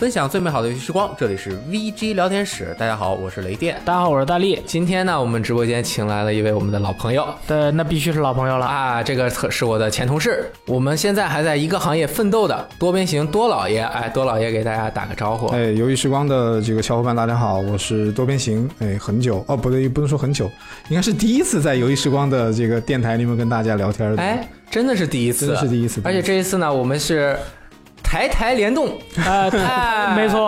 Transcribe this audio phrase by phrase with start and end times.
[0.00, 2.74] 分享最美好的游戏时光，这里是 VG 聊天室。
[2.78, 3.78] 大家好，我是雷电。
[3.84, 4.58] 大家好，我是大力。
[4.64, 8.64] 今天呢，我们直播间请来了一位我们的老朋友对，那必须是老朋友了。
[8.64, 13.80] 啊，这个是我的前同事，我们现在还在一个行业奋斗的多边形多老爷。
[13.82, 15.48] 哎，多老爷给大家打个招呼。
[15.48, 18.66] 哎，游戏时光的这个小伙伴，大家好，我是多边形。
[18.78, 20.50] 哎，很久哦，不对，不能说很久，
[20.88, 24.22] 应该是第一次在游戏时光的这个电台里面跟大家聊天的。
[24.22, 26.00] 哎，真的是第一次，真的是第一次。
[26.06, 27.36] 而且这一次呢，我们是。
[28.10, 29.48] 台台联动，哎，
[30.18, 30.40] 没错，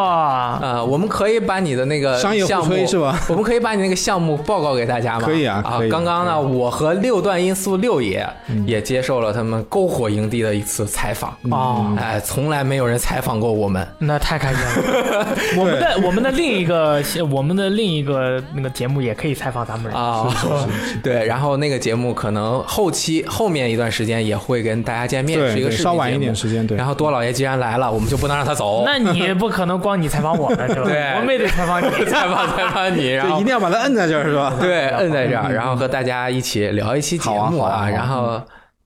[0.61, 3.17] 呃，我们可以把你的那个商业互吹是吧？
[3.29, 5.25] 我们可以把你那个项目报告给大家吗？
[5.25, 8.29] 可以啊，啊，刚刚呢，我和六段音速六爷
[8.67, 15.27] 也接受了他们篝火营地的一次采访啊，哎，从来没有人采访过我们，那太开心了。
[15.57, 17.01] 我们的我们的另一个
[17.31, 20.27] 我们的另一个那个节目也可以采访咱们啊，
[21.01, 26.77] 对，然后那个节目可能后期后面一段时间也会跟大家见面，是一个稍晚一点时间，对。
[26.77, 28.83] 然后多老爷既然来了，我们就不能让他走。
[28.85, 30.85] 那你不可能光你采访我们，对吧？
[30.85, 34.53] 对，我们也得采访你， 采访采访你，然后一定要把他摁在这儿，是吧？
[34.61, 38.41] 对，摁在这儿，然后和大家一起聊一期节目啊，然后。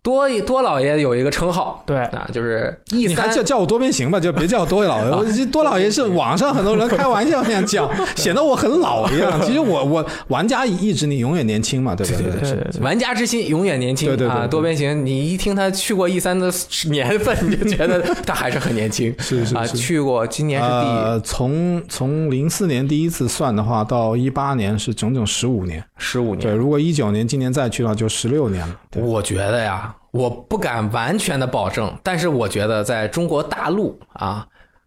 [0.06, 5.10] 多多老爷有一个称号，对啊，就是 E 三，叫叫我多边形吧，就别叫我多老爷。
[5.10, 9.40] 我多老爷是 网上很多人开玩笑那样叫， 显得我很老一样。
[9.44, 14.06] 其实我我玩家意志你永远年轻嘛，对对对对，玩家之心永远年轻。
[14.06, 16.52] 对对啊，多边形，你一听他去过 E 三的
[16.88, 19.12] 年份，你就觉得他还是很年轻。
[19.18, 26.42] 是是啊，去过，今年是第呃，从从零四年第一次算的话，到一八年是整整十五年，十五年。
[26.42, 28.76] 对，如果一九年今年再去的话，就十六年了。
[28.94, 29.92] 我觉得呀。
[30.12, 34.46] 我不敢完全的保证，但是我觉得在中国大陆啊，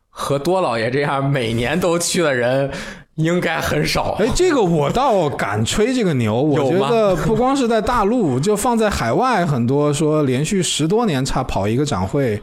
[0.10, 2.72] 和多老爷这样每年都去的人
[3.14, 4.16] 应该很少。
[4.20, 6.42] 哎，这个我倒敢吹这个牛。
[6.42, 12.42] 我觉得不光是在大陆，就放在海外，很多说连续十多年差跑一个展会，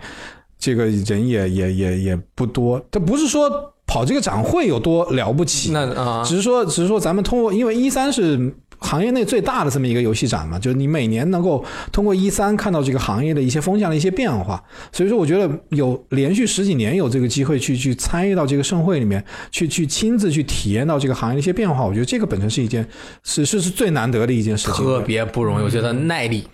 [0.56, 2.80] 这个人也也也也不多。
[2.92, 3.50] 他不是说
[3.84, 8.54] 跑这个展会有多了不起，那啊，只是说只是说咱们通过，因为一三是。
[8.78, 22.86] 行业内最大的这么一个游戏展嘛，就是你每年能够通过一三看到这个行业的一些风向的一些变化，所以说我觉得有连续十几年有这个机会去去参与到这个盛会里面，去去亲自去体验到这个行业的一些变化，我觉得这个本身是一件
[23.24, 26.44] 是是是最难得的一件事情，特别不容易，我觉得耐力。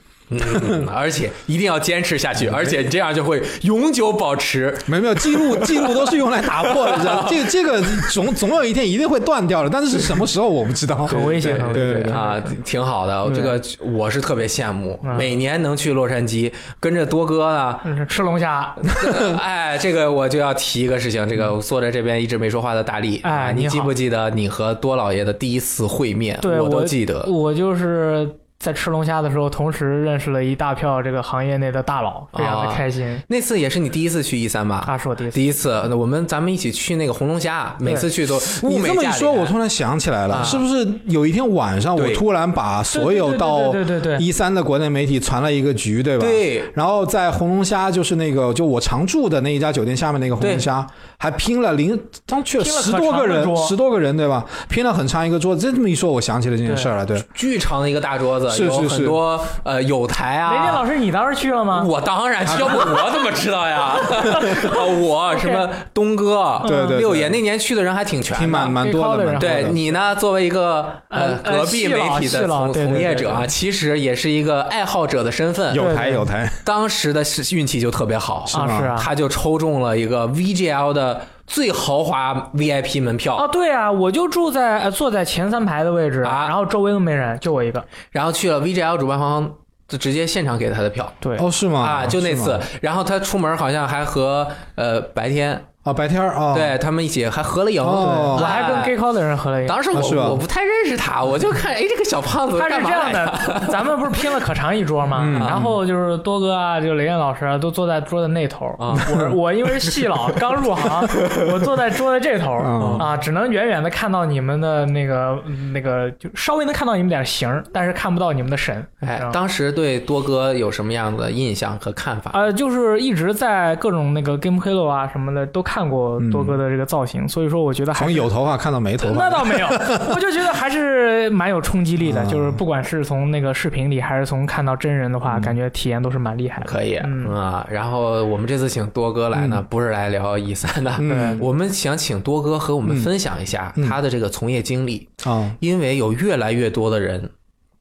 [0.90, 4.74] 而且一定要坚持下去，而且这样就会永久保持。
[4.86, 16.50] 没有没有记录， 记录都是用来打破的，这 个这个总总有一天一定会断掉的，但是是什么时候我不知道，很危险，对对对啊，挺好的，这个我是特别羡慕，每年能去洛杉矶
[16.80, 18.74] 跟着多哥呢吃龙虾。
[19.38, 26.38] 哎，这个我就要提一个事情，这个坐在这边一直没说话的大力，哎，你记不记得你和多老爷的第一次会面？
[26.40, 28.28] 对，我都记得，我就是。
[28.62, 33.20] 在吃龙虾的时候，同时认识了一大票这个行业内的大佬，非常的开心。
[33.26, 34.84] 那次也是你第一次去一三吧？
[34.86, 35.34] 他，是我第一次。
[35.34, 43.74] 第一次，我们咱们一起去那个红龙虾，每次去都你这么一说，我突然想起来了，是不是有一天晚上，我突然把所有到
[44.20, 46.24] 一三的国内媒体传了一个局，对吧？
[46.24, 46.62] 对。
[46.74, 50.86] 然后在红龙虾，就是那个就我常住的那一家酒店下面那个红龙虾，
[51.18, 54.44] 还拼了零，当去了十多个人，十多个人，对吧？
[54.68, 55.72] 拼了很长一个桌子。
[55.72, 57.20] 这么一说，我想起了这件事了，对。
[57.34, 59.06] 巨长的一个大桌子，是是是。
[59.06, 60.52] 多呃有台啊！
[60.52, 61.82] 雷电老师，你当时去了吗？
[61.86, 63.94] 我当然去，要不我怎么知道呀？
[65.00, 69.34] 我 什么东哥，对对，六爷那年去的人还挺全，挺蛮蛮多的。
[69.38, 75.74] 对你呢，作为一个呃隔壁媒体的从从业者啊，其实也是一个爱好者的身份。
[75.74, 78.96] 有台有台，当时的是运气就特别好，是吗？
[78.98, 81.20] 他就抽中了一个 VGL 的
[81.52, 83.36] 最豪华 VIP 门票。
[83.36, 87.84] 哦，对啊，我就住在坐在前三排的位置啊，然后周围都没人，就我一个。
[88.10, 89.54] 然后去了 VGL 主办方。
[89.88, 91.80] 就直接现场给他的票，对，哦，是吗？
[91.82, 95.62] 啊，就那次，然后他出门好像还和呃白天。
[95.84, 99.66] 啊，白天啊，对他们一起还合了影，我还跟 Gay Call 的人合了影。
[99.66, 103.32] 当时我我不太认识他，我就看，哎，这个小胖子他是这样的，
[103.68, 105.24] 咱们不是拼了可长一桌吗？
[105.40, 108.94] 然后就是多哥啊，就雷燕老师都坐在桌的那头啊。
[109.10, 111.08] 我我因为是戏老，刚入行，
[111.52, 112.52] 我坐在桌的这头
[113.00, 115.36] 啊，只能远远的看到你们的那个
[115.72, 118.86] 那个，就稍微能看到你们点形，但是看不到你们的神。
[119.00, 122.30] 哎，当时对多哥有什么样的印象和看法？
[122.34, 125.92] 呃，就是一直在各种那个 Game Hello 啊什么的都看。
[125.92, 132.24] 过多哥的这个造型，所以说我觉得从有头发看到没头发，那倒没有，我就觉得还是蛮有冲击力的。
[132.30, 136.66] 就是不管是从那个视频里，还是从看到真人的话，感觉体验都是蛮厉害的。
[136.66, 140.92] 可以啊，然后我们这次请多哥来呢，不是来聊一三的，
[141.40, 147.28] 我们想请多哥和我们分享一下他的这个从业经历啊，因为有越来越多的人。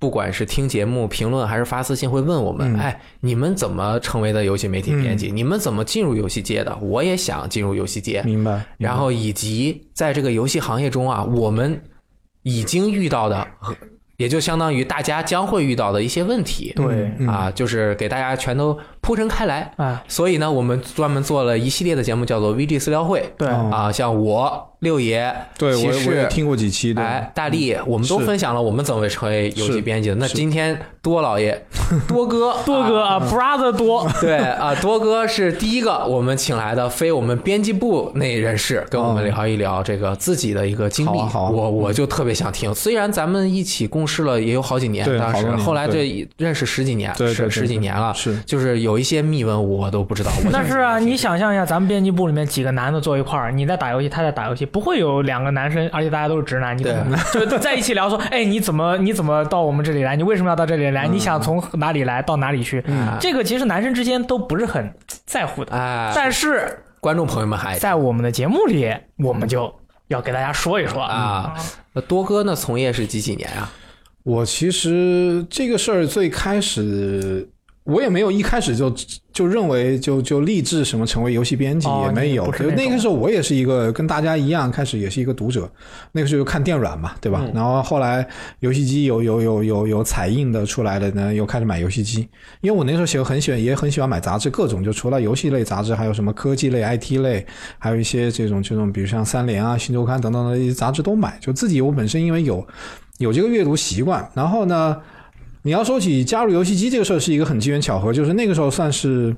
[0.01, 5.31] 不管是听节目、评论还是发私信，会问我们：嗯哎，你们怎么成为的游戏媒体编辑？
[5.31, 6.75] 你们怎么进入游戏界的？
[6.81, 8.23] 我也想进入游戏界。
[8.23, 8.65] 明白。
[8.79, 11.79] 然后以及在这个游戏行业中啊，我们
[12.41, 13.47] 已经遇到的，
[14.17, 16.73] 也就相当于大家将会遇到的一些问题。
[16.75, 19.71] 对嗯啊，就是给大家全都铺陈开来。
[19.77, 23.31] 啊，所以呢，我们专门做了一系列的节目，叫做 VG 私聊会。
[23.37, 30.15] 对，哦啊，像我六爷，对我骑我也，听过几期的，哎，大力，我们都分享了我们怎么成为游戏编辑的。
[30.15, 31.63] 那今天多老爷，
[32.07, 41.19] 多哥， 多哥啊，brother 多， 对啊，多哥是第一个我们请来的非我们编辑部内人士，跟我们聊一聊这个自己的一个经历。
[41.31, 50.31] 我我就特别想听，虽然咱们一起共事了也有好几年，当时后来对这认识十几年，是十几年了，是就是有一些秘闻我都不知道。
[50.51, 57.15] 那是啊，你想象一下，咱们编辑部里面几个男的坐一块儿，你在打游戏，他在打游戏，不会有两个男生，而且大家都是直男，你可能
[57.49, 60.15] 就在一起聊说，哎，你怎么你怎么到我们这里来？
[60.15, 61.07] 你为什么要到这里来？
[61.07, 62.83] 你想从哪里来到哪里去？
[63.19, 64.93] 这个其实男生之间都不是很
[65.25, 69.73] 在乎的，哎，但是观众朋友们还在我们的节目里，我们就
[70.07, 71.53] 要给大家说一说啊，
[71.93, 72.55] 那多哥呢？
[72.55, 73.71] 从业是几几年啊？
[74.23, 77.49] 我其实这个事儿最开始，
[77.83, 78.93] 我也没有一开始就
[79.33, 82.45] 就认为就就立志什么成为游戏编辑，哦也没有。
[82.51, 85.67] 就那个时候我也是一个跟大家一样，开始也是一个读者。
[86.11, 87.43] 那个时候看电软嘛，对吧？
[87.55, 88.25] 然后后来
[88.59, 92.29] 游戏机有有有有有彩印的出来的呢，又开始买游戏机。
[92.61, 97.43] 因为我那时候喜欢很喜欢也很喜欢买杂志，各种就除了游戏类杂志，还有什么科技类、IT 类，
[97.79, 101.37] 还有一些这种这种，比如像三联啊、新周刊等等的一些杂志都买。
[101.41, 102.65] 就自己我本身因为有
[103.17, 104.97] 有这个阅读习惯，然后呢，
[105.63, 109.35] 你要说起加入游戏机这个事儿，是一个很机缘巧合，就是那个时候算是，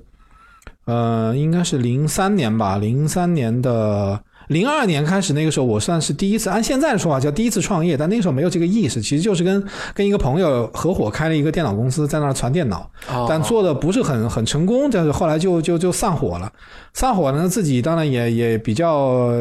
[0.86, 16.52] 呃，应该是零三年吧，零三年的零二年开始，那个时候我算是第一次，按现在的说法叫第一次创业，但那个时候没有这个意识，其实就是跟跟一个朋友合伙开了一个电脑公司，在那儿传电脑，哦但做的不是很很成功，但是后来就就就散伙了。
[16.94, 19.31] 散伙呢，自己当然也也比较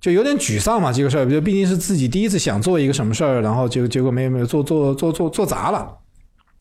[0.00, 5.88] 就有点沮丧嘛，这个事儿，就毕竟是自己第一次想做一个什么事儿，然后结结果没有没有做做做做做砸了。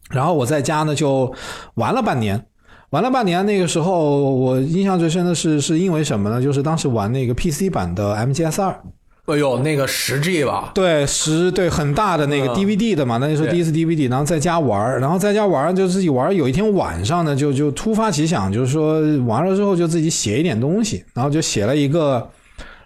[0.10, 1.31] 然后我在家呢就
[1.75, 2.45] 玩了半年，
[2.92, 3.45] 玩了半年。
[3.45, 6.42] 那个时候我印象最深的是是因为什么呢？
[6.42, 8.81] 就是当时玩那个 PC 版的 MGS 二，
[9.25, 16.34] 哎呦，那个十 G 吧，对，十对很大的那个嗯 DVD 的嘛，那时候第一次 DVD，然后在家玩儿，然后在家玩儿就自己玩儿。
[16.34, 22.25] 有一天晚上呢，就就突发奇想，就是说玩了之后就自己写一点东西，然后就写了一个，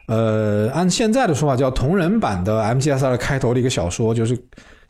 [0.08, 4.38] 呃，按现在的说法叫同人版的 MGS 二开头的一个小说，就是。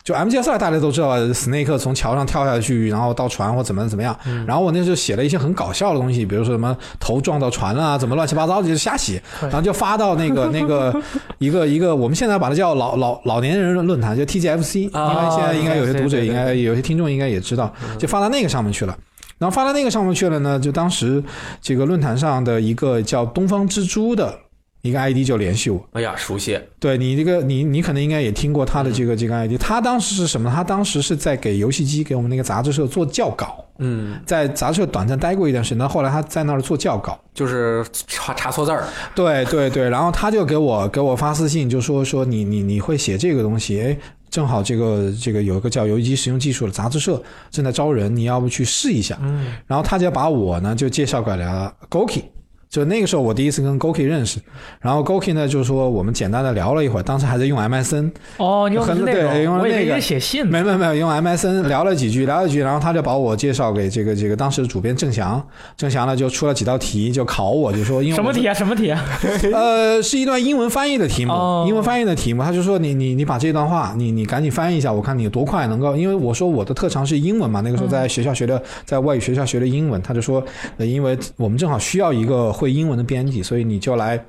[0.04, 4.18] 就 MGS 二大家都知道，Snake 从桥上跳下去，然后到船或怎么怎么样。
[4.48, 10.92] 然后我那时候写了一些很搞笑的东西，比如说什么头撞到船啊，怎么乱七八糟的，就瞎写，然后就发到那个 那个
[11.38, 18.98] 一个一个我们现在把它叫老老老年人论坛，就 TGFC，因啊为现在应该有些读者应该有些听众应该也知道，就发到那个上面去了。
[19.38, 21.22] 然后发到那个上面去了呢，就当时
[21.60, 24.36] 这个论坛上的一个叫东方之珠的
[24.82, 30.50] 一个 ID 就联系我，哎呀，熟悉，对你这个你你可能应该也听过他的这个这个 ID，他当时是什么？
[30.50, 37.18] 他当时是在给游戏机给我们那个杂志社做校稿，嗯，在杂志社短暂待过一段时间，但后来他在那儿做校稿。
[37.32, 38.84] 就是查查错字儿，
[39.14, 43.96] 对对对，然后他就给我给我发私信，就说说你你你会写这个东西，哎，
[44.28, 49.16] 正好这个这个有一个叫游戏机使用技术的杂志社正在招人，你要不去试一下？
[49.22, 52.24] 嗯，然后他就把我呢就介绍给了 Goki。
[52.72, 54.38] 就那个时候，我第一次跟 Goki 认识，
[54.80, 60.46] 然后 Goki 呢就说我们简单的聊了一会儿，当时还在用 MSN，哦，你用那对，用那个写信。
[60.46, 68.54] 没没没有用 MSN 聊了几句，聊了几句，然后他就把我介绍给这个这个当时的主编郑翔，郑翔呢就出了几道题，就考我，就说因为什么题啊？
[68.54, 69.04] 什么题啊？
[69.52, 72.42] 呃，是一段英文翻译的题目，哦英文翻译的题目。
[72.42, 75.94] 他就说你你你把这段话，你你赶紧翻译一下，我看你有多快能够。
[75.94, 80.00] 因为我说我的特长是英文嘛，那个时候在学校学的，在外语学校学的英文。
[80.00, 80.42] 他就说，
[80.78, 84.24] 呃，因为我们正好需要一个会英文的编辑，所以你就来。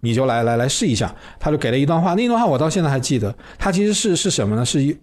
[0.00, 3.34] 你就来来来试一下，他就给了一段话，那段话我到现在还记得。
[3.58, 4.64] 他其实是是什么呢？
[4.64, 4.96] 是一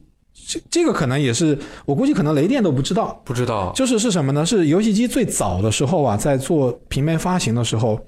[0.47, 4.45] 这这个可能也是我估计可能雷电都不知道，不知道，就是是什么呢？
[4.45, 7.99] 是游戏机最早的时候啊，在做平面发行的时候，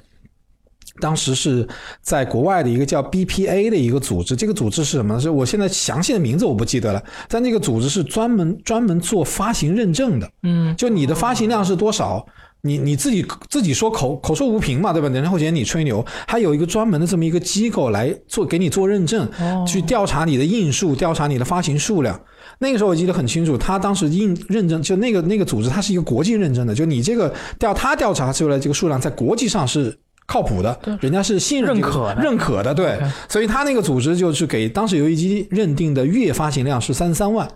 [1.02, 1.68] 当时是
[2.02, 4.36] 在国外的一个叫 BPA 的一个组织。
[4.36, 5.20] 这个组织是什么呢？
[5.20, 10.32] 是我现在详细的名字我不记得了，但那个组织是专门专门做发行认证的。
[10.44, 12.26] 嗯，就你的发行量是多少，
[12.66, 15.08] 你你自己自己说口口说无凭嘛，对吧？
[15.10, 22.20] 然后嫌你吹牛，还有一个专门的这么一个机构来做给你做认证，哦去调查你的印数，调查你的发行数量。
[22.60, 29.98] 那个时候我记得很清楚，他当时印认证就那个那个组织，它是一个国际认证的，就你这个调他调查出来这个数量在国际上是。
[30.28, 37.48] 靠谱的，人家是信任这个认可的认可的，对所以他那个组织就是给当时游戏机认定的月发行量是三十三万，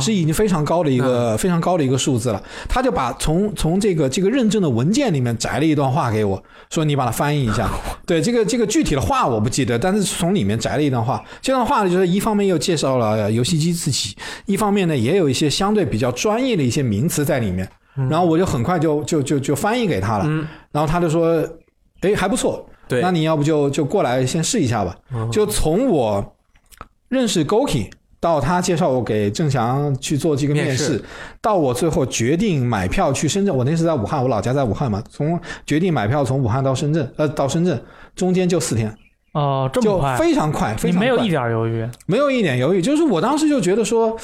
[0.00, 2.42] 是已经非常高的一个、非常高的一个数字了。
[2.68, 7.70] 他就把从从这个这个认证的文件里面摘了一段话给我，说你把它翻译一下。
[8.06, 11.22] 对这个这个具体的话我不记得，但是从里面摘了一段话。
[11.40, 14.16] 这段话呢，就是一方面又介绍了游戏机自己，
[14.46, 17.68] 一方面呢也有一些相对比较专业的一些名词在里面。
[18.10, 20.24] 然后我就很快就就就就翻译给他了，
[20.70, 21.42] 然后他就说，
[22.02, 24.94] 哎还不错，对那你要不就就过来先试一下吧。
[25.32, 26.36] 就从我
[27.08, 31.02] 认识 Goki 到他介绍我给郑翔去做这个面试，
[31.40, 37.80] 到我最后决定买票去深圳，我那时在武汉，我老家在武汉嘛，从决定买票从武汉到深圳，呃，到深圳
[38.14, 38.92] 中间就四天，
[39.32, 40.92] 哦，这么就快，非常快，非常快。
[40.92, 41.88] 你没有一点犹豫。
[42.06, 44.16] 没有一点犹豫，就是我当时就觉得说，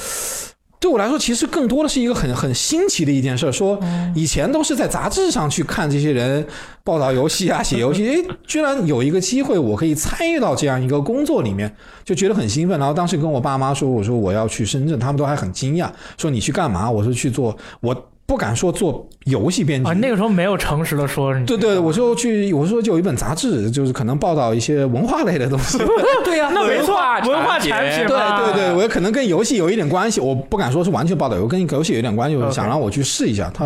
[0.83, 3.51] 对我来说，其实更多的是一个很很新奇的一件事儿。
[3.53, 3.79] 说
[4.13, 6.45] 以前都是在杂志上去看这些人
[6.83, 11.73] 报道游戏啊、写游戏，诶，居然有一个机会我可以参与到这样一个工作里面，
[12.03, 12.77] 就觉得很兴奋。
[12.77, 16.91] 然后当时跟我爸妈说，我说我要去深圳，他们都还很惊讶，说你去干嘛？
[16.91, 17.95] 我说去做，我
[18.25, 19.89] 不敢说做游戏编辑。
[19.89, 25.77] 啊，那个时候没有诚实的说，对对，我就去，我说就有一本杂志，就是可能报道一些文化类的东西。
[26.23, 26.95] 对呀、 那没错。
[27.27, 33.51] 文化产品对对对，我可能跟游戏有一点关系，我不敢说是完全报道，我跟游戏有一点关系，我想让我去试一下。
[33.53, 33.65] 他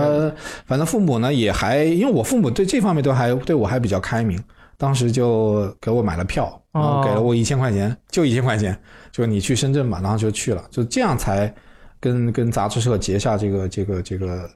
[0.65, 4.37] 反正父母呢也还，因为我父母对这方面都还对我还比较开明，
[4.77, 8.77] 当时就给我买了票，然后给了我一千块钱，就一千块钱，
[9.11, 11.53] 就你去深圳吧，然后就去了，就这样才
[11.99, 14.49] 跟跟杂志社结下这个这个这个。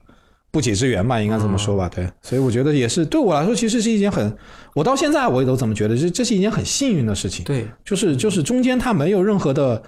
[0.53, 4.35] 不解之缘吧，应该这么说吧，对，所以我觉得也是对我来说，其实是一件很，
[4.75, 7.45] 我到现在我也都这么觉得，这这是一件很幸运的事情。
[7.45, 9.81] 对，就是就是中间他没有任何的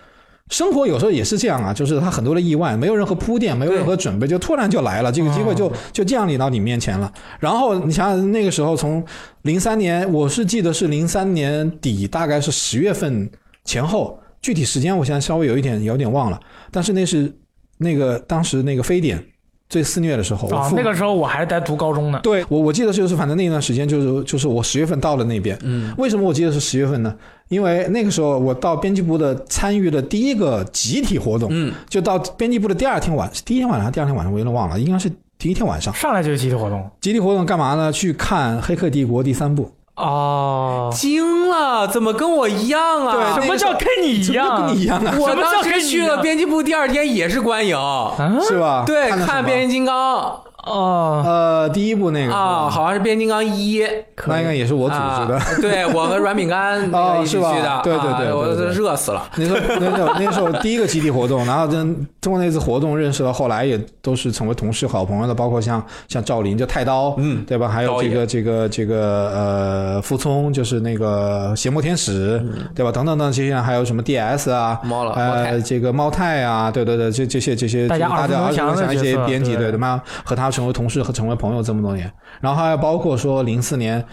[0.51, 7.12] 生活，有时候也是这样啊，就是他很多的意外，没有任何铺垫，没有任何准备，就突然就来了，这个机会就就降临到你面前了。
[7.41, 9.03] 然后你想想那个时候，从
[9.41, 13.29] 零三年，我是记得是零三年底，大概是十月份
[13.65, 16.39] 前后，具体时间我现在稍微有一点有点忘了，
[16.72, 17.29] 但是那是
[17.77, 19.23] 那个当时那个非典
[19.69, 22.19] 最肆虐的时候，啊，父那个时候我还在读高中呢。
[22.21, 25.57] 对我我记得就是，反正那段时间就是就是我十月份到了那边。
[25.63, 27.15] 嗯，为什么我记得是十月份呢？
[27.49, 35.93] 因为那个时候我到编辑部的参与的第一个集体活动，嗯，就到编辑部的第二天晚，是第一天晚上还是第二天晚上，我有点忘了，应该是第一天晚上。
[35.93, 37.91] 上来就是集体活动集体活动干嘛呢？
[37.91, 39.71] 去看《黑客帝国》第三部。
[39.95, 40.89] 哦。
[40.93, 43.39] 惊了，怎么跟我一样啊？
[43.39, 44.67] 什么叫跟你一样？
[44.67, 45.13] 跟你一样啊？
[45.19, 48.13] 我当时去了编辑部，第二天也是观影，啊？
[48.47, 48.83] 是吧？
[48.85, 53.84] 对，看变形金刚哦，呃第一部那个啊，好像是变形金刚一，
[54.27, 55.38] 那应该也是我组织的。
[55.38, 59.27] 啊对我和软饼干 那个一起哦是的，对对对啊我热死了。
[59.36, 67.43] 那时候， 那时候那时候第一个集体活动，然后跟通过那次活动认识了，后来也都是成为同事、好朋友的，包括像像赵林，就太刀，嗯。
[67.46, 67.67] 对吧？
[67.67, 72.41] 还有这个这个这个呃，傅聪，就是那个邪魔天使，
[72.74, 72.91] 对吧？
[72.91, 79.77] 等等等这些人，还有什么 DS 啊，猫了呃，这个猫太啊，对对对，这这些这些大家大家耳熟能详的耳熟能详一些编辑，对对。
[79.77, 84.05] 吗和他成为同事和成为朋友这么多年，然后还有包括说零四年。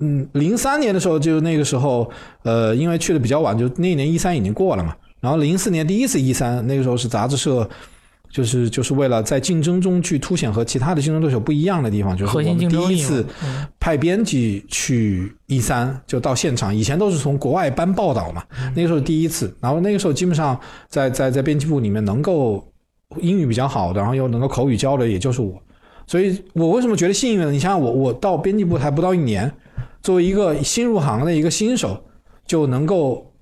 [0.00, 2.10] 嗯，零三年的时候，就那个时候，
[2.42, 4.96] 呃，因为去的比较晚，就那一年一三已经过了嘛。
[5.20, 7.68] 然后零四年第一次一三，那个时候是杂志社，
[8.30, 16.74] 就是就是为了在竞争中去凸显和其他的竞争对手不一样的地方，就是我们第一次嗯派编辑去一三，就到现场。
[16.74, 18.42] 以前都是从国外搬报道嘛，
[18.74, 19.54] 那个时候第一次。
[19.60, 20.58] 然后那个时候基本上
[20.88, 22.66] 在在在编辑部里面能够
[23.20, 25.60] 英语比较好的，然后又能够口语交流，也就是我。
[26.06, 27.50] 所以我为什么觉得幸运呢？
[27.50, 29.50] 你想想我，我到编辑部还不到一年，
[30.02, 32.02] 作为一个新入行的一个新手，
[32.46, 33.32] 就能够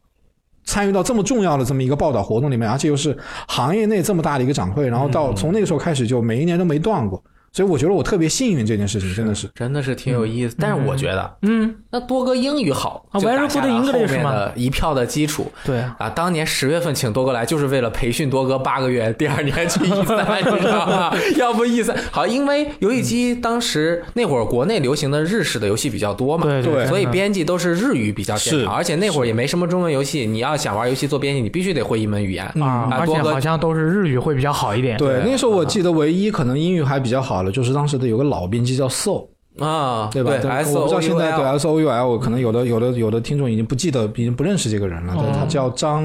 [0.64, 3.16] 参与到这么重要的这么一个报道活动里面，而且又是
[3.48, 9.48] 行业内这么大的一个展会，然后到从那个时候开始就每一年都没断过，所以我觉得我特别幸运这件事情，真的是。
[9.54, 15.52] 真的是挺有意思，但是我觉得嗯，那多哥英语好，啊就打 very 下 good 了 English 后面的一票的基础。
[15.64, 21.12] 对，啊，当年十月份请多哥来，就是为了培训多哥八个月，第二年去 E 三，你知道吗？
[21.36, 21.94] 要不 E 三。
[22.10, 32.50] 好，因为游戏机当时那会儿国内流行的日式的游戏比较多嘛，对对所以编辑都是日语比较擅是长，而且那会儿也没什么中文游戏，你要想玩游戏做编辑，你必须得会一门语言。
[32.54, 34.96] 嗯啊，而且好像都是日语会比较好一点。
[34.96, 35.30] 对，对。
[35.30, 39.26] 那时候我记得唯一可能英语还比较好就是当时的有个老编辑叫 So，
[39.60, 40.32] 啊，对吧？
[40.40, 45.14] 对，S 我不知道现在对 S O U L，可能有的有的有的听众已经不记得，已经不认识这个人了。
[45.14, 46.02] 对，他叫张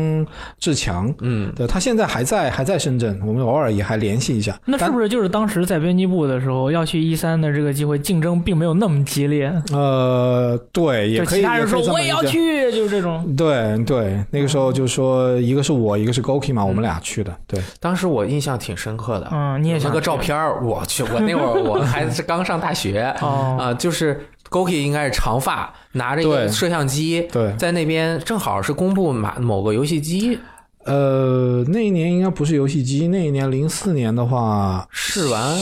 [0.59, 4.55] 志强，嗯，对他现在还在还在深圳，我们偶尔也还联系一下。
[4.65, 9.51] 那是不是就是当时在编辑部的时候要去一三的这个机会，竞争并没有那么激烈？
[9.71, 11.39] 呃，对，也可以。
[11.39, 12.17] 其他人说我也要。
[12.27, 13.35] 去，就是这种。
[13.37, 17.33] 对对，那个时候就说一个是我，一个是 Goki 嘛，我们俩去的。
[17.47, 27.53] 对，当时我印象挺深刻的，嗯，你也想有那个照片，我去，我那会儿我还是刚上大学哦啊，就是 Goki 应该是长发，拿着一个摄像机，对。
[27.57, 30.39] 在那边正好是公布马某个游戏机，
[30.85, 35.57] 呃，那一年应该不是游戏机，那一年零四年的话，试玩，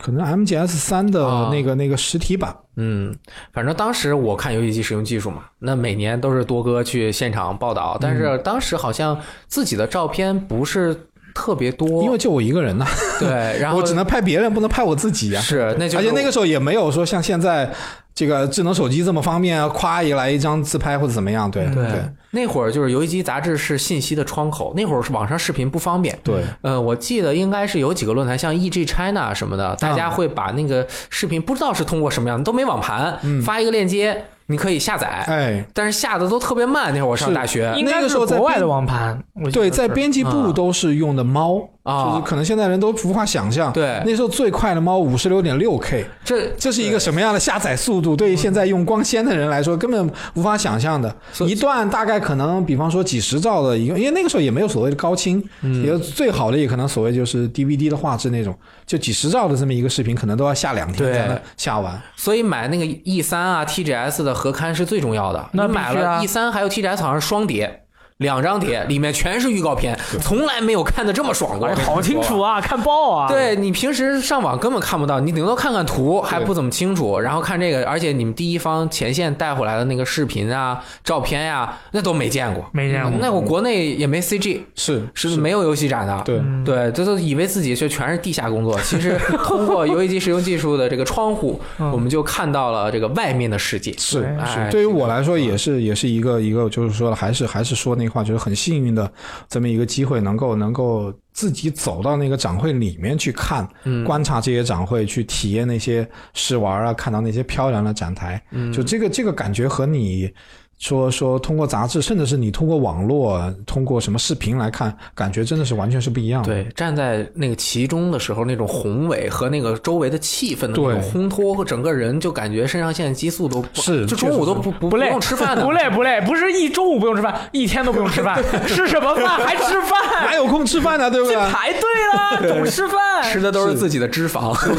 [0.00, 1.48] 可能 MGS 三的啊。
[1.52, 2.56] 那个、那个实体版。
[2.80, 3.14] 嗯，
[3.52, 12.84] 反正当时我看游戏机使用技术嘛，那每年都是多哥去现场报道，但是当时好像自己的照片不是特别多，因为就我一个人呐，
[13.20, 13.28] 对，
[13.62, 17.70] 然后我只能拍别人，不能拍我自己呀、是那就是而且那个时候也没有说像现在
[18.12, 22.02] 这个智能手机这么方便啊，夸一来一张自拍或者怎么样，对对对。
[22.32, 26.18] 那会儿就是游戏机杂志是信息的窗口，那会儿是网上视频不方便。
[26.24, 36.92] 对，呃，我记得应该是有几个论坛，像 EG China 什么的，大家会把那个视频不知道是通过什么样的，都没网盘，发一个链接，你可以下载，哎，但是下的都特别慢。
[36.92, 48.14] 那会儿我上大学，那个时候在国外的网盘，对，在编辑啊部都是用的猫，啊就是可能现在人都无法想象，对那时候最快的猫五十六点六 K，这这是一个什么样的下载速度？
[48.14, 51.14] 对于现在用光纤的人来说，根本无法想象的。
[51.46, 58.54] 一段大概可能，比方说几十兆的一个，因为那个时候也没有所谓的高清，嗯也最好的也可能所谓就是 DVD 的画质那种，
[58.86, 62.00] 就几十兆的这么一个视频，可能都要下两天才能下完。
[62.16, 65.48] 所以买那个 E 三啊、TGS 的合刊是最重要的。
[65.52, 67.84] 那买了 E 三还有 TGS 好像是双碟，
[68.18, 71.68] 两张碟里面全是预告片，从来没有看的这么爽过。
[71.68, 83.12] 哎，好清楚啊，看爆啊，对你平时上网根本看不到，你顶多看看图还不怎么清楚，然后看这个，而且你们第一方前线带回来的那个视频啊、照片呀、那都没见过，没见过。
[83.20, 86.20] 那我国内也没 CG，是是没有游戏展的。
[86.24, 91.92] 对，对，这都以为自己就全是地下工作，其实 通过游戏机使用技术的这个窗户，嗯。
[91.92, 93.92] 我们就看到了这个外面的世界。
[93.96, 99.12] 是哎是，对于我来说也是也是一个一个，就是说还是还是说那话，就是很幸运的
[99.48, 110.32] 这么一个机会，能够能够自己走到那个展会里面去看，嗯观察这些展会，去体验那些试玩啊，看到那些漂亮的展台，嗯就这个这个感觉和你。
[110.78, 116.48] 说说通过杂志，甚至是你通过网络、通过什么视频来看，感觉真的是完全是不一样的。
[116.52, 129.98] 对，站在那个其中的时候，那种宏伟和那个周围的气氛的那种烘托，和整个人就感觉肾上腺激素都不是就中午都不不不累用吃饭的， 不累不累，不是一中午不用吃饭，一天都不用吃饭， 吃什么饭还吃饭？
[130.26, 131.10] 哪有空吃饭呢？
[131.10, 131.36] 对不对？
[131.50, 131.80] 排队
[132.14, 132.96] 了，总吃饭，
[133.32, 134.54] 吃的都是自己的脂肪。
[134.58, 134.74] 是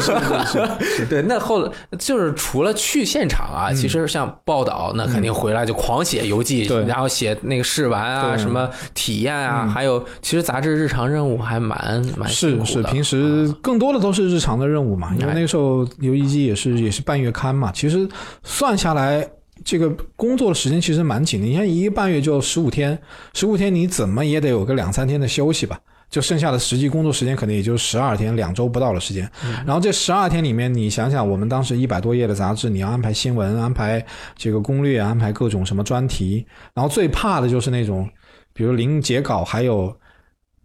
[0.46, 1.22] 是是，对。
[1.22, 6.84] 那后就是除了去现场啊，其实像报道，那肯定回来就狂写游记，对。
[6.86, 18.08] 然后写那个试玩啊，什么体验啊，还有其实杂志日常任务还蛮蛮辛是是，平时更多的都是日常的任务嘛，因为哎那个时候游戏机也是也是半月刊嘛，其实
[18.44, 19.28] 算下来。
[19.62, 22.98] 这个工作的时间其实蛮紧的，你看一个半月就十五天，
[23.34, 25.78] 十五天你怎么也得有个两三天的休息吧，
[26.10, 29.30] 就剩下的实际工作时间可能也就十二天，两周不到的时间。
[29.64, 34.04] 然后这十二天里面，你想想，我们当时一百多页的杂志，你要安排新闻，安排
[34.36, 36.44] 这个攻略，安排各种什么专题，
[36.74, 38.08] 然后最怕的就是那种，
[38.52, 39.96] 比如临截稿还有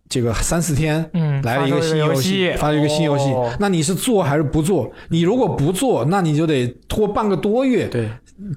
[0.09, 3.55] 这个三四天，嗯，来了一个新游戏，发了一个新游戏，哦。
[3.59, 4.91] 那你是做还是不做？
[5.09, 8.09] 你如果不做，那你就得拖半个多月，对，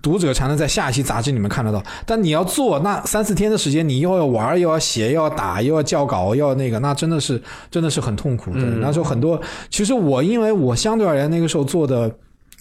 [0.02, 1.82] 读者才能在下一期杂志里面看得到。
[2.04, 8.60] 但你要做，那三四天的时间，你又要玩，又要写，又要打，又要校稿，又要那个，那真的是真的是很痛苦的。
[8.60, 12.10] 嗯那时候很多，其实我因为我相对而言那个时候做的。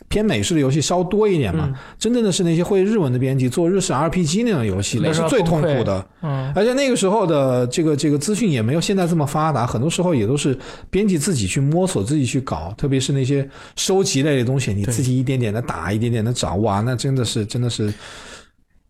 [0.10, 6.06] 偏美式的游戏稍多一点嘛，真正的是那些会日文的编辑做日式 RPG 那种游戏，那是最痛苦的。
[6.22, 10.58] 嗯，而且那个时候的这个这个资讯也没有现在这么发达，很多时候也都是
[10.90, 17.94] 编辑自己去摸索、自己去搞，特别是那些收集类的东西，你自己一点点的打，一点点的找，哇，那真的是真的是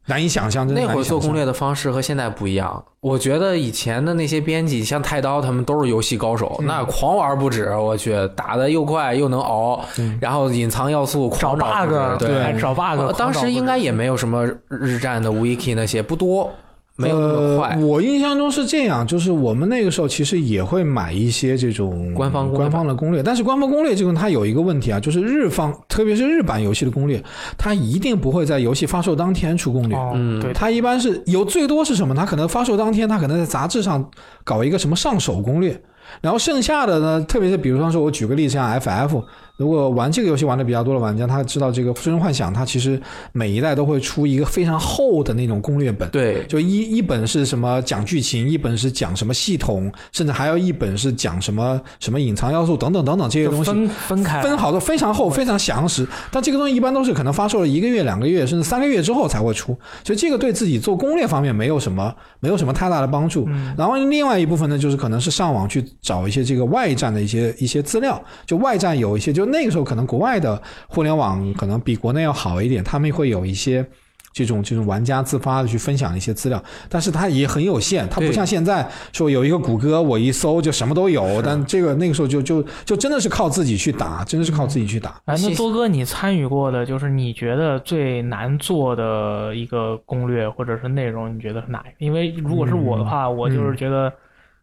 [0.08, 0.68] 难以想象。
[0.68, 2.84] 那会做攻略的方式和现在不一样。
[3.00, 7.70] 我觉得以前的那些编辑，像太刀他们都是游戏高手，那狂玩不止。
[7.78, 9.80] 我去，打的又快又能熬，
[10.20, 16.52] 然后隐藏要素找狂找 bug，对，还找 bug，呃当时应该也没有什么日战的 wiki 那些不多，
[16.98, 17.86] 没有那么快呃。。
[17.86, 27.24] 我印象中是这样，就是我们那个时候其实也会买一些这种官方官方的攻略，但是官方攻略这个它有一个问题啊，就是日方特别是日版游戏的攻略，
[27.58, 29.98] 它一定不会在游戏发售当天出攻略。
[29.98, 32.14] 哦，嗯对，它一般是有最多是什么？
[32.14, 34.10] 它可能发售当天，它可能在杂志上
[34.44, 35.80] 搞一个什么上手攻略，
[36.22, 39.24] 然后剩下的呢，特别是比如说，我举个例子，像 FF，
[39.58, 43.02] 如果玩这个游戏玩的比较多的玩家，他知道这个《最终幻想》，它其实
[43.34, 46.08] 每一代都会出一个非常厚的那种攻略本。
[46.10, 53.72] 对，就一一本是什么讲剧情，一本是讲什么系统，甚至还有一本是讲什么什么隐藏要素等等等等这些东西。
[53.72, 63.50] 分分开分好的非常厚、非常详实，但这个东西一般都是可能发售了一个月、两个月，甚至三个月之后才会出，所以这个对自己做攻略方面没有什么没有什么太大的帮助。
[63.76, 73.86] 然后另外一部分呢，就是可能是上网去找一些这个外站的一些一些资料，就外站有一些，就那个时候可能国外的互联网可能比国内要好一点，他们会有一些。
[74.34, 85.20] 这种这种玩家自发的去分享一些资料，但是它也很有限，它不像现在说有一个谷歌，我一搜就什么都有，但这个那个时候就就就真的是靠自己去打，真的是靠自己去打。
[85.26, 92.06] 那多哥，你参与过的就是你觉得最难做的一个攻略或者是内容，你觉得是哪一个？
[92.06, 94.14] 因为如果是我的话，我就是觉得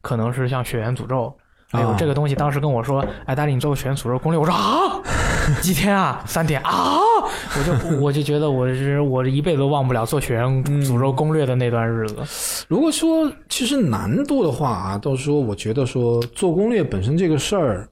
[0.03, 1.35] 可能是像《血缘诅咒》。
[1.70, 1.96] 哎呦，啊。
[1.98, 5.00] 这个东西当时跟我说，哎，大力，你做个血缘诅咒攻略，我说啊，
[5.61, 6.98] 几天啊，三天啊，
[7.57, 12.16] 我就我就觉得我是我这一辈子都忘不了做血缘诅咒攻略的那段日子。
[12.68, 17.88] 如果说其实难度的话啊，到时候我觉得说做攻略本身这个事儿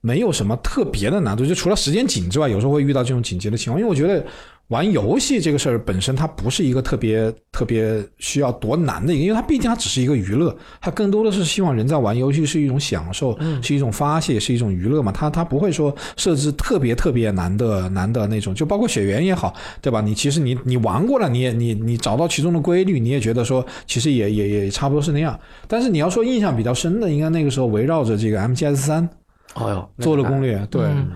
[0.00, 3.80] 没有什么特别的难度，就除了时间紧之外，有时候会遇到这种紧急的情况。
[3.80, 4.24] 因为我觉得
[4.68, 15.10] 玩游戏这个事儿本身它不是一个特别特别需要多难的一个，因为它毕竟它只是一个娱乐，它更多的是希望人在玩游戏是一种享受，是一种发泄，是一种娱乐嘛。
[15.10, 20.02] 它它不会说设置特别特别难的难的那种，就包括血缘也好，对吧？
[20.02, 25.38] 你其实你你玩过了，你也你你找到其中的规律，你也觉得说其实也也也差不多是那样。
[25.66, 29.08] 但是你要说印象比较深的，应该那个时候围绕着这个 MGS 三
[29.54, 30.82] 哦哟，做了攻略，对。
[30.82, 31.08] 嗯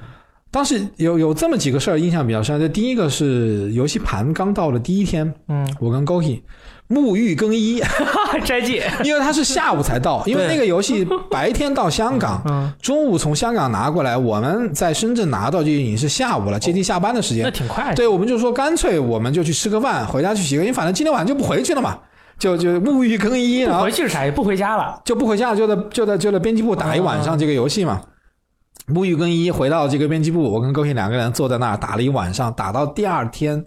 [0.53, 6.43] 当时有有这么几个事儿印象比较深，这第一个是游戏盘刚到的第一天，嗯，我跟 Goki
[6.91, 7.83] 沐浴更衣，
[8.45, 17.51] 斋戒， 因为他是下午才到，因为那个游戏白天到香港，嗯，中午从香港拿过来，我们在深圳拿到就已经是下午了，接近下班的时间那。
[17.51, 17.97] 挺快的。
[17.97, 21.99] 对，我们就说干脆我们就去吃个饭，回家去洗个，因为反正今天晚上就不回去了嘛，
[22.39, 24.27] 就就沐浴更衣，然后不回去是啥？
[24.27, 25.01] 也不回家了。
[25.03, 28.03] 就不回家，就在就在就在编辑部打一晚上这个游戏嘛。
[28.87, 33.65] 沐浴更衣，回到这个编辑部，我跟高鑫两个人坐在那儿打了一晚上，打到第二天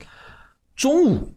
[0.76, 1.34] 中午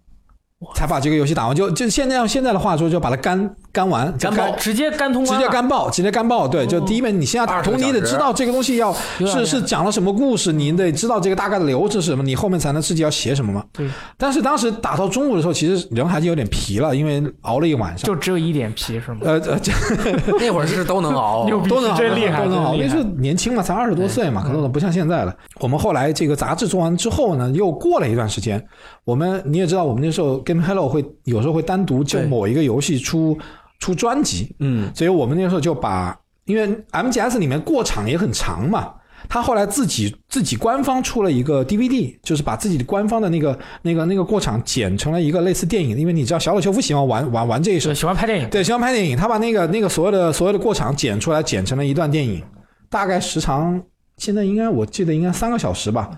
[0.75, 1.55] 才把这个游戏打完。
[1.55, 6.49] 就就现在用现在的话说，就把它干干完，干爆直接干通直，接干爆，直接干爆。
[6.49, 13.65] 对，就第一遍你先要打通，20个小时你得知道这个东西要是是讲了什么故事，你得知道这个大概的流程是什么，你后面才能自己要写什么嘛。
[13.73, 18.05] 对，但是当时打到中午的时候，其实人还是有点疲了，因为熬了一晚上。
[18.05, 19.21] 就只有一点疲是吗？
[19.23, 19.39] 呃
[20.41, 22.75] 那会儿是都能熬， 都能熬，真厉害都能熬。
[22.75, 25.33] 那时候年轻嘛，才二十多岁嘛，可能不像现在了。
[25.61, 28.61] 我们后来这个杂志做完之后呢，又过了一段时间，
[29.05, 33.39] 我们你也知道，我们那时候 Game Hello 会有时候会单独就某一个游戏出
[33.79, 38.95] 出专辑，嗯，所以我们那时候就把，因为 MGS 里面过场也很长嘛。
[39.29, 52.43] 他后来自己自己官方出了一个 DVD，就是把自己的官方的那个那个那个过场剪成了一个类似电影，因为你知道小岛秀夫喜欢玩玩玩这一手，喜欢拍电影，对，喜欢拍电影，他把那个那个所有的所有的过场剪出来，剪成了一段电影，
[52.89, 53.83] 大概时长
[54.17, 56.11] 现在应该我记得应该三个小时吧，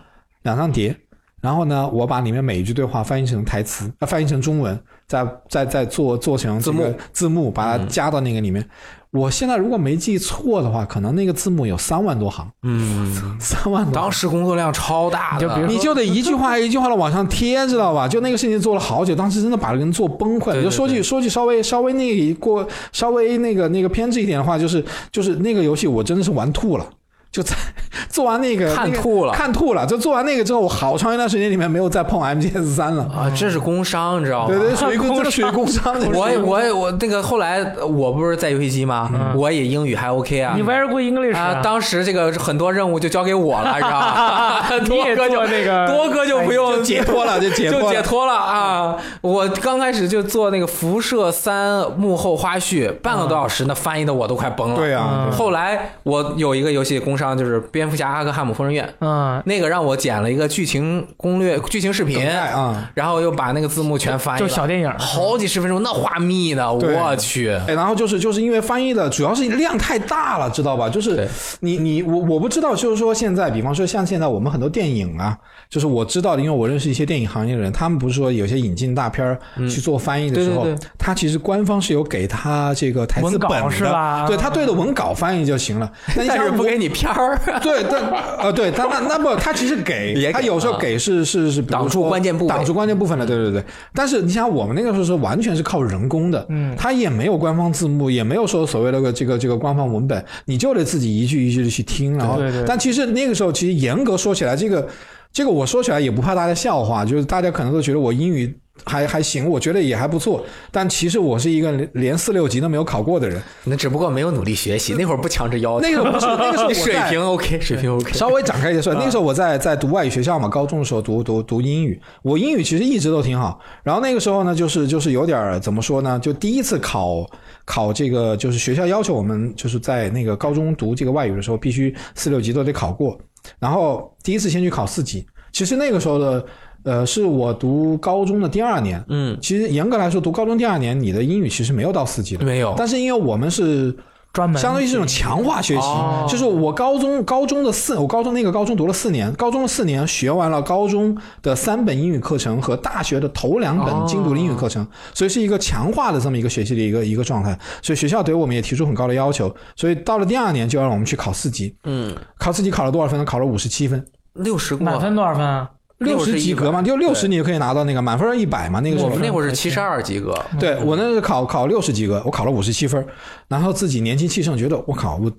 [0.42, 0.94] 两张碟。
[1.40, 4.78] 然后呢，我把里面每一句对话翻译成台词，呃，翻译成中文，
[5.10, 8.64] 再再再做做成字幕字幕，把它加到那个里面。
[9.10, 13.92] 我现在如果没记错的话，可能那个字幕有三万多行，嗯， 三万多行。
[13.92, 18.06] 当时工作量超大的，你就比如你就得一句话 一句话的往上贴，知道吧？
[18.06, 20.52] 就那个事情做了好久，当时真的把人做崩溃了。
[20.52, 26.86] 对对就说句说句稍微稍微那个过稍微那个那个偏执一点的话，就是就是那个游戏我真的是玩吐了。
[27.32, 27.54] 就在
[28.08, 29.86] 做完那个看吐了那个看吐了。
[29.86, 33.04] 就做完那个之后，我好长一段时间里面没有再碰 MGS 三了。
[33.04, 34.48] 啊，这是工伤，你知道吗？
[34.48, 35.94] 对对，属于 工，这属于工伤。
[36.12, 39.32] 我也我也我那个后来我不是在游戏机吗？
[39.36, 40.62] 我也英语还 OK 啊你。
[40.62, 44.64] very good English 啊，当时这个很多任务就交给我了，你知道吗？
[44.80, 48.96] 你多哥就那个多哥就不用就解脱了，就解脱解脱了啊！
[49.20, 54.76] 我刚开始就做那个辐射三幕后花絮，半个多小时，那翻译的我都快崩了。
[54.76, 62.90] 对啊，嗯后来我有一个游戏工伤，就是蝙蝠侠阿克汉姆疯人院，嗯，那个让我剪了一个剧情攻略、剧情视频啊。
[62.94, 67.50] 然后又把那个字幕全翻译了，就小电影，好几十分钟，那画密的，我去。
[67.68, 70.88] 哎，然后就是就是因为翻译的主要是量太大了，知道吧？
[70.88, 71.28] 就是
[71.60, 75.36] 你你我我不知道，就是说现在，比方说像现在我们很多电影啊，
[75.68, 85.90] 就是我知道的，因为我认识一些电影行业的人，他们不是说有些引进大片儿去做翻译的时候，嗯对对对他其实官方是有给他这个台词稿本的，是吧对他对着文稿翻译就行了。
[86.14, 88.00] 但 是不给你片儿， 对，但
[88.38, 93.62] 呃，对，他那那不，他其实给，给他有时候啊给是是是，挡住关键部位挡住关键部分的，对对对。
[93.94, 104.86] 但是你想，我们那个时候是完全是靠人工的，嗯他也没有官方字幕，也没有说所谓的这个这个官方文本，你就得自己一句一句的去听，然后，对对但其实那个时候，其实严格说起来，这个
[105.32, 108.56] 这个我说起来也不怕大家笑话，就是大家可能都觉得我英语。
[108.84, 113.40] 还还行，我觉得也还不错，但其实我是一个连连四六级都没有考过的人。
[113.64, 115.86] 那只不过没有努力学习，那会儿不强制要求。
[115.86, 118.12] 那个不是那个时候 水平 OK，水平 OK。
[118.12, 123.60] 稍微展开一些说，那个时候我在在读外语学校嘛，高中的时候读读读英语，我英语其实一直都挺好。
[123.82, 127.26] 然后那个时候呢，就是就是有点儿怎么说呢，就第一次考
[127.64, 133.18] 考这个，就是学校要求我们就是在那个高中读这个外语的时候，必须四六级都得考过。
[133.58, 136.44] 然后第一次先去考四级，其实那个时候的，
[136.84, 139.02] 呃，是我读高中的第二年。
[139.08, 142.44] 嗯，其实严格来说，读高中第二年，你的英语其实没有到四级的。
[142.44, 143.94] 没有，但是因为我们是
[144.32, 157.58] 专门相当于是一种强化学习，哦就是我高中高中的四，我高中那个高中读了四年，高中的四年学完了高中的三本英语课程和大学的头两哦本精读的英语课程，所以是一个强化的这么一个学习的一个一个状态。
[157.82, 163.24] 所以学校对我们也提出很高的要求，所以到了第二年就要让我们去考四级，嗯，考四级考了多少分呢？
[163.24, 165.68] 考了五十七分，六十过，满分多少分啊？
[166.00, 173.06] 六十及格嘛，就六十你就可以拿到那个满分一百嘛，那个时候我们那会儿是七十二及格，对我那是考考六十及格，我考了五十七分，
[173.48, 175.30] 然后自己年轻气盛，觉得我靠，我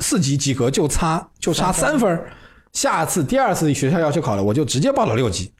[0.00, 2.20] 四级及格就差就差三分，
[2.72, 5.52] 下次第二次学校要求考了，我就直接报了六级。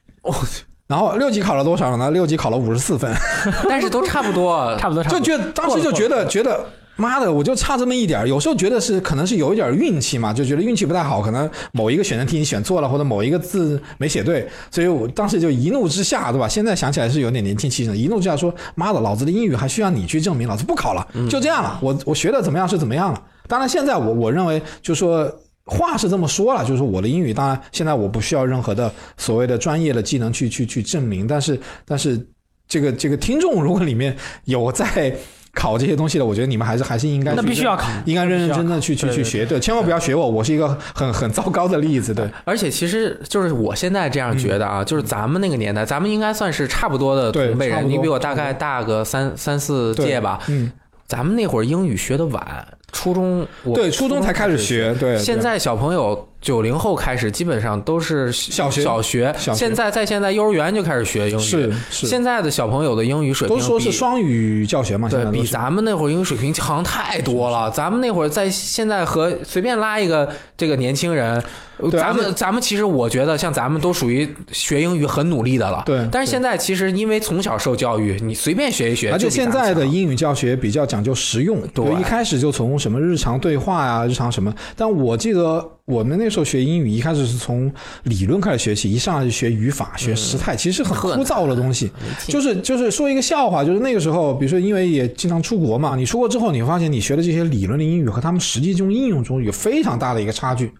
[0.87, 2.11] 然后六级考了多少呢？
[2.11, 3.11] 六级考了五十四分，
[3.67, 5.19] 但是都差不多， 差不多，差不多。
[5.19, 6.63] 就觉得当时就觉得觉得
[6.95, 16.47] 妈的，我就差这么一点儿有时候觉得是可能是有一点运气嘛，就觉得运气不太好，可能某一个选择题你选错了，或者某一个字没写对，所以我当时就一怒之下，对吧？
[16.47, 25.31] 现在想起来是有点年轻气盛，一怒之下说：“妈的，老子的英语还需要你去证明，老子不考了，就这样了，我我学的怎么样是怎么样了。”当然，现在我我认为就是说。
[25.67, 32.23] 话是这么说了，就是我的英语，当然现在我不需要任何的所谓的专业的技能去去去证明，但是但是
[32.67, 35.11] 这个这个听众如果里面有在
[35.55, 50.39] 考这些东西的，我觉得你们还是还是应该那去必须要考，应该认认真真的去去去学，对，千万不要学我，我是一个很很糟糕的例子，对， 而且其实就是我现在这样觉得啊，就是咱们那个年代，咱们应该算是差不多的对同辈人，你比我大概大个三三四届吧。
[50.47, 50.71] 嗯，
[51.07, 61.41] 咱们那会儿英语学的晚，初中我对，初中才开始学，对，现在小朋友九零后开始，基本上都是小学小学，现在在现在幼儿园就开始学英语。
[61.41, 67.69] 是是，现在的小朋友的英语水平都说是双语教学嘛，现对比咱们那会儿英语水平强太多了。
[67.69, 71.43] 咱们那会儿在现在和随便拉一个这个年轻人，
[71.77, 75.83] 呃咱们咱们其实我觉得像咱们都属于学英语很努力的了。
[75.85, 81.85] 对但是现在其实因为从小受教育，你随便学一学，而且现在的英语教学比较讲究实用，对。
[81.99, 84.53] 一开始就从什么日常对话呀、日常什么。
[84.75, 87.71] 但我记得我们那时候学英语，一开始是从
[88.03, 91.91] 理论开始学起，一上来就学语法、学时态，其实很枯燥的东西。
[92.27, 100.71] 就是就是说一个笑话，就是那个时候，比如说因为也经常出国嘛，你出国之后，你会发现你学的这些理论的英语和他们实际中应用中有非常大的一个差距。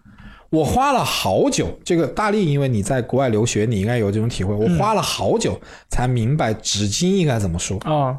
[0.48, 4.54] 我花了好久，这个大力，因为你在国外留学，你应该有这种体会。
[4.54, 7.76] 我花了好久才明白纸巾应该怎么说。
[7.84, 8.16] 哦，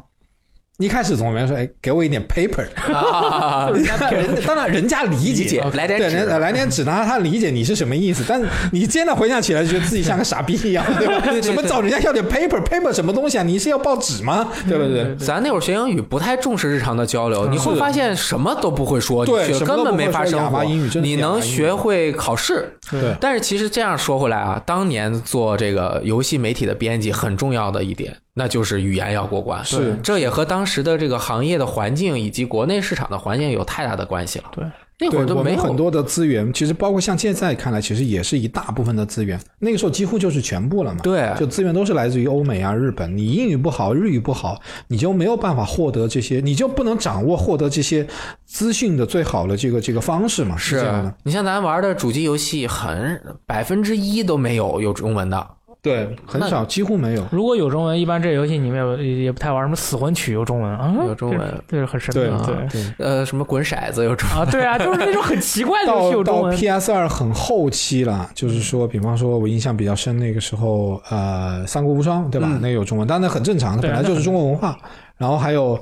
[0.80, 2.64] 一开始总员说：“哎，给我一点 paper。
[2.94, 8.22] 啊， 人当然人家理理解来点纸人来点纸，然后他理解你是什么意思。
[8.28, 11.20] 但你现在回想起来，就觉得自己像个傻逼一样， 对吧？
[11.42, 13.42] 什么找人家要点 paper，paper 什么东西啊？
[13.42, 14.50] 你是要报纸吗？
[14.68, 15.16] 对不对？
[15.16, 29.62] 咱那会儿学英语不太重视日常的交流，嗯你会发现什么都不会说，对根本没法生活你能学会考试，对但是其实这样说回来啊，当年做这个游戏媒体的编辑很重要的一点，那就是语言要过关。
[29.64, 34.44] 是这也和当时的这个行业的环境以及国内市场的环境有太大的关系了。
[34.52, 34.64] 对，
[35.00, 39.38] 那会儿都没有很多的资源，其实包括像现在看来，其实也是一大部分的资源。
[39.58, 41.00] 那个时候几乎就是全部了嘛。
[41.02, 43.16] 对就资源都是来自于欧美啊、日本。
[43.16, 48.06] 你英语不好，日语不好，你就没有办法获得这些，你就不能掌握获得这些
[48.46, 50.56] 资讯的最好的这个这个方式嘛？
[50.56, 51.14] 是这样的。
[51.24, 55.46] 你像咱玩的主机游戏，很百分之一都没有有中文的。
[55.80, 57.24] 对，很少，几乎没有。
[57.30, 59.62] 如果有中文，一般这游戏你们也也不太玩。
[59.62, 60.92] 什么死魂曲有中文啊？
[61.06, 61.38] 有中文
[61.68, 62.34] 这这是很神秘对的。
[62.34, 66.56] 啊对呃，什么滚骰子有中文啊，对啊，就是那种很奇怪的游戏有中文。
[66.56, 72.48] PS 二很后期了，就是说，比方说我印象比较深，那个时候呃，《三国无双》对吧？
[72.50, 74.76] 嗯那个有中文，但那很正常，它本来就是中国文化。
[75.16, 75.76] 然后还有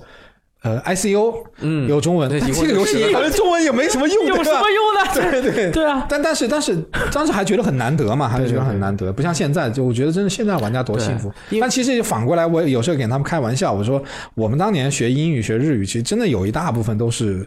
[0.66, 5.30] 呃，ICU 嗯，有中文，这个游戏反正中文也没什么用，有什么用呢？
[5.30, 5.70] 对对。
[5.72, 6.76] 对啊，但但是但是
[7.12, 11.32] 当时还觉得很难得嘛，还是觉得很难得，不像现在，就我觉得真的现在玩家多幸福。
[11.60, 14.02] 但其实反过来，我有时候给他们开玩笑，我说
[14.34, 17.46] 我们当年学英语、学日语，其实真的有一大部分都是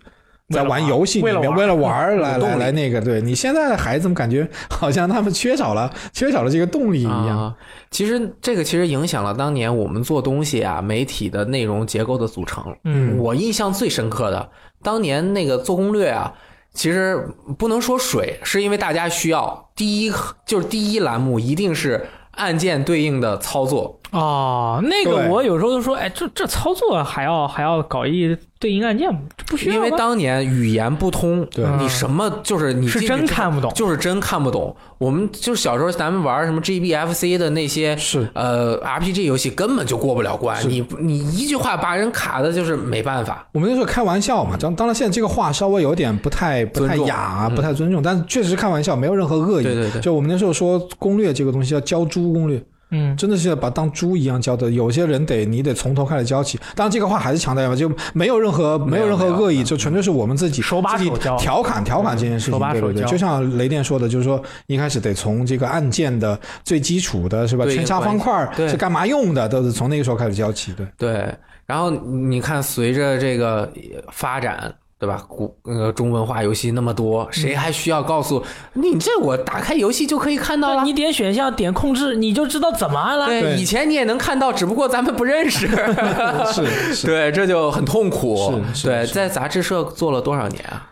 [0.49, 2.99] 在玩游戏里面，为为了了玩儿来有动力来来那个。
[2.99, 7.37] 对你现在的孩子们感觉好像他们缺少了缺少了这个动力一样。
[7.37, 7.55] 啊。
[7.91, 12.63] 其实这个其实影响了当年我们做东西啊，媒体的内容结构的组成。
[12.83, 14.49] 嗯我印象最深刻的，
[14.81, 16.33] 当年那个做攻略啊，
[16.73, 19.69] 其实不能说水，是因为大家需要。
[19.75, 20.11] 第一
[20.45, 29.07] 就是第一栏目一定是按键对应的操作，哦，那个我有时候都说，哎，这这操作还要还要搞一对应按键？
[29.37, 34.75] 这不需要因为当年语言不通，对你什么就是你是真看不懂就是真看不懂。
[34.97, 40.67] 我们就是小时候咱们玩什么 GBFC 的那些是呃 RPG 游戏，根本就过不了关。
[40.67, 43.47] 你你一句话把人卡的，就是没办法。
[43.53, 49.63] 我们那时候开玩笑嘛，当当然现在这个话稍微有点不太不太雅，嗯不太尊重，但是确实是开玩笑，没有任何恶意。
[49.63, 52.61] 对对对就我们那时候说攻略这个东西要教猪攻略，
[52.91, 54.71] 嗯，真的是要把当猪一样教的。
[54.71, 56.59] 有些人得你得从头开始教起。
[56.75, 62.59] 当然这个话还是强调一下，就没有任何没有有任何恶意，就纯粹是我们自己手把手教调侃调侃这件事情。
[62.59, 67.65] 对对对，就像雷电说的，就是说一开始得从这个按键的最基础的是吧？
[67.65, 70.73] 对圈叉方块对是干嘛用的，都是从那个时候开始教起。
[70.73, 70.87] 对。
[70.97, 73.71] 对，然后你看，随着这个
[74.11, 75.25] 发展，对吧？
[75.29, 80.83] 古呃中文化游戏那么多，谁还需要告诉你这我打开游戏就可以看到了？
[80.83, 83.27] 你点选项点控制，你就知道怎么按了。
[83.27, 85.67] 对，对以前你也能看到，只不过咱们不认识。
[86.53, 88.51] 是是，对，这就很痛苦。
[88.51, 90.91] 对，是是是在杂志社做了多少年啊？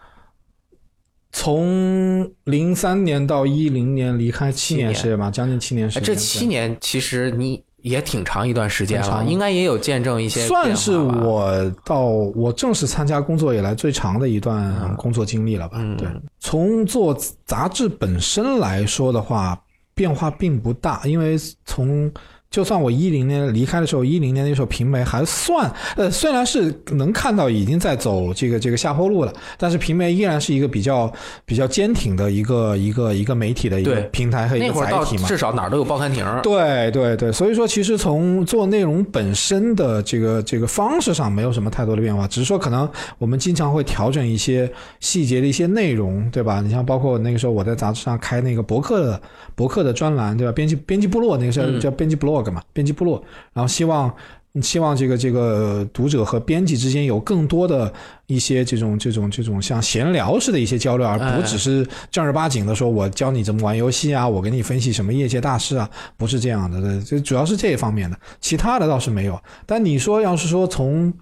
[1.33, 6.15] 从零三年到一零年离开七年时间吧，将近七年时哎，间。
[6.15, 15.77] 这七年其实你也挺长一段时间了，应该也有见证一些算是我到我正式参加工作以来最长的一段工作经历了吧？
[15.79, 15.95] 嗯。
[15.97, 16.07] 对，
[16.39, 19.59] 从做杂志本身来说的话，
[19.95, 22.11] 变化并不大，因为从
[22.49, 31.11] 就算我一零年离开的时候，一零年那时候平媒还算呃，虽然是能看到已经在走这个这个下坡路了，但是平媒依然是一个比较
[31.45, 35.27] 比较坚挺的一个一个一个媒体的一个平台和一个载体嘛。
[35.27, 36.25] 至少哪儿都有报刊亭。
[36.41, 46.61] 对对对，所以说其实从做内容本身的这个这个方式上没有什么太多的变化，只是说可能我们经常会调整一些细节的一些内容，对吧？
[46.61, 49.21] 你像包括那个时候我在杂志上开那个博客的
[49.53, 50.53] 博客的专栏，对吧？
[50.53, 53.23] 编辑编辑部落那个时叫编辑 blog 嘛，编辑部落，
[53.53, 54.13] 然后希望。
[54.59, 57.93] 希望这个这个读者和编辑之间有更多的
[58.25, 66.81] 一些这种这种这种像闲聊似的一些交流，而不哎只是正儿八经的说我教你怎么玩游戏啊，我给你分析什么业界大事啊，不是这样的。
[66.81, 69.39] 对，这主要是这一方面的，其他的倒是没有。
[69.67, 71.13] 但你说要是说从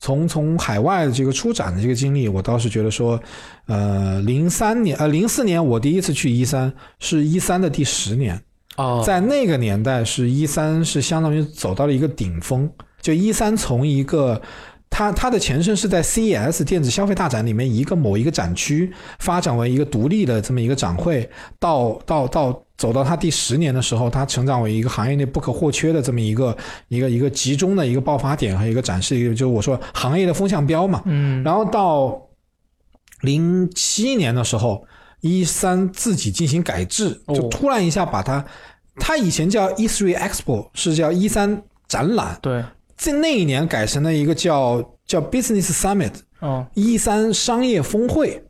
[0.00, 3.20] 从从海外的这个出展的这个经历，我倒是觉得说，
[3.66, 8.42] 呃，零三年呃零四年我第一次去一三，是一三的第十年。
[8.76, 12.70] 哦，在那个年代，是一三是相当于走到了一个顶峰。
[13.00, 14.40] 就一三从一个
[14.88, 26.56] 它它的前身是在 CES 电子消费大展里面一个某一个展区发展为一个独立的这么一个展会，到到到走到它第十年的时候，它成长为一个行业内不可或缺的这么一个
[26.88, 31.02] 一个一个集中的一个爆发点和一个展示一个，就是我说行业的风向标嘛。
[31.04, 32.20] 嗯，然后到
[33.20, 34.86] 零七年的时候，
[35.24, 38.44] 一三自己进行改制，哦就突然一下把它，
[38.96, 42.62] 它以前叫 E three Expo，是叫一三展览，对，
[42.94, 48.42] 在那一年改成了一个叫叫 Business Summit，哦，一三商业峰会。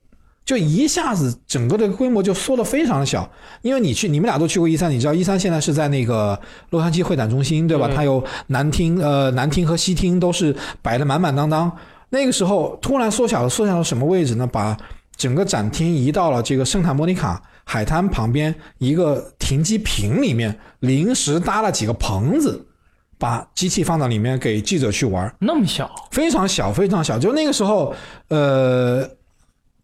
[0.44, 3.26] 就一下子整个的规模就缩得非常小，
[3.62, 7.88] 因为你去你们俩都去过一三，你知道一三现在是在那个洛杉矶会展中心，对吧？
[7.94, 11.72] 它有南厅、呃南厅和西厅都是摆的满满当当。
[12.10, 14.46] 那个时候突然缩小了，缩小到什么位置呢？
[14.46, 14.76] 把
[15.16, 22.66] 整个展厅移到了这个圣塔莫尼卡海滩旁边一个停机坪里面，临时搭了几个棚子，
[23.18, 25.34] 把机器放到里面给记者去玩。
[25.38, 27.18] 那么小，非常小，非常小。
[27.18, 27.94] 就那个时候，
[28.28, 29.08] 呃，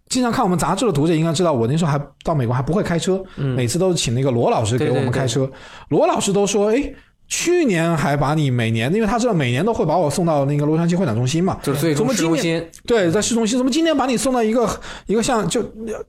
[0.09, 5.51] 经常看我们杂志的读者应该知道，我那时候还到美国还不会开车，每次都是请那个罗老师给我们开车。
[5.89, 6.93] 罗老师都说，哎。
[7.31, 14.69] 去年还把你每年，因为他知道每年都会把我送到那个洛杉矶会展中心嘛，就是最终怎么今年市中心，对，在市中心，怎么今天把你送到一个
[15.07, 15.65] 一个像就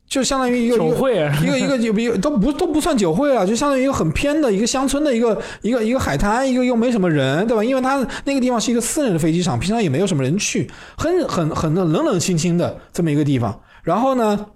[0.07, 7.63] 就相当于一个酒会，一个一个有比都不都不算酒会了，就相当于一个很偏的一个乡村的一个一个一个海滩，一个又没什么人，对吧？
[7.63, 13.61] 因为他那个地方是一个私人的飞机场，平常也没有什么人去，很很很冷冷清清的这么一个地方。
[13.83, 14.47] 然后呢？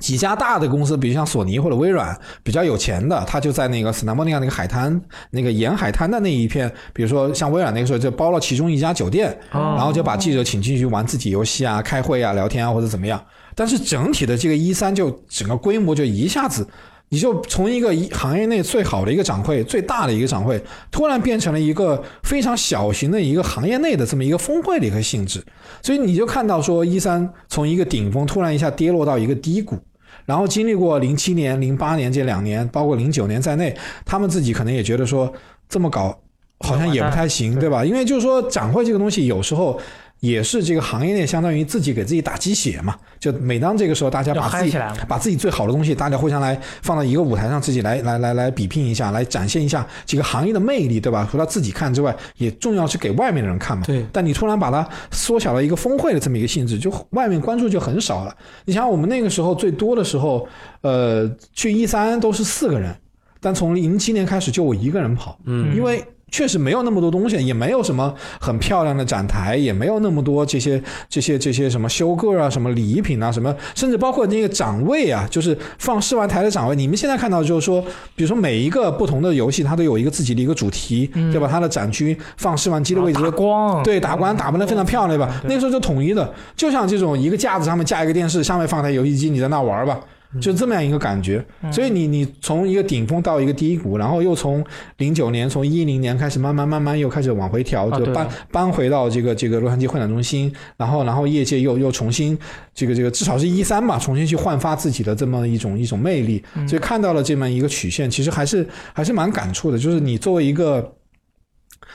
[0.00, 13.22] 几家大的公司，比如像索尼或者微软，比较有钱的，他就在那个斯南莫尼亚那个海滩，那个沿海滩的那一片，比如说像微软那个时候就包了其中一家酒店，哦然后就把记者请进去玩自己游戏啊、开会啊、聊天啊或者怎么样。
[13.54, 16.66] 但是整体的这个一三就整个规模就一下子，
[17.12, 20.58] 你就从一个行业内最好的一个展会、最大的一个展会，
[20.90, 25.44] 突然变成了一个非常小型的一个行业内的这么一个峰会的一个性质。
[25.82, 29.78] 所以你就看到说，一三从一个顶峰突然一下跌落到一个低谷。
[30.24, 35.30] 然后经历过零七年、零八年这两年，包括零九年在内，他们自己可能也觉得说
[35.68, 36.18] 这么搞
[36.60, 37.84] 好像也不太行，对吧？
[37.84, 39.78] 因为就是说展会这个东西有时候
[40.22, 42.94] 也是这个行业内相当于自己给自己打鸡血嘛。
[43.18, 44.78] 就每当这个时候，大家把自己。
[45.08, 51.28] 把自己最好的东西，大家互相来放到一个舞台上，自己来来来来比拼一下，来展现一下这个行业的魅力，对吧？
[51.30, 53.82] 除了自己看之外，也重要是给外面的人看嘛。
[53.84, 54.06] 对。
[54.12, 58.34] 但你突然把它缩小了一个峰会的这么一个性质，就外面关注就很少了。
[58.64, 60.48] 你想，我们那个时候最多的时候，
[60.82, 62.94] 呃，去一三都是四个人，
[63.40, 66.02] 但从零七年开始就我一个人跑，嗯，因为。
[66.32, 76.74] 确实没有那么多东西，也没有什么很漂亮的展台，也没有那么多这些这些这些什么修个啊、什么礼品啊、什么，甚至包括那个展位啊，就是放试玩台的展位。
[76.74, 77.82] 你们现在看到就是说，
[78.16, 81.46] 比如说每一个不同的游戏，它都有一个自己的一个主题，对吧？
[81.46, 85.30] 它的展区放试玩机的位置，打光，对，打光打扮的非常漂亮，对吧？
[85.44, 90.00] 那个时候就统一的，就像这种一个架子上面架一个电视，上面放台游戏机，你在那玩吧。
[90.40, 94.64] 就这么样一个感觉，所以你你从一个顶峰到一个低谷，然后又从
[94.96, 102.38] 零九年从一零年开始慢慢慢慢又开始往回调，就搬搬回到这个这个洛杉矶会展中心，然后然后业界又又重新
[102.74, 110.94] 这个这个至少是一三吧，重新去焕发自己的这么一种一种魅力，所以看到了这么一个曲线，其实还是还是蛮感触的，就是你作为一个。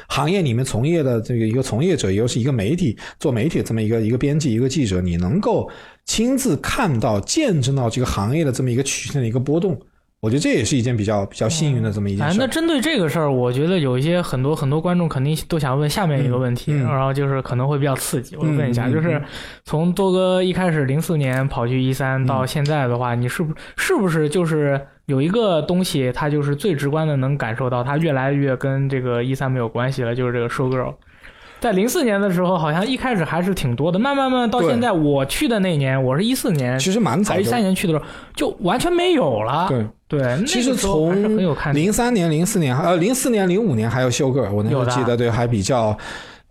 [0.10, 5.68] 行业里面从业的这个一个从业者，又是一个媒体做媒体这么一个一个编辑一个记者，你能够
[6.08, 9.80] 亲自看到见证到这个行业的这么一个曲线的一个波动。
[10.20, 12.39] 我觉得这也是一件比较比较幸运的这么一件事。
[12.39, 19.22] 那针对这个事儿，我觉得有一些很多很多观众肯定都想问下面一个问题，然后就是可能会比较刺激，我问一下，就是
[19.64, 30.95] 从多哥一开始零四年跑去一三到现在的话，你是不是不是就是有一个东西，它就是最直观的能感受到它越来越跟这个一三没有关系了，就是这个 show girl。
[31.60, 38.05] 在零四年的时候，好像一开始还是挺多的，慢慢慢到现在，我去的那年，我是一四年，其实蛮早，一三年去的时候
[38.36, 39.68] 就完全没有了。
[39.68, 41.38] 对对，其实从
[41.74, 45.97] 零三年、零四年，呃，零四年、零五年还有秀个，我那时候记得，对，还比较。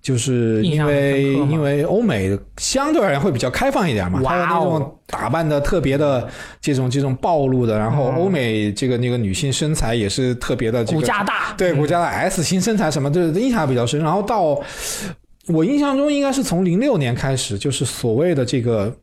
[0.07, 6.28] 就是因为因为欧美相对而言会比较开放一点嘛，还有那种打扮的特别的
[6.61, 14.00] 这种这种暴露的，然后欧美这个那个女性身材也是特别的骨架大，对骨架大 S 型身材什么，就是印象比较深。
[14.00, 14.57] 然后到
[15.48, 18.94] 我印象中应该是从零六年开始，就是所谓的这个。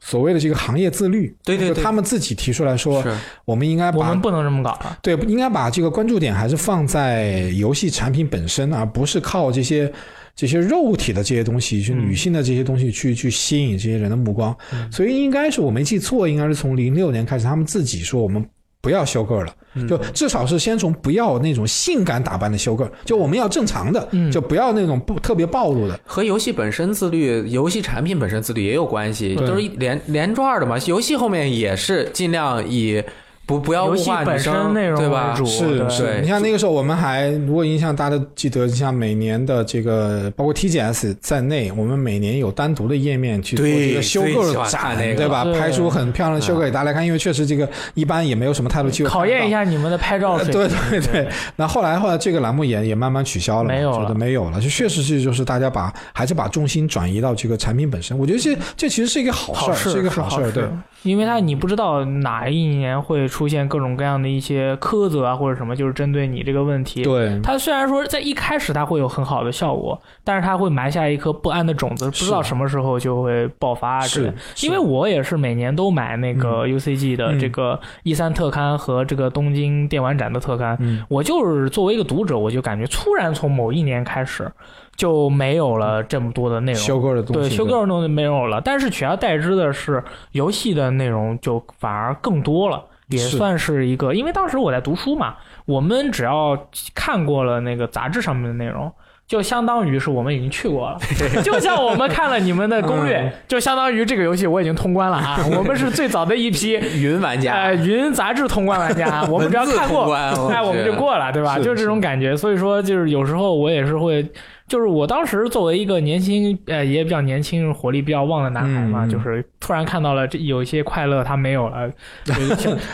[0.00, 3.04] 所谓的这个行业自律，对对对，他们自己提出来说，
[3.44, 9.92] 我们应该把我们不能这么搞了，对，应该把这个关注点还是放在游戏产品本身，而不是靠这些
[10.34, 14.56] 这些肉体的这些东西，就女性的这些东西去去吸引这些人的目光。
[14.90, 18.44] 所以应该是我没记错，应该是从零六年开始，他们自己说我们。
[18.80, 19.54] 不要修个了，
[19.88, 25.98] 就至少是先从不要那种性感打扮的修个，就我们要正常的，就不要那种不特别暴露的。
[26.04, 30.78] 和游戏本身自律，游戏产品本身自律也有关系，都是连连串的嘛。
[30.86, 33.02] 游戏后面也是尽量以。
[33.50, 35.34] 不不要物化女生，对吧？
[35.44, 45.44] 是是，你像那个时候，我们还如果印象大家记得，你像每年的这个，包括 TGS 在内，我们每年有单独的页面去做这个修购展，对吧？
[45.58, 50.52] 拍出很漂亮的修购给大家看，因为确实这个一般也没有什么太多机会考验一下你们的拍照水平。
[50.52, 58.16] 对对对，那后来后来这个栏目也也慢慢取消了，没有了，没有了，就确实是就是大家把还是把重心转移到这个产品本身。
[58.16, 60.62] 我觉得这这其实是一个好事儿，是一个好事儿，对。
[61.02, 67.02] 因为它你不知道哪一年会出现各种各样的一些苛责啊，或者什么，就是针对你这个问题。
[67.02, 73.90] 对，它虽然说在一开始它会有很好的效果，但是它会埋下一颗不安的种子，不知道什么时候就会爆发。
[73.90, 74.32] 啊之类，
[74.62, 80.76] 因为我也是每年都买那个 UCG 的这个一三特刊和这个东京电玩展的特刊。
[80.80, 84.50] 嗯，我就是作为一个读者，我就感觉突然从某一年开始。
[84.96, 88.60] 就没有了这么多的内容，修购的东西，对，修购的东西没有了。
[88.60, 94.12] 但是取而代之的是游戏的内容就反而更多了，也算是一个。
[94.12, 95.34] 因为当时我在读书嘛，
[95.66, 96.58] 我们只要
[96.94, 98.90] 看过了那个杂志上面的内容，
[99.26, 100.98] 就相当于是我们已经去过了。
[101.44, 105.38] 就像我们看了你们的攻略，就相当于这个游戏我已经通关了啊！
[105.56, 111.58] 我们是最早的一批云玩家，呃，云杂志通关玩家， 我们只要看过，哎，我们就过了，对吧？
[111.58, 112.36] 就是这种感觉。
[112.36, 114.26] 所以说，就是有时候我也是会。
[114.70, 121.90] 就是我当时作为一个年轻，呃，也比较年轻、活力比较旺的男孩嘛，就是突然看到了这有一些快乐他没有了，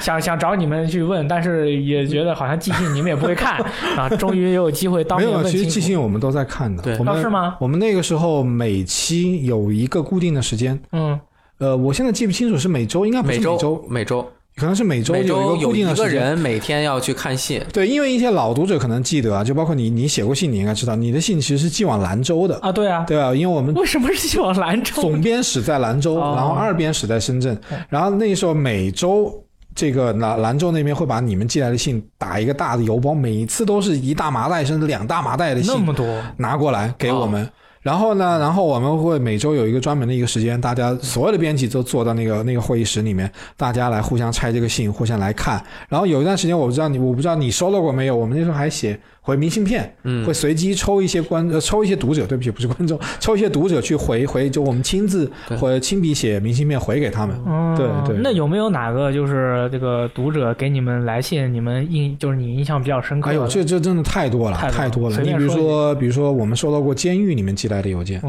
[0.01, 3.63] 想 想找你们去问，但是也觉得好像寄信你们也不会看
[3.95, 7.57] 啊，终于也有机会当面问没有，其实寄信我们都在看的，对，是吗？
[7.61, 11.21] 我们那个时候每期有一个固定的时间，嗯，
[11.59, 14.27] 呃，我现在记不清楚是每周，应该不是每周，每周。
[14.59, 17.63] 可能是每周有一个固定的时间，每天要去看信。
[17.75, 22.73] 对，因为一些老读者可能记得啊，就包括你，你写过信，你应该知道，你的信其实是寄往兰州的啊。
[22.73, 25.03] 对啊，对啊，因为我们为什么是寄往兰州？
[25.03, 27.59] 总编室在兰州，然后二编室在深圳，
[27.91, 29.31] 然后那时候每周
[29.75, 36.07] 这个兰兰州那边会把你们寄来的信打一个大的邮包，每一次都是一大麻袋甚至两大麻袋的信，那么多
[36.39, 37.47] 拿过来给我们。
[37.87, 45.65] 然后呢，然后我们会每周有一个专门的一个时间，大家所有的编辑都坐到那个那个会议室里面，大家来互相拆这个信，互相来看。
[45.89, 48.17] 然后有一段时间，我不知道你，我不知道你收到过没有？
[48.17, 57.37] 我们那时候还写回明信片，嗯会随机抽一些观，呃，抽一些读者，对不起，不是观众， 抽一些读者去回回，就我们亲自对或者亲笔写明信片回给他们。
[57.45, 63.37] 嗯，对对那有没有哪个就是这个读者给你们来信，你们印就是你印象比较深刻的？
[63.37, 65.21] 哎呦，这这真的太多了，太多了。
[65.21, 68.23] 你比如说说，比如说我们收到过监狱里面寄来的邮件，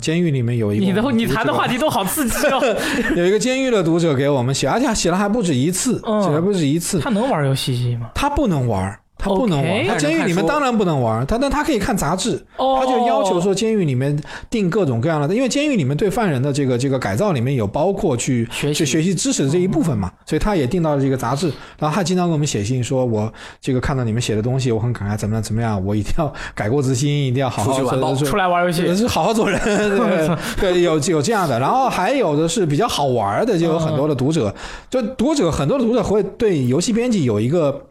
[0.00, 2.58] 监狱里面有一个你的你谈的话题都好刺激哦。
[3.14, 7.00] 有一个监狱的读者给我们写，而且写了还不止一次，嗯写了不止一次。
[7.00, 8.08] 他能玩游戏机吗？
[8.14, 9.86] 他不能玩儿，他不能玩。
[9.86, 12.42] 他监狱里面当然不能玩，他但他可以看杂志。
[12.56, 21.52] 哦，他就要求说，监狱里面定各种各样的，因为监狱里面对犯人的这个这个改造里面有包括去学习去学习知识的这一部分嘛，所以他也定到了这个杂志。
[21.78, 27.72] 然后他经常给我们写信说，我这个看到你们写的东西，我很感慨，怎么样怎么样，我一定要改过自新，一定要好好
[28.14, 34.54] 出来玩游戏好好做人，对对， 有有这样的，然后还有的是比较好玩的，就有很多的读者，
[34.88, 37.87] 就读者很多的读者会对游戏编辑有一个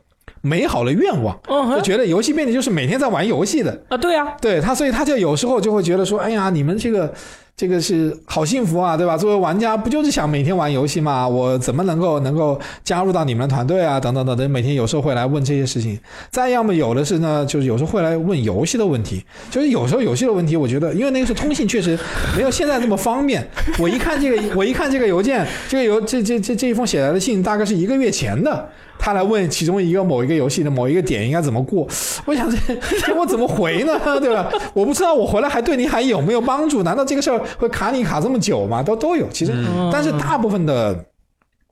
[0.48, 7.14] 美好的愿望，嗯就觉得游戏编辑就是每天在玩游戏的，啊，对呀，对他，所以他就有时候就会觉得说，哎呀，你们这个。
[7.60, 9.18] 这个是好幸福啊，对吧？
[9.18, 11.28] 作为玩家，不就是想每天玩游戏吗？
[11.28, 14.00] 我怎么能够能够加入到你们的团队啊？
[14.00, 15.98] 等等等等，每天有时候会来问这些事情。
[16.30, 19.26] 再要么有的是呢，就是有时候会来问游戏的问题。
[19.50, 21.98] 就是有时候游戏的问题，我觉得，因为那个是通信确实
[22.36, 23.44] 没有现在这么方便。
[23.80, 28.70] 我一看这个，我一看这个邮件，这个邮这这这这一封写来的信，大概是一个月前的。
[29.00, 31.88] 他来问其中一个某一个游戏的某一个点应该怎么过，
[32.26, 32.76] 我想这
[33.06, 34.00] 这我怎么回呢？
[34.20, 34.52] 对吧？
[34.74, 36.84] 我不知道我回来还对你还有没有帮助？
[36.84, 38.82] 难道这个事儿会卡你卡这么久吗？
[38.82, 41.06] 都都有，其实，嗯但是大部分的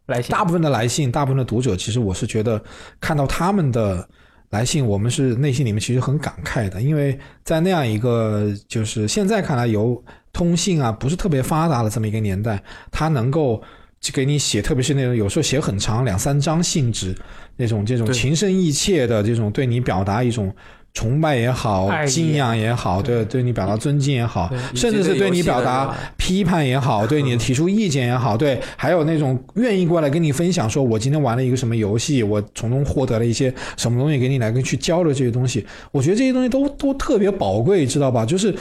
[0.06, 2.62] 来信大部分的来信，大部分的读者，其实我是觉得
[3.02, 4.08] 看到他们的
[4.52, 10.02] 来信，我们是内心里面其实很感慨的，因为在那样一个就是现在看来有
[10.32, 12.62] 通信啊不是特别发达的这么一个年代，
[12.92, 13.62] 他能够。
[14.06, 17.16] 就给你写，特别是那种有时候写很长两三张信纸，
[17.58, 20.54] 那种这种情深意切的这种对你表达一种
[20.94, 38.24] 崇拜也好敬仰也好，对对你表达尊敬也好，甚至是对你表达批判也好， 对你提出意见也好，对，还有那种愿意过来跟你分享，说我今天玩了一个什么游戏，我从中获得了一些什么东西，给你来跟去交流这些东西，我觉得这些东西都都特别宝贵，知道吧？
[38.24, 38.56] 就是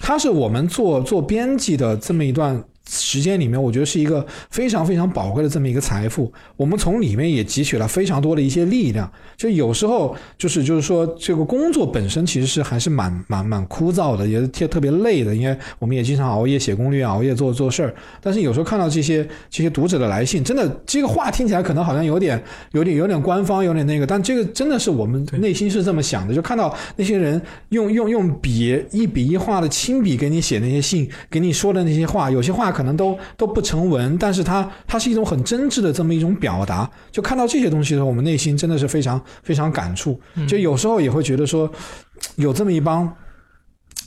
[0.00, 2.60] 它是我们做做编辑的这么一段。
[2.88, 6.32] 时间里面，我觉得是一个非常非常宝贵的这么一个财富。
[6.56, 9.10] 我们从里面也汲取了非常多的一些力量。
[9.36, 17.94] 就有时候就是就是说，这个工作本身其实是还是蛮蛮蛮枯燥的，也是特特别累的，因为我们也经常熬夜写攻略，熬夜做做事儿。
[18.22, 26.34] 但是有时候看到这些这些读者的来信，真的这个话听起来可能好像有点有点有点官方，有点那个，但这个真的是我们内心是这么想的。
[26.34, 36.88] 就看到那些人用用用笔一笔一画的亲笔给你写那些信，给你说的那些话，有些话可能都都不成文，但是它它是一种很真挚的这么一种表达。
[37.10, 40.20] 就看到这些东西的时候，我们内心真的是非常非常感触。
[40.46, 41.68] 就有时候也会觉得说，
[42.36, 43.12] 有这么一帮。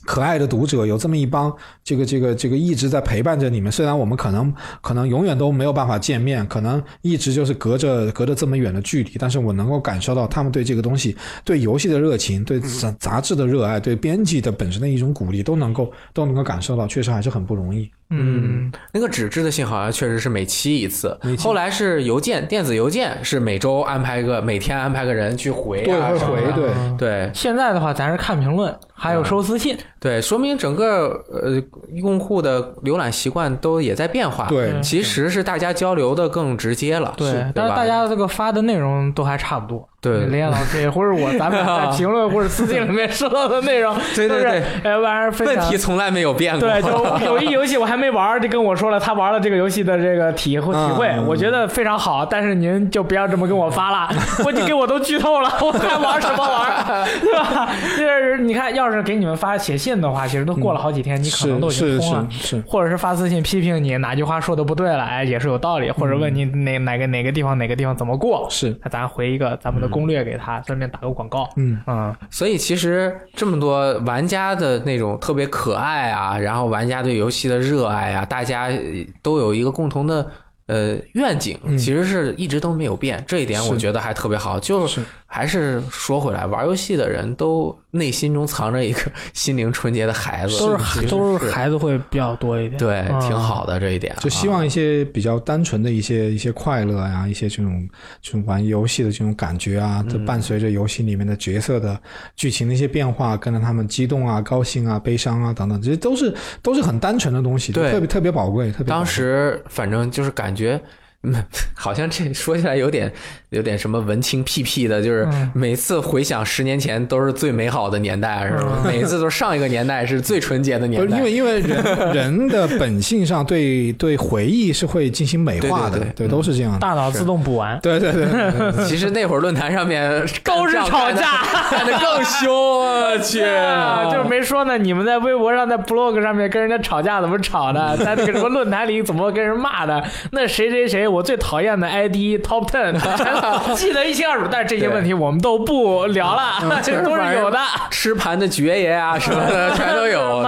[0.04, 1.54] 可爱的读者有这么一帮，
[1.84, 3.72] 这个这个这个一直在陪伴着你们。
[3.72, 4.52] 虽然我们可能
[4.82, 11.16] 可能永远都没有办法见面，可能一直就是隔着隔着这么远的距离，但是我能够感受到他们对这个东西、
[11.46, 17.88] 对游戏的热情、对杂杂志的热爱、对编辑的本身的一种鼓励，都能够都能够感受到，确实还是很不容易。
[18.12, 21.18] 嗯，那个纸质的信好像确实是每期一次。
[21.40, 26.70] 后来是邮件，电子邮件是每周安排个，每天安排个人去回对，啊，回对。
[26.76, 27.32] 嗯对。
[27.34, 29.78] 现在的话，咱是看评论，还有收私信。
[30.00, 31.62] 对，说明整个呃
[31.94, 34.48] 用户的浏览习惯都也在变化。
[34.48, 34.72] 对。
[34.74, 39.88] 嗯其实是大家交流的更直接了，对，对但是大家这个发的内容都还差不多。
[40.02, 45.78] 对雷燕老师也或者我，咱们在 评论或者私信里面收到的内容， 对对对，哎，玩意儿问题。
[45.78, 46.68] 从来没有变过。
[46.68, 54.10] 对，就 有一游戏我还没玩儿，就跟我说了他玩了这个游戏的这个体会体会，嗯我觉得非常好，但是您就不要这么跟我发了，
[54.44, 57.70] 我已经给我都剧透了，我还玩什么玩，对吧？
[57.98, 62.28] 就是你看，要是给你们发写信的话，其实都过了好几天，你可能都已经是通了。
[62.32, 71.48] 是是，或者是发私信批评你哪句话说的不对了，哎，也是有道理，或者问你哪哪个哪个地方哪个地方怎么过，是那咱回一个咱们的攻略给他，顺便打个广告。
[71.58, 78.80] 嗯嗯，所以其实这么多玩家的那种特别可爱啊，然后玩家对游戏的热爱啊，大家呃
[79.22, 80.26] 都有一个共同的
[80.68, 83.24] 呃愿景，嗯其实是一直都没有变。
[83.28, 84.60] 这一点我觉得还特别好。
[84.60, 85.02] 就是
[85.34, 89.00] 还是说回来，玩游戏的人都内心中藏着一个
[89.34, 92.78] 心灵纯洁的孩子，都是都是是孩子会比较多一点。
[92.78, 97.88] 对，嗯挺好的这一点啊，就希望一些比较单纯的一些一些快乐呀、一些这种
[98.22, 101.98] 这种玩游戏的这种感觉啊，嗯这伴随着游戏里面的角色的
[102.36, 108.70] 剧情的一些变化，跟着他们激动啊、高兴啊、悲伤啊等等，这些都是都是很单纯的东西，对特别特别宝贵。
[108.74, 110.82] 特别宝贵当时反正就是感觉。
[111.24, 111.36] 嗯，
[111.76, 113.12] 好像这说起来有点
[113.50, 118.82] 有点什么文青屁屁的，就是嗯每次回想十年前都是最美好的年代，是吧？
[118.86, 121.18] 每次都是上一个年代是最纯洁的年代。
[121.18, 126.80] 是因为因为人人的本性上对 对回忆是会进行美化的，对对对都是这样的。
[126.80, 127.80] 大脑自动补完。
[127.82, 130.10] 对对对其实那会儿论坛上面
[130.44, 133.42] 都是吵架干的 更凶，我去！
[133.44, 134.78] 啊，就是没说呢。
[134.78, 137.96] 你们在微博上、在 blog 上面跟人家吵架怎么吵的？
[137.98, 140.04] 在那个什么论坛里怎么跟人骂的？
[140.32, 142.94] 那谁谁谁，我最讨厌的 ID top ten，
[143.76, 144.48] 记得一清二楚。
[144.52, 147.58] 但是这些问题我们都不聊了， 这都是有的。
[147.90, 150.42] 吃盘的爵爷啊什么的 全都有，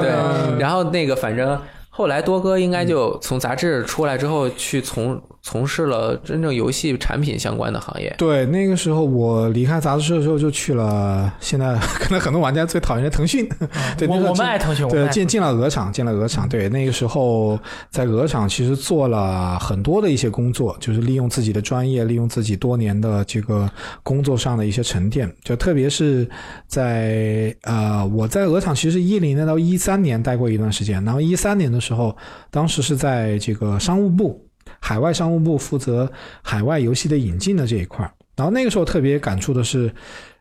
[0.00, 0.58] 对。
[0.58, 1.58] 然后那个反正
[1.90, 8.14] 后来多哥应该就从杂志出来之后去从从事了真正游戏产品相关的行业。
[8.16, 13.48] 对，那个时候我离开杂志社的时候，就去了现在 可能很多玩家最讨厌的腾讯。
[13.98, 16.48] 对，那我我们爱腾讯，对，进进了鹅厂，进了鹅厂。
[16.48, 17.58] 对，那个时候
[17.90, 23.68] 在鹅厂其实做了很多的一些工作，就是利用自己的专业，利用自己多年的这个
[24.04, 25.28] 工作上的一些沉淀。
[25.42, 26.28] 就特别是
[26.68, 32.16] 在呃，我在鹅厂其实一零年到一三年待过一段时间，然后一三年的时候，
[32.50, 34.40] 当时是在这个商务部。
[34.84, 36.10] 海外商务部负责
[36.42, 39.94] 海外游戏的引进的这一块儿，然后那个时候特别感触的是，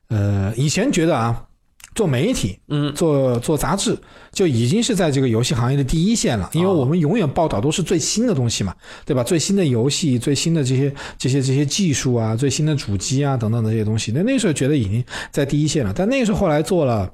[0.07, 1.45] 呃，以前觉得啊，
[1.93, 3.95] 做媒体，嗯，做做杂志
[4.31, 8.75] 就已经是在这个游戏行业的第一线了，因为哦我们永远报道都是最新的东西嘛，
[9.05, 9.23] 对吧？
[9.23, 15.93] 最新的游戏、最新的这些这些这些技术啊、最新的主机啊等等的这些东西，那那时候觉得已经在第一线了。
[15.95, 17.13] 但那个时候后来做了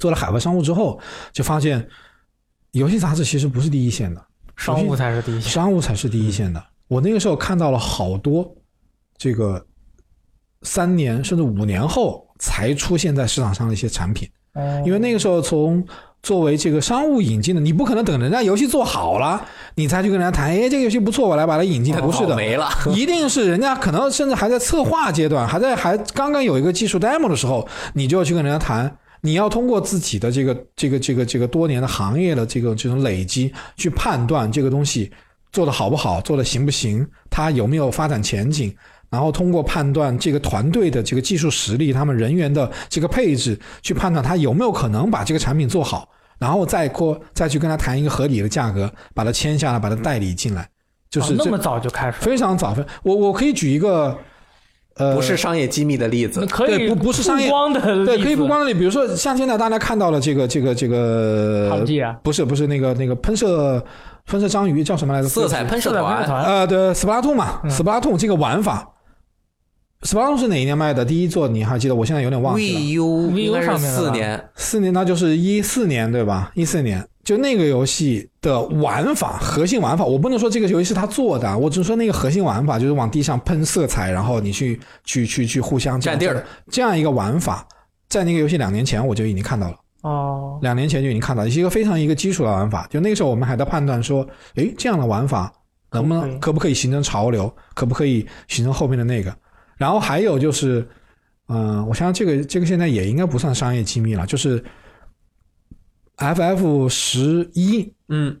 [0.00, 0.98] 做了海外商务之后，
[1.32, 1.86] 就发现
[2.72, 4.20] 游戏杂志其实不是第一线的。
[4.56, 5.50] 商务才是第一线。
[5.50, 6.62] 商务才是第一线的。
[6.88, 8.54] 我那个时候看到了好多
[9.16, 9.64] 这个
[10.62, 15.84] 三年甚至五年后才出现在市场上的一些产品，哦因为那个时候从
[16.22, 21.94] 作为这个商务引进的，你不可能等人家游戏做好了，你才去跟人家谈，哎，这个游戏不错，我来把它引进。
[21.96, 22.68] 不是的，没了。
[22.94, 28.96] 一定是人家可能甚至还在策划阶段，还在还刚刚有一个技术 demo 的时候，你就要去跟人家谈。
[29.24, 35.10] 你要通过自己的这个这个这个这个多年的行业的这个这种累积，去判断这个东西
[35.50, 38.76] 做的好不好，做的行不行，它有没有发展前景，
[39.08, 46.06] 然后通过判断这个团队的这个技术实力，他们人员的这个配置，去判断他有没有可能把这个产品做好，
[46.38, 50.68] 然后再过再去跟他谈一个合理的价格，把它签下来，把它代理进来，
[51.08, 52.76] 就是这哦那么早就开始，非常早。
[53.02, 54.18] 我我可以举一个，
[54.96, 58.24] 呃，不是商业机密的例子，可以对不不是商业光的对，例子。
[58.24, 63.82] 可以不光的例，比如说像现在大家看到了这个这个这个好记啊，不是不是那个那个喷射
[64.26, 65.28] 喷射章鱼叫什么来着？
[65.28, 68.88] 色彩喷射色彩喷射团，团，呃，对，Splatoon 嘛嗯，Splatoon 这个玩法
[70.04, 71.04] ，Splatoon 是哪一年卖的？
[71.04, 71.94] 第一座你还记得？
[71.94, 72.80] 我现在有点忘记了。
[72.80, 76.52] VU VU 上面四年，四年，那就是一四年对吧？
[76.54, 87.66] 一四年，就那个游戏的玩法，核心玩法，我不能说这个游戏是他做的啊，我只是说那个核心玩法就是往地上喷色彩，然后你去去去去互相占地儿，这样一个玩法，
[88.08, 89.76] 在那个游戏两年前我就已经看到了。
[90.02, 92.86] 哦，两年前就已经看到，是一个非常一个基础的玩法。
[92.90, 94.26] 就那个时候我们还在判断说，
[94.56, 95.50] 诶，这样的玩法
[95.92, 99.34] 能不能可不可以形成潮流，可不可以形成后面的那个。
[99.76, 100.86] 然后还有就是，
[101.48, 104.62] 嗯、我想想这个这个现在也应该不算商业机密了，就是
[106.16, 108.40] FF 十一嗯，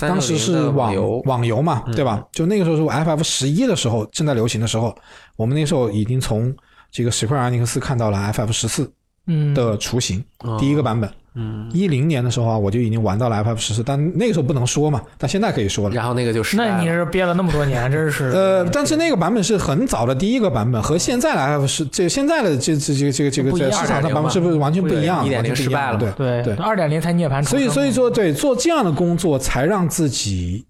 [0.00, 2.24] 当时是网游，网游嘛，嗯对吧？
[2.32, 4.94] 就那个时候是 FF 十一的时候正在流行的时候，
[5.36, 6.54] 我们那时候已经从
[6.90, 8.92] 这个史克尔艾尼克斯看到了 FF 十四
[9.26, 11.10] 嗯，的雏形，哦第一个版本。
[11.36, 15.94] 嗯，一零年的时候啊，我就已经玩到了 FF 十四，但那个时候不能说嘛，但现在可以说了。
[15.94, 25.22] 然后那个就是那你是憋了那么多年，真是呃，但是那个版本是很早的第一个版本，和现在的 FF 十这现在的这这这个这个这个市场上版本是不是完全不一样？
[25.22, 30.64] 不一样1.0完全不一样失败了对对对二点零才涅槃重生，所以所以说对做这样的工作，才让自己，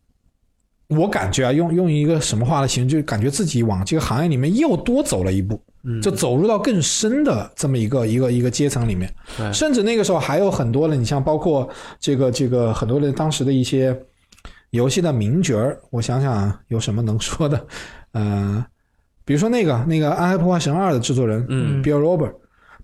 [0.88, 5.60] 我感觉啊，用用一个什么话来形容，就感觉自己往这个行业里面又多走了一步。
[5.84, 6.00] 嗯。
[6.00, 9.52] 就走入到更深的这么一个一个一个阶层里面，对。
[9.52, 11.68] 甚至那个时候还有很多的，你像包括
[12.00, 13.96] 这个这个很多的当时的一些
[14.70, 17.66] 游戏的名角儿，我想想啊有什么能说的，
[18.12, 18.64] 呃，
[19.24, 22.32] 比如说那个那个《暗黑破坏神二》的制作人，嗯，Bill Robert，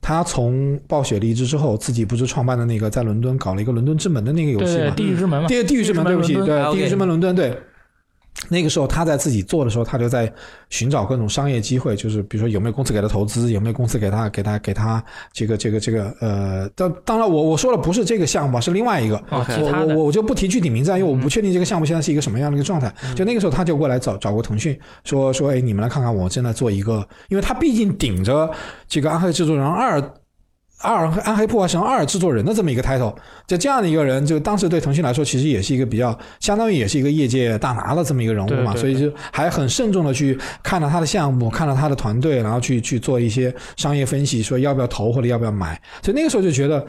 [0.00, 4.94] 他从暴雪离职之后，自己不是创办的那个在伦敦搞了一个伦敦之门的那个游对对戏嘛？
[4.94, 7.58] 地狱之门嘛，地地狱之门，对不起，对，地狱之门伦敦，对。
[8.48, 10.32] 那个时候他在自己做的时候，他就在
[10.70, 22.92] 寻找各种商业机会，就是比如说有没有公司给他投资，有没有公司给他给他给他这个这个这个呃，当当然我我说的不是这个项目啊，是另外一个，我我我就不提具体名字啊，因为我不确定这个项目现在是一个什么样的一个状态。
[23.14, 28.50] 就那个时候他就过来找找过腾讯，说说哎，你们来看看我正在做一个，因为他毕竟顶着
[28.88, 30.00] 这个《暗黑制作人二》。
[30.82, 33.14] 二《暗黑破坏神二》制作人的这么一个 title，
[33.46, 45.80] 就这样的一个人，就当时对腾讯来说，其实也是一个比较，相当于也是一个业界大拿的这么一个人物嘛，对对所以就还很慎重的去看了他的项目，看了他的团队，然后去去做一些商业分析，说要不要投或者要不要买。
[46.02, 46.86] 所以那个时候就觉得，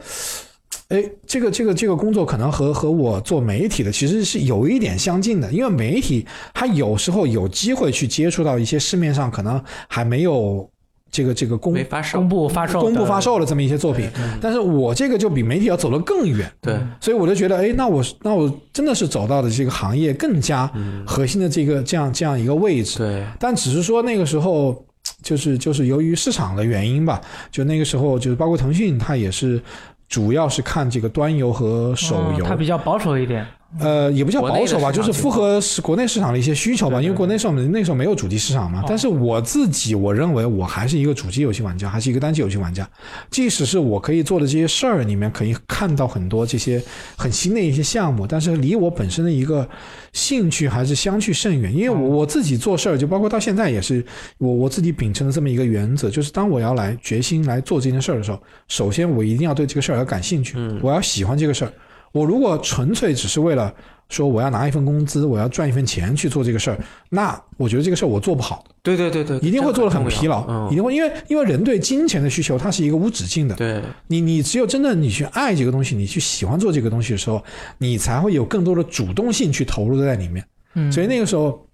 [0.88, 10.68] 哎，这个这个这个工作可能和和我做媒体的其实是有一点相近的，因为媒体它有时候有机会去接触到一些市面上可能还没有
[11.12, 12.18] 这个这个公没发售。
[12.18, 13.46] 公，布发售，公布发售的。
[13.46, 14.10] 这么一些作品，
[14.40, 21.04] 但是我这个就比媒体要走得更远，对，所以我就觉得，哎，那我那我真的是走到的这个行业更加嗯。
[21.06, 24.84] 核心的这个这样这样一个位置，对，但只是说那个时候。
[25.20, 29.60] 就是就是由于市场的原因吧，就那个时候就是包括腾讯，它也是
[30.08, 33.44] 主要是看这个端游和手游，嗯它比较保守一点。
[33.80, 37.00] 呃，也不叫保守吧，就是符合是国内市场的一些需求吧。
[37.00, 38.80] 因为国内时候那时候没有主机市场嘛。
[38.80, 42.86] 哦但是我自己我认为我还是一个主机游戏玩家，还是一个单机游戏玩家。
[43.30, 46.82] 即使是我可以做的这些事儿里面，可以看到很多这些
[47.16, 49.66] 很新的一些项目，但是离我本身的一个
[50.12, 51.74] 兴趣还是相去甚远。
[51.74, 54.04] 因为我我自己做事儿，就包括到现在也是
[54.36, 61.72] 我我自己秉承的这么一个原则，就是当我要来决心来做这件事儿的时候，首先我一定要对这个事儿要感兴趣，嗯我要喜欢这个事儿。
[62.12, 63.72] 我如果纯粹只是为了
[64.08, 73.54] 说我要拿一份工资，我要赚一份钱去做这个事儿，那我觉得这个事儿我做不好，对对对对，一定会做的很疲劳，一定会因为因为人对金钱的需求它是一个无止境的。
[73.54, 77.42] 嗯，，对，你你只有真的你去爱这个东西，你去喜欢做这个东西的时候，
[77.78, 80.44] 你才会有更多的主动性去投入在里面。
[80.74, 81.66] 嗯，所以那个时候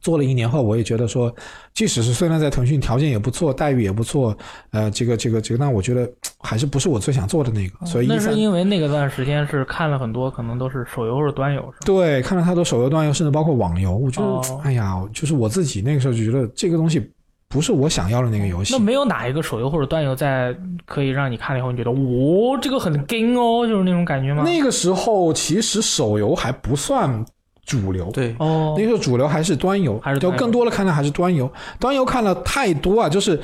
[0.00, 1.34] 做了一年后，我也觉得说，
[1.74, 4.36] 即使是虽然在腾讯条件也不错，待遇也不错，
[4.70, 7.86] 呃，这个这个这个，但我觉得还是不是我最想做的那个。
[7.86, 11.78] 所以哦那是因为那个段时间是看了很多，可能都是手游或者端游，是吧？
[11.84, 17.10] 对，看了太多手游端游，甚至包括网游，我觉得，哦哎呀，就是我自己那个时候就觉得这个东西
[17.48, 18.78] 不是我想要的那个游戏那。
[18.78, 24.44] 没有哪一个手游或者端游在可以让你看了以后，你觉得哦，这个很 gay 哦，就是那种感觉吗？
[24.44, 27.24] 那个时候其实手游还不算
[27.70, 31.48] 主流，对，哦那，个时候主流还是端游，就还是端游更多的看的还是端游。
[31.78, 33.40] 端游看了太多啊，就是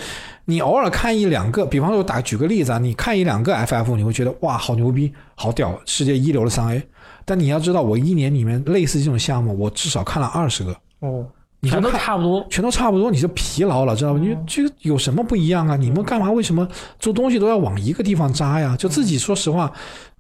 [0.47, 6.83] 你偶尔看一两个，比方说打举个例子啊，你看一两个 FF，你会觉得哇，好牛逼，好屌，世界一流的三 A。
[7.24, 11.24] 但你要知道，我一年里面类似这种项目，我至少看了二十个，哦，
[11.62, 12.45] 全都差不多。
[12.51, 14.20] 全都差不多，你就疲劳了，知道吧？
[14.20, 15.77] 你这个有什么不一样啊？
[15.77, 16.31] 你们干嘛？
[16.31, 16.66] 为什么
[16.99, 18.77] 做东西都要往一个地方扎呀？
[18.77, 19.72] 就自己说实话，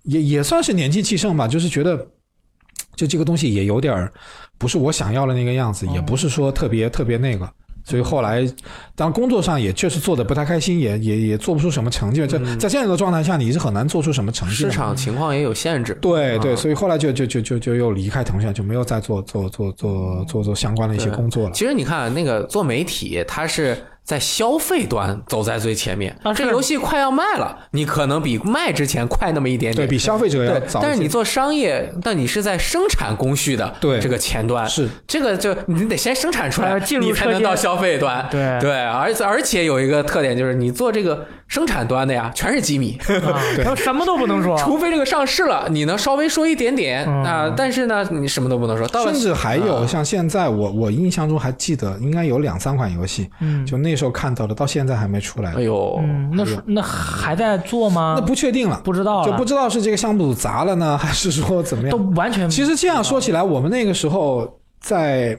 [0.04, 2.06] 也也算是年纪气盛吧，就是觉得，
[2.96, 4.12] 就这个东西也有点儿
[4.58, 7.48] 不是我想要的那个样子，也不是说特别特别那个。
[7.84, 8.44] 所以后来，
[8.96, 12.26] 当工作上也确实做的不太开心，也也也做不出什么成绩。
[12.26, 14.56] 这在这样一个状态下，你是很难做出什么成绩。
[14.56, 15.96] 市场情况也有限制。
[16.02, 21.52] 对对，啊所以后来就就就就就又离开腾讯，就没有再做做做做做做相关的一些工作了。
[21.52, 26.16] 其实你看，那个做媒体，它是在消费端走在最前面。
[26.22, 29.86] 啊这个游戏快要卖了，你可能比卖之前快那么一点点。
[29.86, 30.80] 对比消费者要早。
[30.80, 38.26] 但是你做商业，但你是在生产工序的对这个前端，是这个就你得先生产出来呃，进入你才能到消费端。
[38.30, 44.58] 对对，而而且有一个特点就是，你做这个生产端的呀，全是机密，啊，然后什么都不能说。
[44.58, 48.86] 除非这个上市了，你能稍微说一点点嗯啊，但是呢，你什么都不能说。
[48.88, 55.62] 到了甚至还有啊像现在我我印象中还记得，应该有两三款游戏，嗯就那时候看到的，到现在还没出来哎。
[55.62, 56.30] 呦，嗯，
[56.66, 58.16] 那还在做吗？
[58.18, 62.04] 那不确定了，不知道，就不知道是这个项目组砸了呢，还是说怎么样都？
[62.16, 65.38] 完全其实这样说起来，我们那个时候在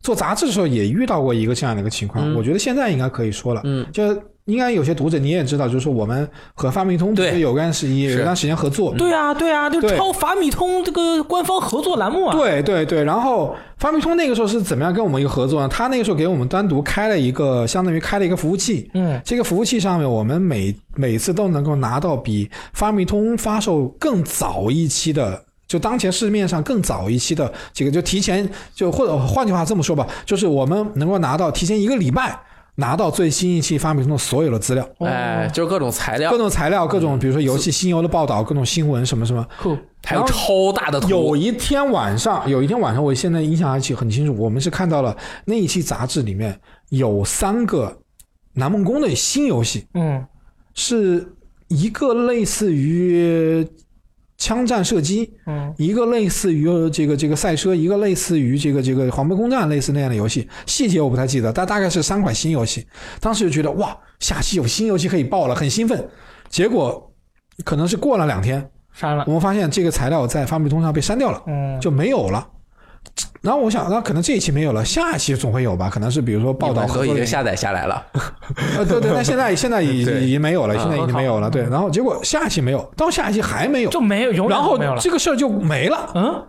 [0.00, 3.60] 做杂志的时候也遇到过一个这样的一个情况，嗯我觉得现在应该可以说了。
[3.64, 4.02] 嗯，就
[4.46, 12.36] 应该有些读者你也知道，就是说我们和发明通不对是有段时有一段时间合作，对啊，对啊，就对超法米通这个官方合作栏目啊。
[12.36, 15.68] 对对对，然后发明通那个时候是怎么样跟我们一个合作呢？
[15.68, 18.90] 他那个时候给我们单独开了一个，相当于开了一个服务器。
[18.94, 25.42] 嗯，这个服务器上面，我们每每次都能够拿到比发米通发售更早一期的。
[25.66, 32.38] 就当前市面上更早一期的这个，就提前就或者换句话这么说吧，就是我们能够拿到提前一个礼拜
[32.76, 35.06] 拿到最新一期发明通的所有的资料，哦。
[35.06, 36.30] 哎，就是各种材料。
[36.30, 39.46] 各，种材料，各种比如说游戏新游的报道，各种新闻什么什么，
[40.04, 46.58] 还有超大的图，有一天晚上，有一天晚上，我现在印象还记很清楚，我们是看到了那一期杂志里面
[46.90, 47.98] 有三个
[48.52, 50.24] 南梦宫的新游戏，嗯，
[50.74, 51.26] 是
[51.68, 53.66] 一个类似于
[54.38, 62.86] 枪战射击，嗯，一个类似于这个这个赛车，一个类似于这个这个黄牌空战类似那样的游戏，细节我不太记得，但大概是三款新游戏。
[63.20, 66.06] 当时就觉得哇，下期有新游戏可以爆了，很兴奋。
[66.48, 67.12] 结果
[67.64, 72.46] 可能是过了两天，删了我，们发现这个材料在发布通上被删掉了，嗯，就没有了。
[73.42, 75.88] 然后我想，那可能这一期没有了，下一期总会有吧？
[75.88, 78.04] 可能是比如说报道你们都已合作的经下载下来了，
[78.76, 81.48] 呃，对对，但现在现在已已经没有了，啊现在已经没有了。
[81.48, 85.00] 对，然后结果下一期没有，到下一期还没有，就没有，永远然后都没有了。
[85.00, 86.10] 这个事儿就没了。
[86.14, 86.42] 嗯，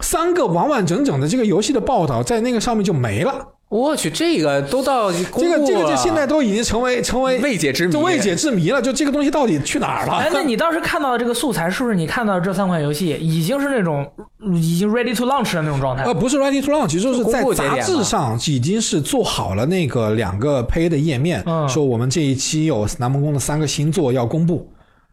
[0.00, 3.46] 三个完完整整的这个游戏的报道在那个上面就没了。
[3.68, 8.82] 我去，这个都到这个这个这现在都已经成为成为未解之谜，就未解之谜了。
[8.82, 10.14] 就这个东西到底去哪儿了？
[10.14, 14.04] 哎，那你当时看到的这个素材，是不是你看到的这三款游戏已经是那种
[14.44, 16.12] 嗯已经 ready to launch 的那种状态呃，？
[16.12, 24.68] 不是 ready to launch，就是在杂志上已经是做好了那个两个胚的页面，嗯说我们这一期有南梦宫的三个新作要公布，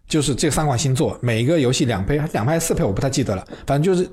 [0.07, 4.09] 就是这三款新作，每一个游戏两胚，两胚四胚我不太记得了，反正就是。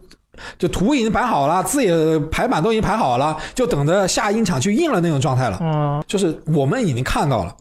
[0.58, 5.58] 就图已经摆好了，字也排版都已经排好了，就等着下印厂去印了那种状态了。
[5.60, 7.54] 嗯，就是我们已经看到了，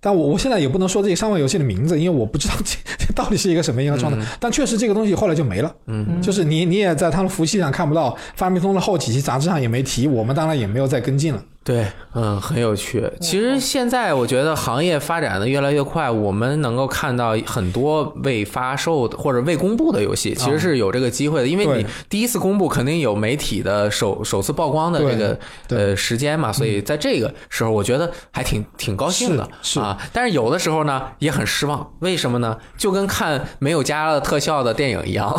[0.00, 4.26] 但我我现在也不能说这三位游戏的名字，因为我不知道这这到底是一个什么样的状态。
[4.38, 11.42] 但确实这个东西后来就没了，嗯，就是你你也在他们服务器上看不到，发明通的后几期杂志上也没提，我们当然也没有再跟进了。
[11.62, 13.08] 对，嗯，很有趣。
[13.20, 21.46] 其实现在我觉得行业发展的越来越快，我们能够看到很多未发售的或者未公布的游戏，其实是有这个机会的。
[21.46, 25.38] 因为你第一次公布，肯定有媒体的首首次曝光的这个
[25.68, 29.46] 呃时间嘛，所以在这个时候，我觉得还挺挺高兴的
[29.80, 29.96] 啊。
[30.12, 31.92] 但是有的时候呢，也很失望。
[32.00, 32.56] 为什么呢？
[32.78, 35.30] 就跟看没有加了特效的电影一样，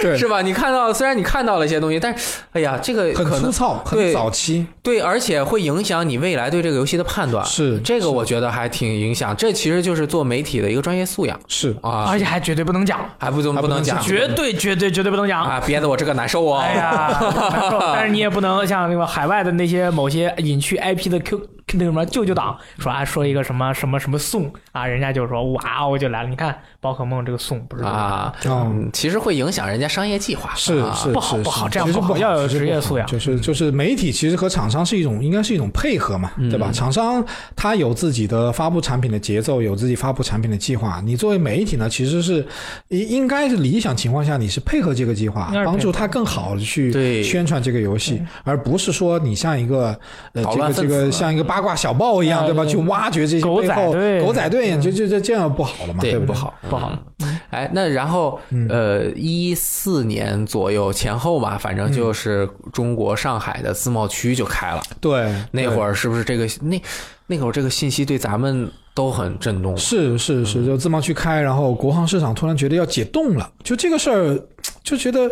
[0.00, 0.40] 对 是吧？
[0.40, 7.44] 你看到虽然你看到了一些东西，但是哎呀，这个很粗糙，很早期，对，而且会影响你未来对这个游戏的判断。
[7.44, 9.36] 是这个，我觉得还挺影响。
[9.36, 15.44] 这其实就是做媒体的一个专业素养是啊而，且还绝对不能讲，还不能还不能讲，绝对绝对绝对不能讲。
[15.44, 16.60] 啊，憋得我这个难受哦。
[16.60, 21.38] 哎呀，难 受但是你也不能像那个海外的那些某些隐去 IP 的 Q
[21.74, 26.28] 那个什么舅舅党说啊，说一个什么什么什么送啊，人家就说哇我就来了。
[26.30, 28.66] 你看宝可梦这个送不是啊，哦。
[28.66, 30.50] 嗯，其实会影响人家商业计划。
[30.50, 33.06] 啊是是不好是不好是其实不这样不好要有职业素养。
[33.06, 36.72] 就是就是媒体其实和厂商是一种应该是一种配合嘛，对吧？
[36.72, 37.24] 厂商
[37.54, 41.00] 他有自己的发布产品的节奏，有自己发布产品的计划。
[41.04, 42.44] 你作为媒体呢，其实是
[42.88, 49.96] 应应该是理想情况下你是配合这个计划帮助他更好的去宣传这个游戏，而不是说你像一个
[50.32, 52.64] 呃这个这个像一个八卦小报一样，对吧？
[52.66, 54.20] 去挖掘这些狗背后仔队。
[54.20, 56.26] 狗仔队，就就就这样不好了嘛，对，不对？
[56.26, 57.38] 不好，不好嗯。
[57.50, 64.82] 哎，那然后嗯呃，一四年左右前后吧，反正就是中国上海的自贸区就开了。
[65.00, 65.92] 对，那会儿。
[65.94, 66.82] 是不是这个那
[67.26, 69.76] 那会儿这个信息对咱们都很震动？
[69.76, 74.40] 是是是，就自贸区开，然后国航市场突然觉得要解冻了，就这个事儿，
[74.82, 75.30] 就觉得，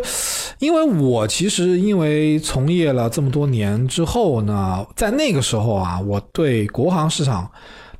[0.59, 7.49] 因为我其实因为从业了这么多年之后呢，在那个时候啊，我对国航市场，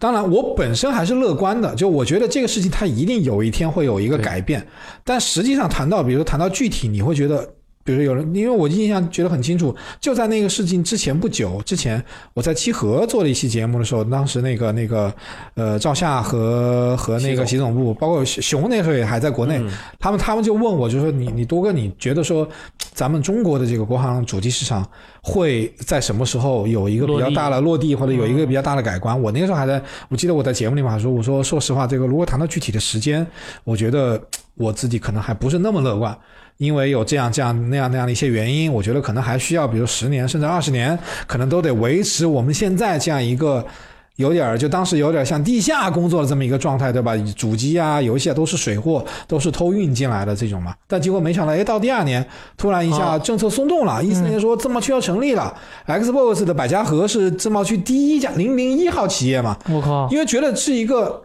[0.02, 4.68] 当然我本身还是乐观的，就我觉得这个事情它一定有一天会有一个改变，
[5.06, 7.48] 但实际上谈到，比如说谈到具体，你会觉得。
[7.84, 12.04] 比如说有人，因为我印象觉得很清楚，就在那个事情之前不久之前，
[12.36, 15.12] 我在七河做了一期节目的时候，当时那个那个
[15.56, 17.72] 呃赵夏和和那个习总。
[17.72, 19.58] 部，包括熊那时候也还在国内，
[19.98, 22.46] 他们他们就问我，就说你你多哥，你觉得说
[22.94, 24.86] 咱们中国的这个国行主机市场
[25.24, 29.20] 会在什么时候有一个比较大的落地，或者有一个比较大的改观？
[29.20, 33.26] 我那个时候还在，我记得我在节目里面还说，我说说实话，这个如果谈到具体的时间，
[33.64, 34.22] 我觉得
[34.62, 36.16] 我自己可能还不是那么乐观。
[36.58, 43.66] 因为有这样这样那样那样的一些原因，我觉得可能还需要，比如十年甚至二十年，可能都得维持我们现在这样一个
[44.18, 47.18] 有点儿就当时有点像地下工作的这么一个状态，对吧？
[47.36, 50.76] 主机啊、游戏啊都是水货，都是偷运进来的这种嘛。
[50.88, 52.24] 但结果没想到，哎，到第二年
[52.58, 55.52] 突然一下政策松动了，一四年说自贸区要成立了
[55.88, 61.24] ，Xbox 的百家和是自贸区第一家零零一号企业嘛，我靠，因为觉得是一个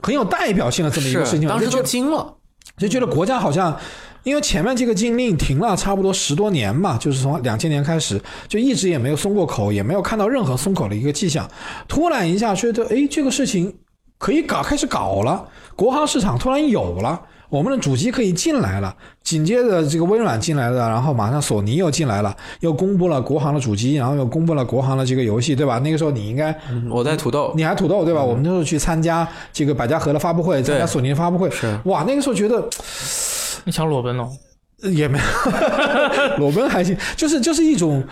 [0.00, 2.36] 很有代表性的这么一个事情，当时都就惊了。
[2.80, 3.78] 就觉得国家好像，
[4.22, 8.18] 因为前面这个禁令停了差不多十多年嘛，就是从两千年开始，
[8.48, 11.46] 就一直也没有松过口，也没有看到任何松口的一个迹象。
[11.86, 13.70] 突然一下觉得，哎，这个事情
[14.16, 17.20] 可以搞，开始搞了，国行市场突然有了。
[17.50, 25.78] 我们的主机可以进来了，紧接着这个微软进来了，然后马上索尼又进来了，又公布了国行的主机，然后又公布了国行的这个游戏，对吧？
[25.80, 28.22] 那个时候你应该嗯我在土豆，你还土豆对吧？
[28.22, 32.66] 我们那时候去参加这个百家盒的发布会，参加索尼的发布会，是哇，那个时候觉得
[33.64, 34.28] 你想裸奔了？
[34.82, 35.24] 也没有
[36.38, 38.02] 裸奔还行，就是就是一种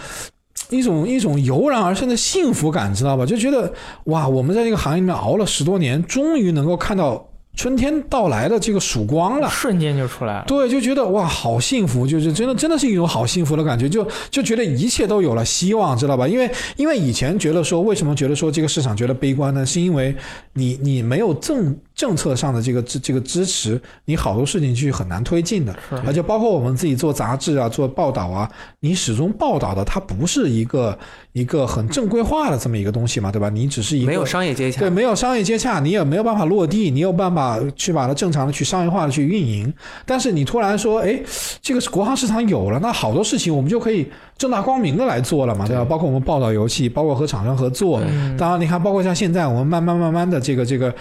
[0.69, 3.25] 一种一种油然而生的幸福感，知道吧？
[3.25, 3.73] 就觉得
[4.05, 7.27] 哇，我们在这个行业里面熬了十多年，终于能够看到
[7.59, 9.51] 春天到来的这个曙光了。
[9.51, 10.45] 瞬间就出来了。
[10.47, 16.29] 对，就觉得哇，好幸福，就是真的，真的是一种好幸福的感觉，就就觉得一切都有了希望，知道吧？
[16.29, 19.67] 因为因为以前觉得说，为什么觉得说这个市场觉得悲观呢？
[19.67, 20.15] 是因为
[20.53, 25.77] 你你没有政政策上的这个这这个支持，你好多事情去很难推进的。
[26.07, 30.97] 而且包括我们自己做杂志啊，做报道啊，你始终报道的它不是一个
[31.33, 33.51] 一个很正规化的这么一个东西嘛，对吧？
[33.51, 39.75] 你只是一个没有商业接洽对，，没有商业接洽，你也没有办法落地，你有办法去把它正常的去商业化的去运营。
[40.07, 41.21] 但是你突然说，哎，
[41.61, 45.85] 这个国行市场有了，那好多事情我们就可以正大光明的来做了嘛，对吧？
[45.85, 48.01] 包括我们报道游戏，包括和厂商合作。
[48.39, 50.95] 当然，你看，包括像现在我们慢慢慢慢的这个这个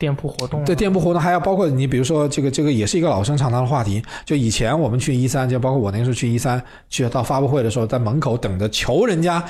[0.00, 4.02] 店铺活动，对店铺活动，还要包括你比如说这个这个也是一个老生常谈的话题。
[4.24, 9.44] 就以前我们去一三，就包括我那时候去一三，去到发布会的时候，在门口等着求人家。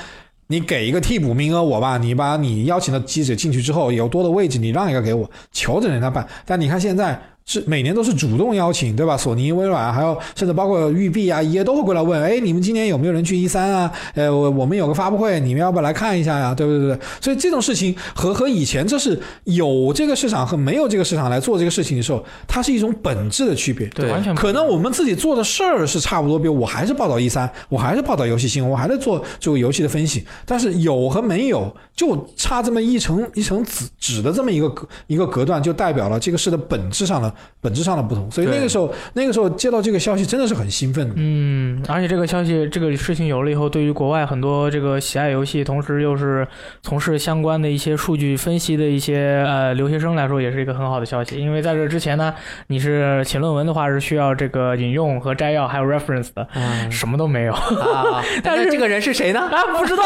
[0.47, 6.27] 你给一个替补名额我吧，你把你邀请的记者进去之后有多的位置，你让一个给我，求着人家办。
[6.45, 9.17] 但你看现在是每年都是主动邀请，对吧？
[9.17, 13.91] 索尼、微软，还有甚至包括育碧啊、EA 都会过来问，哎，你们今年有没有人去一三啊？
[14.13, 16.97] 呃，我我们有个发布会，你们要不要来看一下呀、对不对？
[17.19, 23.87] 所以这种事情和和以前这是有这个市场和没有这个市场来做这个事情的时候，它是一种本质的区别。
[23.87, 37.30] 对完全可能我们自己做的事儿是差不多，比如我还是报道一三，我还是报道游戏新闻，我还在做这个游戏的分析，但是有和没有就差这么一层一层纸纸的这么一个隔一个隔断，就代表了这个事的本质上的
[37.61, 38.29] 本质上的不同。
[38.31, 41.15] 所以那个时候那个时候接到这个消息真的是很兴奋的。
[41.17, 46.47] 嗯，而且这个消息，这个事情有了以后，对于国外很多这个喜爱游戏，同时又是
[46.81, 51.39] 从事相关的一些数据分析的一些呃留学生来说，也是一个很好的消息。
[51.39, 52.33] 因为在这之前呢，
[52.67, 59.39] 你是写论文的话是需要这个引用和摘要还有 reference 的，嗯什么都没有啊，但是这个人是谁呢？
[59.39, 60.03] 啊，不知道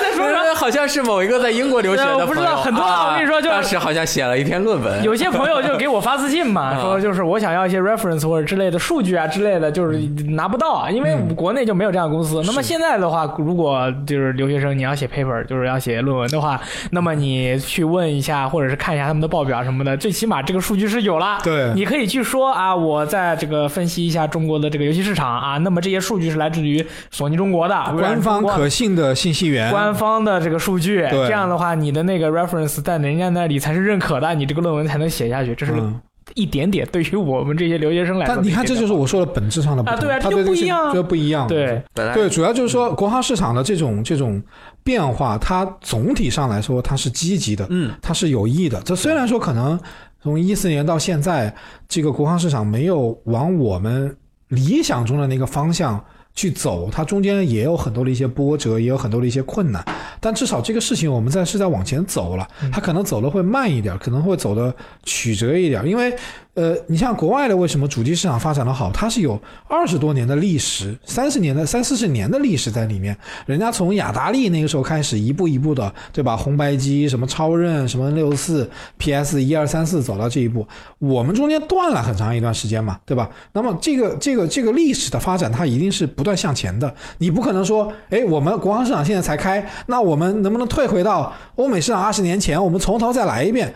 [0.00, 0.44] 在说啥。
[0.54, 9.98] 好像是某一个在英国留学的不知道很多啊我跟你说就当时好像写了一篇论文，有些朋友就给我发私信嘛，啊说就是我想要一些 reference 或者之类的数据啊之类的，就是
[10.30, 12.42] 拿不到啊，因为国内就没有这样的公司。
[12.44, 21.38] 那么现在的话，如果就是留学生你要写 paper，就是要写论文的话，那么你去问一下或者是看一下他们的报表什么的，最起码这个数据是有了。
[21.42, 35.54] 对你可以去说啊，我在这个分析一下中国的这个游戏市场啊，那么这些数据是来自于索尼中国的官方可信的信息源，官方的这个数据，这样的话，你的那个 reference 在人家那里才是认可的，你这个论文才能写下去。
[35.54, 36.00] 这是嗯，
[36.34, 41.46] 一点点对于我们这些留学生来说，但你看，这就是我说的本质上的不同，啊对啊这就它对不一样啊这不一样。
[41.46, 44.42] 对本来对，主要就是说国行市场的这种这种
[44.82, 48.80] 变化，它总体上来说它是积极的，嗯，它是有益的。
[48.82, 49.78] 这虽然说可能
[50.22, 51.54] 从一四年到现在，
[51.88, 54.16] 这个国行市场没有往我们
[54.48, 56.02] 理想中的那个方向
[56.34, 59.84] 去走，它中间也有很多的一些波折，也有很多的一些困难。
[60.20, 64.74] 但至少这个事情我们在是在往前走了，它可能走的会慢一点，可能会走的
[65.04, 66.14] 曲折一点，因为
[66.54, 73.16] 呃，你像国外的为什么主机市场发展的好，它是有二十多年的历史，三十年的三四十年的历史在里面。
[73.44, 76.36] 人家从雅达利那个时候开始，一步一步的，对吧？
[76.36, 80.64] 红白机、什么超任、什么六四、PS 一二三四走到这一步，
[81.00, 83.28] 我们中间断了很长一段时间嘛，对吧？
[83.52, 86.94] 那么这个这个这个历史的发展，它一定是不断向前的。
[87.18, 93.74] 你不可能说，哎，我们国行市场现在才开，那我们能不能退回到欧美市场二十年前，我们从头再来一遍？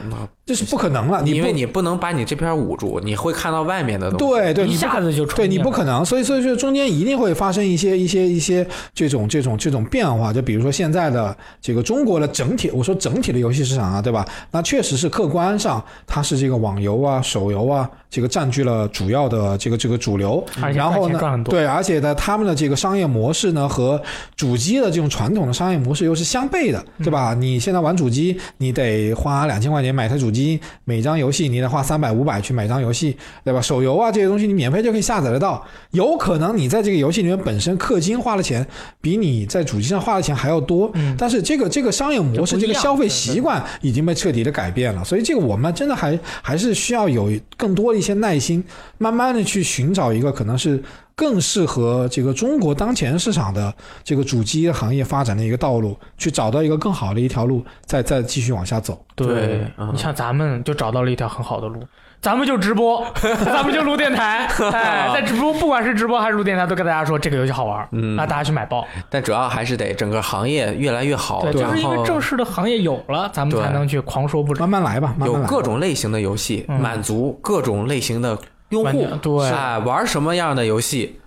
[0.49, 1.21] 这是不可能了。
[1.23, 4.35] 你因为你不能把你这片捂住，你会看到外面的东西。
[4.35, 14.27] 对对，你不一下子就对你不可能，所以所以说中间一定会发生一些一些一些这种这种这种变化，就比如说现在的这个中国的整体，我说整体的游戏市场啊，对吧？
[14.51, 20.43] 那确实是客观上它是这个网游啊、手游啊，这个占据了主要的这个这个主流，
[20.73, 21.19] 然后呢。
[21.45, 24.01] 对，而且呢，他们的这个商业模式呢和
[24.35, 27.35] 主机的这种传统的商业模式又是相悖的，对吧？
[27.35, 30.38] 你现在玩主机，你得花两千块钱买台主机，
[30.85, 33.61] 每张游戏你得花三百五百去买张游戏，对吧？
[33.61, 38.67] 手游啊这些东西你免费就可以下载得到，有可能你在这个游戏里面本身氪金花的钱
[39.01, 48.63] 比你在主机上花的钱还要多，嗯但是这个这个商业模式、这个消费习惯已经被彻底的改变了，所以这个我们真的还还是需要有更多的一些耐心，
[48.99, 50.83] 慢慢的去寻找一个可能是
[51.19, 59.05] 更适合这个中国当前市场的这个主机行业发展的一个道路，去找到一个更好的一条路，再再继续往下走。
[59.17, 61.83] 对你像咱们就找到了一条很好的路，
[62.23, 63.05] 咱们就直播，
[63.45, 68.87] 咱们就录电台， 哎，在直播不管是直播还是录电台，都跟大家说这个游戏好玩，嗯那大家去买包。
[69.11, 74.61] 但主要还是得整个行业越来越好，对，就是因为正式的行业有了，咱们才能去狂说不止。
[74.61, 75.53] 慢慢来吧，慢有慢来吧。
[75.53, 78.39] 各种类型的游戏，嗯满足各种类型的
[78.71, 79.17] 用户家。
[79.17, 81.19] 对哎，玩什么样的游戏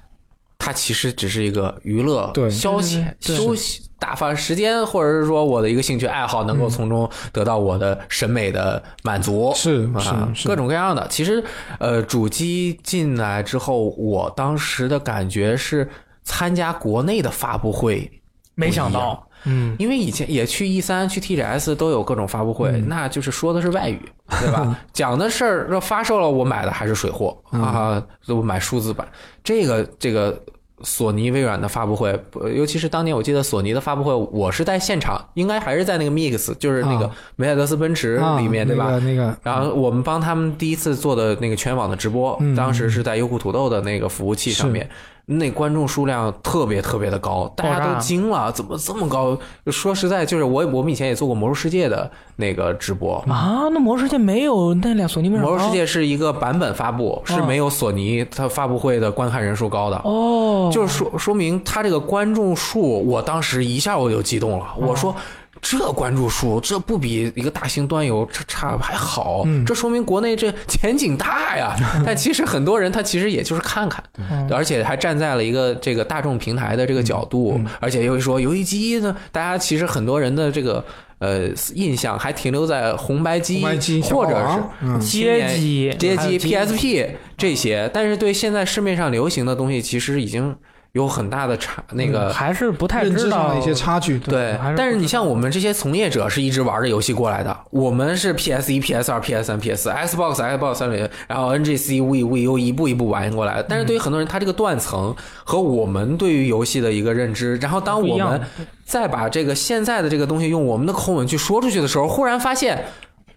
[0.57, 9.51] 它其实只是一个娱乐、对消遣、休息、打发时间，或者是说我的一个兴趣爱好，能够从中得到我的审美的满足。
[9.55, 11.07] 是啊，是是各种各样的。
[11.07, 11.43] 其实，
[11.79, 15.89] 呃，主机进来之后，我当时的感觉是
[16.23, 18.21] 参加国内的发布会，
[18.53, 23.99] 没想到，嗯，因为以前也去 E 三、去 TGS 都有各种发布会，那就是说的是外语，
[24.39, 24.77] 对吧？
[24.93, 29.07] 讲的事儿，这发售了，我买的还是水货、啊，我买数字版。
[29.43, 30.39] 这个这个
[30.83, 37.11] 索尼、微软的发布会，呃尤其是当年我记得索尼的发布会，我是在现场，应该还是在那个 Mix，就是那个啊。
[37.35, 38.85] 梅赛德斯奔驰里面，对吧？
[38.85, 39.37] 那个那个。
[39.43, 42.55] 然后我们帮他们第一次做的那个全网的直播，嗯。
[42.55, 44.89] 当时是在优酷土豆的那个服务器上面，
[45.37, 49.37] 那观众数量特别特别的高，大家都惊了，怎么这么高？
[49.67, 53.15] 说实在，就是我我们以前也做过魔兽世界的那个直播。
[53.27, 59.97] 啊，那魔兽世界没有那俩索尼为什么魔兽世界是一个版本发布，是没有索尼它发布会的观看人数高的。
[60.03, 65.15] 哦，就是说说明它这个观众数，我当时一下我就激动了，我说。
[65.61, 69.45] 这关注数，这不比一个大型端游差差还好？
[69.65, 71.75] 这说明国内这前景大呀。
[72.05, 74.03] 但其实很多人他其实也就是看看，
[74.49, 80.83] 而且还站在了一个这个大众平台的这个角度，而且又说游戏机呢，大家其实很多人的这个
[81.19, 84.43] 呃印象还停留在红白机，白机或者
[84.79, 87.07] 是街机街机 PSP
[87.37, 90.55] 这些，但是对现在市面上流行的东西，其实已经
[90.93, 92.31] 有很大的差那个。
[92.33, 94.19] 还是不太知道一些差距。
[94.19, 103.65] 对但是你像我们这些从业者是一直玩着游戏过来的，我们是 PS 一、PS 二、PS 三、PS 四、Xbox、Xbox 三六，然后 NGC、V、V U 一步一步玩过来的。
[103.69, 108.41] 但是对于很多人，他这个断层和我们对于游戏的一个认知，然后当我们
[108.83, 112.85] 再把这个现在的这个东西用我们的口吻去说出去的时候，忽然发现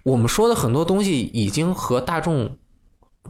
[0.03, 2.57] 我们说的很多东西已经和大众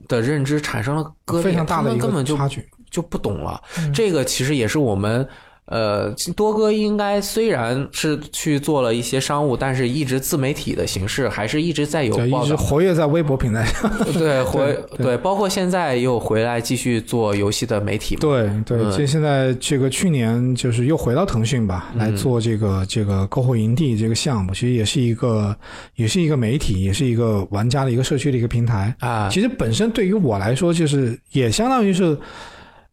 [0.08, 2.66] 的认知产生了割裂，非常大的一个根本就差距。
[2.94, 3.60] 就不懂了。
[3.92, 5.26] 这个其实也是我们。
[5.66, 12.54] 呃，多哥应该虽然是去做了一些商务，但是一直自媒体的形式还是一直在有对，一直。
[12.54, 13.90] 活跃在微博平台上。
[14.12, 18.20] 对，活对对，包括现在又回来继续做游戏的媒体嘛。
[18.20, 25.56] 对对，嗯这现在这个去年就是又回到腾讯吧，来做这个这个篝火营地这个项目，其实也是一个
[25.94, 28.94] 也是一个媒体，也是一个玩家的一个社区的一个平台。
[29.00, 32.14] 啊，其实本身对于我来说，就是也相当于是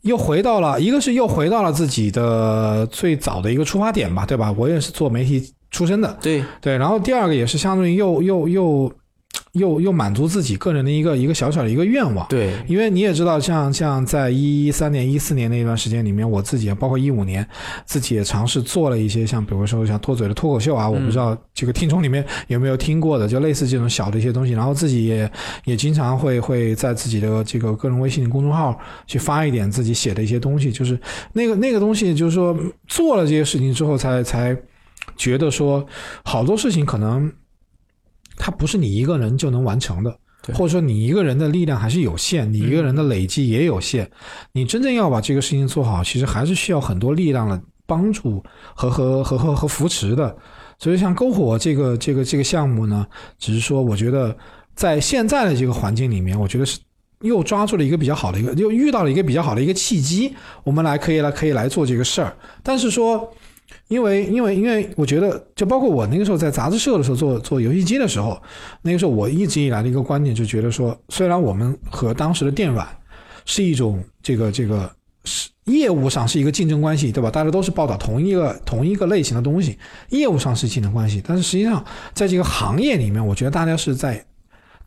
[0.02, 4.52] 又回到了，一个是又回到了自己的最早的一个出发点吧，对吧？
[4.58, 6.78] 我也是做媒体出身的，对，对。
[6.78, 8.92] 然后第二个也是相当于又又又
[9.54, 12.26] 又又满足自己个人的一个一个小小的一个愿望。
[12.30, 17.46] 对，因为你也知道，像像在一三年、一四年那段时间里面，我自己包括一五年，
[17.86, 24.54] 自己也尝试做了一些像比如说像脱嘴的脱口秀啊，我不知道这个听众里面有没有听过的，就类似这种小的一些东西。
[24.54, 25.30] 然后自己也
[25.66, 31.00] 也经常会会在自己的这个个人微信公众号去发一点自己写的一些东西，就是
[31.34, 34.56] 那个那个东西，就是说做了这些事情之后才，才
[35.18, 35.86] 觉得说
[36.24, 37.32] 好多事情可能
[38.42, 40.18] 它不是你一个人就能完成的。
[40.56, 44.10] 或者说你一个人的力量还是有限，你一个人的累积也有限，
[44.52, 50.36] 你真正要把这个事情做好，其实还是需要很多力量的帮助和和和和和扶持的。
[50.80, 53.06] 所以像篝火这个这个这个项目呢，
[53.38, 54.36] 只是说我觉得
[54.74, 56.80] 在现在的这个环境里面，我觉得是
[57.22, 60.34] 又抓住了一个比较好的一个，又遇到了一个比较好的一个契机，
[60.64, 62.36] 我们来可以来可以来做这个事儿。
[62.64, 63.32] 但是说，
[63.92, 68.42] 因为因为因为我觉得，就包括我那个时候在杂志社的时候做做游戏机的时候，
[68.82, 72.88] 那个时候我一直以来的一个观点就觉得说，虽然我们和当时的电软
[73.44, 74.90] 是一种这个这个
[75.26, 77.30] 是业务上是一个竞争关系，对吧？
[77.30, 79.78] 大家都是报道同一个同一个类型的东西，
[80.10, 81.84] 业务上是竞争关系，但是实际上
[82.14, 84.26] 在这个行业里面，我觉得大家是在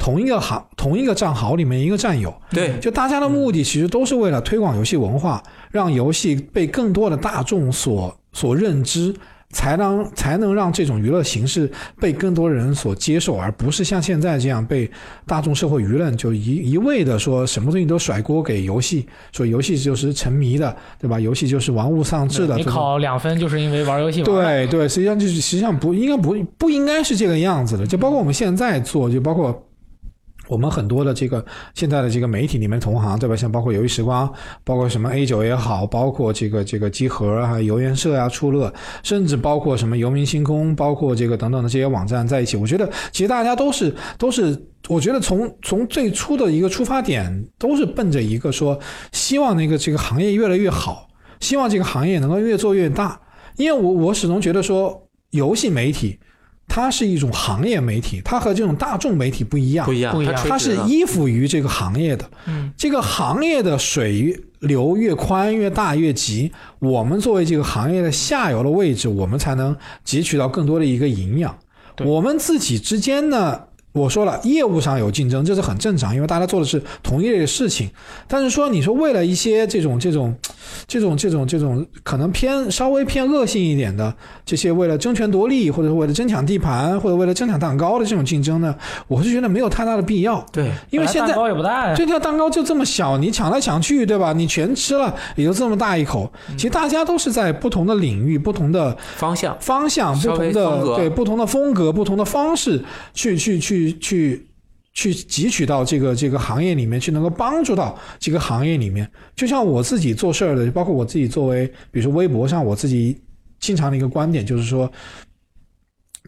[0.05, 9.15] 同一个行同一个战壕里面一个战友，对，就大家的目的其实都是为了推广游戏文化，让游戏被更多的大众所所认知，
[9.49, 14.91] 才能才能让这种娱乐形式被更多人所接受，而不是像现在这样被
[15.27, 21.19] 大众社会舆论就一一味的说什么东西都甩锅给游戏，说游戏就是沉迷的，对吧？
[21.19, 29.67] 游戏就是玩物丧志的，你考两分就是因为玩游戏玩对对，实际上就是实际上不应该不不应该是这个样子的，就包括我们现在做，就包括。
[30.49, 33.35] 我们很多的这个现在的这个媒体里面同行，对吧？
[33.35, 34.33] 像包括游戏时光，
[34.63, 38.73] 包括什么 A 九也好，包括这个这个集合啊、游研社啊、出乐，
[39.03, 44.57] 甚至包括什么游民星空，包括这个等等的这些网站在一起，我觉得其实大家都是都是，
[44.89, 48.79] 我觉得从从最初的一个出发点，都是奔着一个说，
[49.13, 51.09] 希望那个这个行业越来越好，
[51.41, 53.21] 希望这个行业能够越做越大。
[53.57, 56.19] 因为我我始终觉得说，游戏媒体
[56.67, 59.93] 它是一种行业媒体，它和这种大众媒体不一样不。
[59.93, 71.57] 一样，不一样它是依附于这个行业的，嗯，这个行业的水流越宽越大越急，我们作为这个行业的下游的位置，我们才能汲取到更多的一个营养。
[72.05, 73.61] 我们自己之间呢，
[73.95, 77.89] 我说了，业务上有竞争，这是很正常，因为大家做的是同一类的事情。
[78.27, 80.35] 但是说，你说为了一些这种这种
[80.89, 84.13] 这种这种这种可能偏稍微偏恶性一点的
[84.45, 88.75] 这些为了争权夺利，或者是为了争抢地盘，或者为了争抢蛋糕的这种竞争呢，
[89.07, 90.45] 我是觉得没有太大的必要。
[90.51, 94.33] 对，因为现在蛋糕也不大呀，这条蛋糕就这么小，你抢来抢去，对吧？
[94.33, 96.29] 你全吃了，也就这么大一口。
[96.57, 104.47] 其实大家都是在不同的领域、不同的方向方向、不同的对不同的风格、不同的方式去去去去
[104.93, 109.11] 去汲取到这个这个行业里面，去能够帮助到这个行业里面。
[109.37, 113.21] 就像我自己做事儿的，包括我自己作为，比如说微博上我自己
[113.59, 114.91] 经常的一个观点就是说。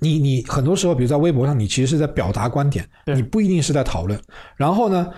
[0.02, 4.20] 你你很多时候，比如在微博上，你其实是在表达观点，对你不一定是在讨论。
[4.54, 5.10] 然后呢，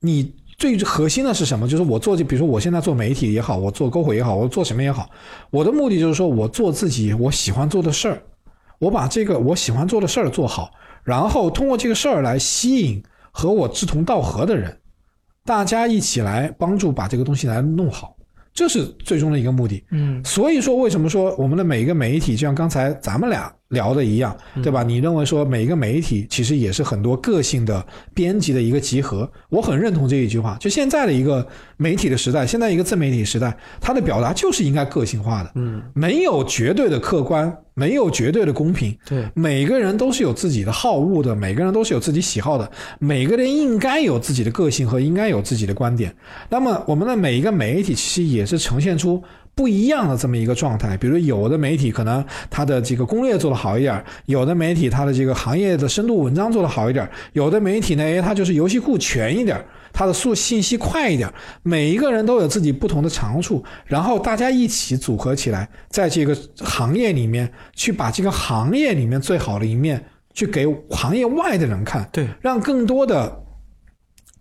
[0.00, 1.68] 你最核心的是什么？
[1.68, 5.08] 就是我做这，比如说我现在做媒体也好，我做篝火也好，我做什么也好，
[5.50, 8.20] 我的目的就是说我做自己我喜欢做的事儿，
[8.80, 10.72] 我把这个我喜欢做的事儿做好，
[11.04, 14.76] 然后通过这个事儿来吸引和我志同道合的人，
[15.44, 18.16] 大家一起来帮助把这个东西来弄好，
[18.52, 19.84] 这是最终的一个目的。
[19.90, 24.82] 嗯，所以说，为什么说我们的每一个媒体，就像刚才咱们俩聊的一样，对吧？
[24.82, 30.56] 你认为说每一个媒体其实也是很多个性的编辑的一个集合，我很认同这一句话。
[30.60, 31.46] 就现在的一个
[31.76, 42.70] 媒体的时代，现在一个自媒体时代，它的表达就是应该个性化的，嗯，没有绝对的客观，没有绝对的公平，对，每个人都是有自己的好恶的，每个人都是有自己喜好的，
[43.00, 46.14] 每个人应该有自己的个性和应该有自己的观点。
[46.48, 49.22] 那么我们的每一个媒体其实也是呈现出
[49.54, 50.96] 不一样的这么一个状态。
[50.96, 59.64] 比如有的媒体可能它的这个攻略做得好一点，有的媒体它的这个行业的深度文章做得好一点，有的媒体呢，哎，它就是游戏库全一点。
[59.96, 61.32] 它的速信息快一点，
[61.62, 73.44] 每一个人都有自己不同的长处，然后大家一起组合起来，在这个行业里面去把这个行业里面最好的一面去给行业外的人看，对，让更多的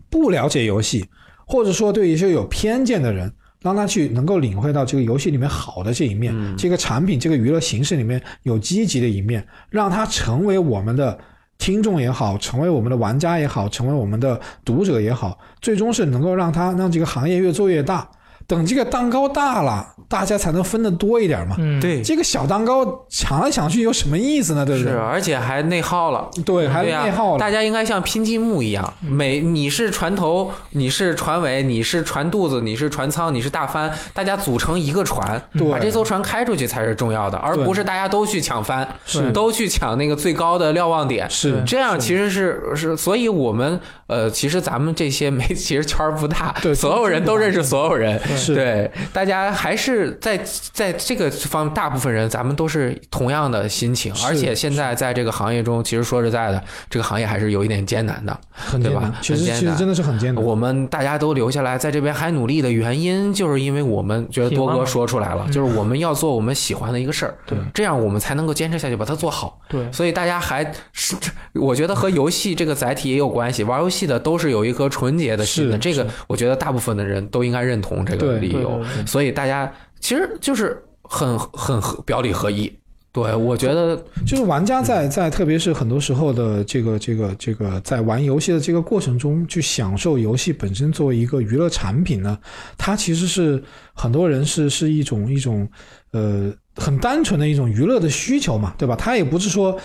[0.10, 1.06] 不了解游戏，
[1.46, 3.32] 或者说对一些有偏见的人，
[3.64, 11.18] 让他去能够领会到这个游戏里面好的这一面，这个产品、这个娱乐形式里面有积极的一面，让他成为我们的
[11.58, 18.08] 听众也好，成为我们的玩家也好，成为我们的读者也好，最终是能够让他让这个行业越做越大。
[18.48, 21.56] 等这个蛋糕大了，大家才能分得多一点嘛。
[21.60, 24.66] 嗯，对，这个小蛋糕抢来抢去有什么意思呢？
[24.66, 26.30] 对不是，而且还内耗了。
[26.46, 27.40] 对，还、内耗了。
[27.40, 41.30] 大家应该像拼积木一样，每你是船头，你是船尾，你是船肚子，你是船舱，你是大帆，大家组成一个船，对把这艘船开出去才是重要的，而不是大家都去抢帆，是都去抢那个最高的瞭望点。
[41.30, 50.40] 是这样其实是是，所以我们呃，其实咱们这些没其实圈儿不大，对所有人都认识所有人，是对，大家还是在
[50.72, 58.38] 在这个方大部分人，咱们都是同样的心情，而且现在在这个行业中，其实说实在的，这个行业还是有一点艰难的，
[58.82, 59.14] 对吧很艰难，？
[59.22, 60.44] 其实其实真的是很艰难。
[60.44, 69.60] 我们大家都留下来，在这边还努力的原因，就是因为我们觉得多哥说出来了，就是我们要做我们喜欢的一个事儿，对，这样我们才能够坚持下去，把它做好。
[69.68, 71.16] 对，所以大家还是，
[71.54, 73.64] 我觉得和游戏这个载体也有关系。
[73.64, 78.82] 玩游戏的都是有一颗纯洁的心的，这个我觉得大部分的人都应该认同这个对理由。
[79.06, 82.72] 所以大家其实就是很很合表里合一。
[83.12, 83.96] 对，我觉得
[84.26, 92.36] 就是玩家在在特别是很多时候的这个这个这个在玩游戏的这个过程中，去享受游戏本身作为一个娱乐产品呢，
[92.76, 93.64] 它其实是
[93.94, 95.70] 很多人是是一种一种
[96.12, 98.96] 呃很单纯的一种娱乐的需求嘛，对吧？
[98.96, 99.78] 它也不是说。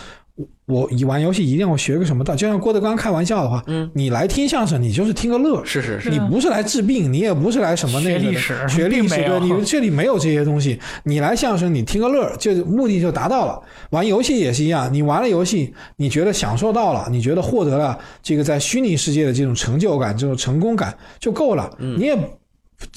[0.66, 10.78] 我我一玩游戏一定要学个什么道，就像郭德纲开玩笑的话，嗯，你来听相声，你就是听个乐，是是是，你不是来治病，你也不是来什么那个历史学历史， 对，你这里没有这些东西。
[11.02, 13.60] 你来相声，你听个乐，就目的就达到了。
[13.90, 21.68] 玩游戏也是一样，你玩了游戏，你觉得享受到了，你觉得获得了这个在虚拟世界的这种成就感、这种成功感就够了。
[21.78, 22.16] 你也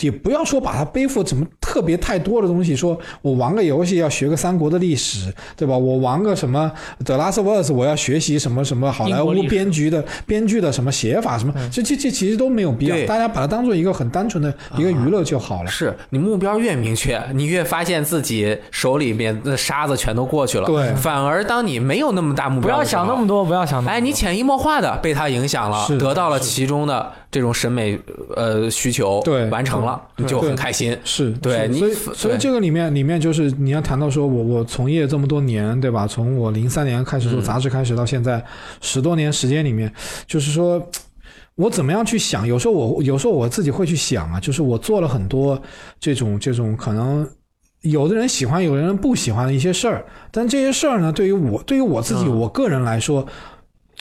[0.02, 5.78] 也不要说把它背负怎么特别太多的东西，说我玩个游戏要学个三国的历史，对吧？
[5.78, 6.72] 我玩个什么
[7.04, 15.72] 《The Last of Us》，我要学习什么什么好莱坞编剧的编剧的什么写法什么，这这这其实都没有必要，大家把它当做一个很单纯的一个娱乐就好了。
[15.72, 20.68] 是你目标越明确，你越发现自己手里面的沙子全都过去了。
[20.68, 23.92] 对反而当你没有那么大目标不要想那么多，不要想那么多。
[23.94, 27.98] 哎，你潜移默化的被它影响了，得到了其中的这种审美
[28.36, 30.96] 呃需求，对完成了，你就很开心。
[31.04, 36.06] 是，对你所以所以这个里面里面就是你要谈到说我我从业这么多年，对吧？
[36.06, 38.44] 从我零三年开始做杂志开始到现在
[38.82, 39.92] 十多年时间里面，
[40.28, 40.86] 就是说。
[41.56, 42.48] 我怎么样去想？
[42.48, 45.62] 有时候我有时候我自己会去想啊，就是我做了很多
[46.00, 47.28] 这种这种可能
[47.82, 53.28] 有的人喜欢，有的人不喜欢的一些事儿，但这些事儿呢，对于我对于我自己我个人来说，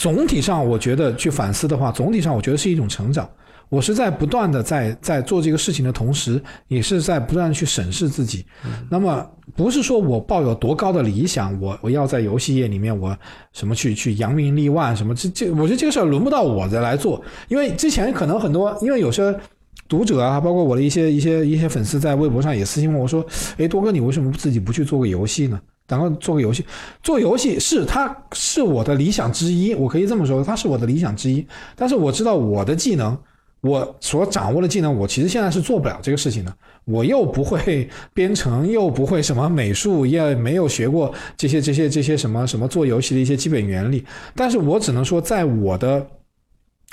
[0.01, 3.28] 总体上我觉得去反思的话，总体上我觉得是一种成长。
[3.68, 8.43] 我是在不断的在在做这个事情的同时，也是在不断的去审视自己。
[8.90, 9.24] 那么
[9.55, 13.14] 不是说我抱有多高的理想，我我要在游戏业里面我
[13.52, 19.39] 什么去去扬名立万什么这这，我觉得这个事儿轮不到我再来做，因为之前可能很多，因为有些
[19.86, 23.22] 读者啊，包括我的一些一些一些粉丝在微博上也私信问我说
[23.59, 25.60] ：“哎，多哥，你为什么自己不去做个游戏呢？
[25.90, 26.64] 然后做个游戏，
[27.02, 31.46] 做游戏是它是我的理想之一，我可以这么说，它是我的理想之一。
[31.76, 33.14] 但是我知道我的技能。”
[33.62, 36.56] 我所掌握的技能，我其实现在是做不了这个事情的。
[36.86, 44.02] 我又不会编程，又不会什么美术，也没有学过这些这些这些什么什么做游戏的一些基本原理。
[44.34, 46.06] 但是我只能说，在我的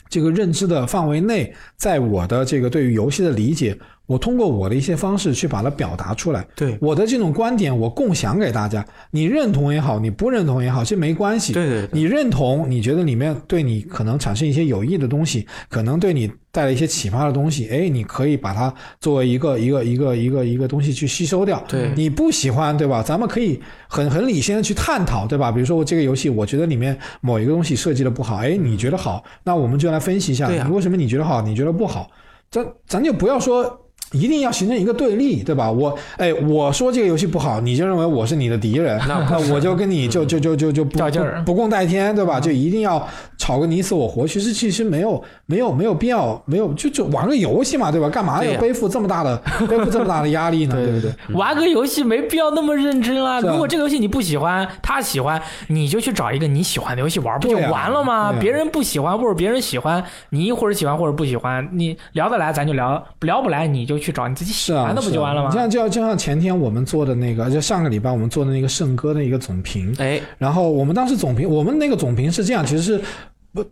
[0.10, 3.74] 这个认知的范围内，在我的这个对于游戏的理解。
[4.08, 8.84] 我通过我的一些方式去把它表达出来，对我的这种观点，我共享给大家。
[9.12, 11.52] 你认同也好，你不认同也好，这没关系。
[11.52, 21.62] 对对，你认同，你觉得里面对你可能产生一些有益的东西，可能对你带来一些启发的东西，哎，你可以把它作为一个一个一个一个一个东西去吸收掉。
[21.68, 23.04] 对，你不喜欢，对吧？
[23.04, 23.60] 咱们可以
[23.90, 25.52] 很很理性的去探讨，对吧？
[25.52, 32.10] 比如说我这个游戏，我觉得里面某一个东西设计的不好，哎，你觉得好，那我们就来分析一下，为什么你觉得好，你觉得不好？
[32.50, 33.84] 咱咱就不要说。
[34.14, 35.70] 一定要形成一个对立，对吧？
[35.70, 40.98] 我哎，我说这个游戏不好，你就认为我是你的敌人，那我就跟你就就就就就不
[41.46, 42.40] 不共戴天，对吧？
[42.40, 43.06] 就一定要
[43.38, 44.26] 吵个你死我活。
[44.26, 48.10] 其实其实没有没有没有必要，没有就就玩个游戏嘛，对吧？
[48.10, 49.36] 干嘛要背负这么大的
[49.68, 50.76] 背负这么大的压力呢？
[50.76, 51.12] 对不对？
[51.36, 53.42] 玩个游戏没必要那么认真啊！
[53.42, 58.34] 如果这个游戏你不喜欢，他喜欢，你就去找一个你喜欢的游戏玩，不就完了吗？
[58.40, 63.97] 别人不喜欢或者别人喜欢，你或者喜欢或者不喜欢，你聊得来咱就聊，聊不来你就。
[64.00, 65.52] 去找你自己喜欢的不就完了吗？
[65.52, 73.02] 像就就像前天我们做的那个，就上个礼拜我们做的那个圣歌的一个总评，哎，然后我们当时总评，我们那个总评是这样，其实是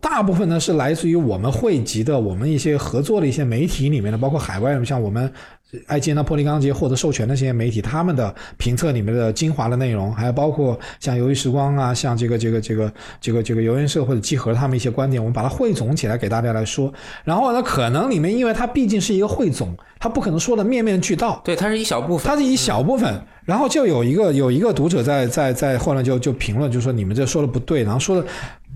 [0.00, 5.32] 大部分呢是来自于我们汇集的我们一些合作的一些媒体里面的，包括海外像我们。
[5.86, 16.92] 爱基恩、破璃钢节获得授权的这些媒体，他们的评测里面的精华的内容，还有包括像鱿鱼时光啊，像这个这个这个这个这个游研社或者集合他们一些观点，我们把它汇总起来给大家来说。
[17.24, 21.40] 然后呢，可能里面因为它毕竟是一个汇总，它不可能说的面面俱到。
[21.44, 23.20] 对，它是一小部分，它是一小部分。
[23.44, 28.26] 然后就有一个有一个读者在在在后来就就评论，就说你们这说的不对，然后说的。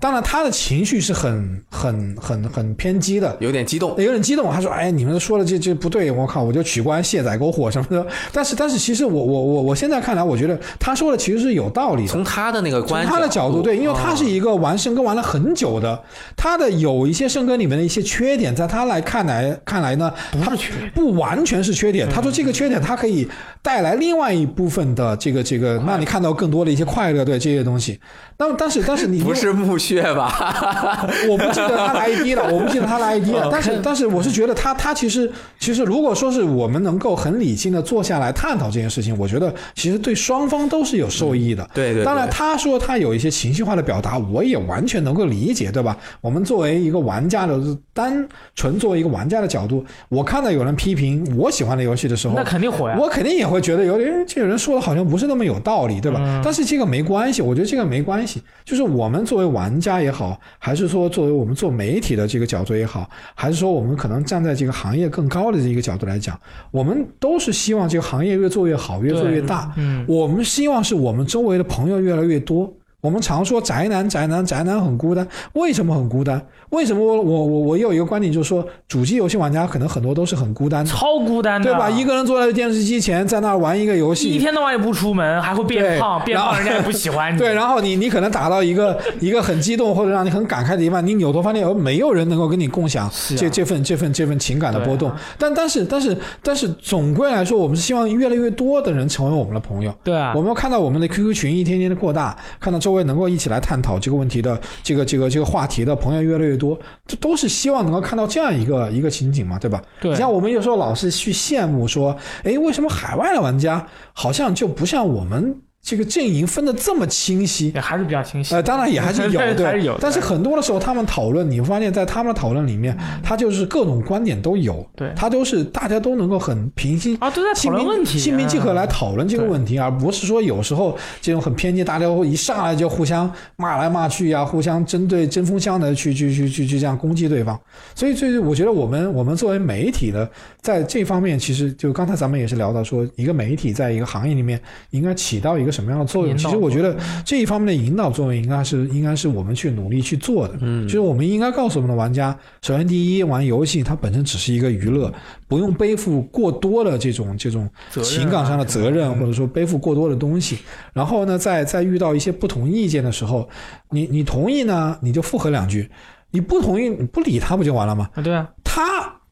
[0.00, 4.50] 当然，他的情绪是很、很、很、很偏激的，有点激动，有点激动。
[4.50, 8.06] 他说：“哎，你们说的这这不对，我靠，我就取关卸载篝火什么的。
[8.32, 12.08] ”但是，但是，其实我我我我现在看来，我觉得他说的其实是有道理的。
[12.08, 16.02] 从他的那个观，他的角度对，因为他是一个玩圣歌玩了很久的，
[16.34, 22.08] 他的有一些圣歌里面的一些缺点，在他来看来看来呢，不是缺，不完全是缺点。
[22.08, 23.28] 他说这个缺点，他可以
[23.60, 28.00] 带来另外一部分的这个这个，让你看到更多的一些快乐，对这些东西。
[28.38, 31.06] 但但是但是你 不是墓穴吧？
[31.28, 33.48] 我不记得他的 ID 了，我不记得他的 ID 了。
[33.52, 41.68] 但是，但是我是觉得他，他其实，其实如果说是我们能够很理性的坐下来探讨这件事情，我觉得其实对双方都是有受益的。
[41.74, 42.04] 对对。
[42.04, 45.96] 当然，他说他有一些情绪化的表达，我也完全能够理解，对吧？
[46.20, 47.58] 我们作为一个玩家的，
[47.92, 52.96] 单纯作为一个玩家的角度，我看到有人批评我喜欢的游戏的时候，那肯定火呀。
[52.98, 56.40] 我肯定也会觉得有点，这个人说的好像不是那么有道理，对吧？
[56.44, 60.38] 但是这个没关系，我觉得这个没关系，就是我们作为玩家也好。
[60.58, 66.38] 还是说，作为我们做媒体的这个角度也好，还是说我们可能站在这个行业更高的这一个角度来讲，
[66.70, 69.72] 我们都是希望这个行业越做越好，越做越大。
[69.76, 72.72] 嗯，我们希望是我们周围的朋友越来越多。
[73.00, 75.26] 我们常说宅男，宅男，宅男很孤单。
[75.54, 76.46] 为什么很孤单？
[76.70, 81.90] 为什么我我我我有一个观点，就是说，主机游戏玩家可能很多都是很孤单的，超孤单的，对吧？
[81.90, 87.38] 一个人坐在电视机前，在那玩一个游戏，一天到晚也不出门，还会变胖，变胖人家也不喜欢你。
[87.38, 95.10] 对，然后你你可能打到一个一个很激动或者让你很感慨的地方，你扭头发现，没有人能够跟你共享这这份这份这份情感的波动。
[95.38, 99.94] 但但是但是但是总归来说，我们是希望越来越多的人成为我们的朋友。
[100.02, 103.60] 对啊，我们要看到我们的 QQ 群一天天的扩大，看到周围能够一起来。
[103.60, 109.82] 探讨这个问题的这个这个这个话题的朋友越来越多，这都是希望能够看到这样一个一个情景嘛，对吧？
[110.00, 110.14] 对。
[110.14, 112.14] 像我们有时候老是去羡慕说，
[112.44, 117.72] 哎，为什么海外的玩家好像就不像我们这个阵营分的这么清晰。
[117.74, 118.54] 也还是比较清晰。
[118.54, 137.58] 呃，当然也还是有，还 对，是有但是很多的时候，他们讨论，你会发现在他们的讨论里面，他就是各种观点都有，对他都是大家都能够很平心啊，都在讨论问题，心平气和来讨论这个问题，而不是说有时候这种很偏激，大家会一上来就互相骂来骂去呀、互相针对针锋相对去去去去去这样攻击对方。
[137.94, 140.30] 所以，所以我觉得我们我们作为媒体的，
[140.60, 144.60] 在这方面，其实就刚才咱们也是聊到说，一个媒体在一个行业里面
[144.90, 146.36] 应该起到一个什么样的作用。
[146.36, 150.54] 其实我觉得这一方面的引导作用，应该是应该是我们去努力去做的。
[150.60, 155.12] 嗯，就是我们应该告诉我们的玩家，首先第一，玩游戏它本身只是一个娱乐，
[155.48, 157.68] 不用背负过多的这种这种
[158.02, 160.58] 情感上的责任，或者说背负过多的东西。
[160.92, 163.48] 然后呢，在在遇到一些不同意见的时候，
[163.90, 165.84] 你你同意呢，你就附和两句；
[166.30, 168.08] 你不同意，你不理他不就完了吗？
[168.14, 168.82] 啊，对啊，他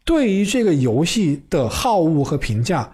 [0.04, 2.90] 对于这个游戏的好恶和评价，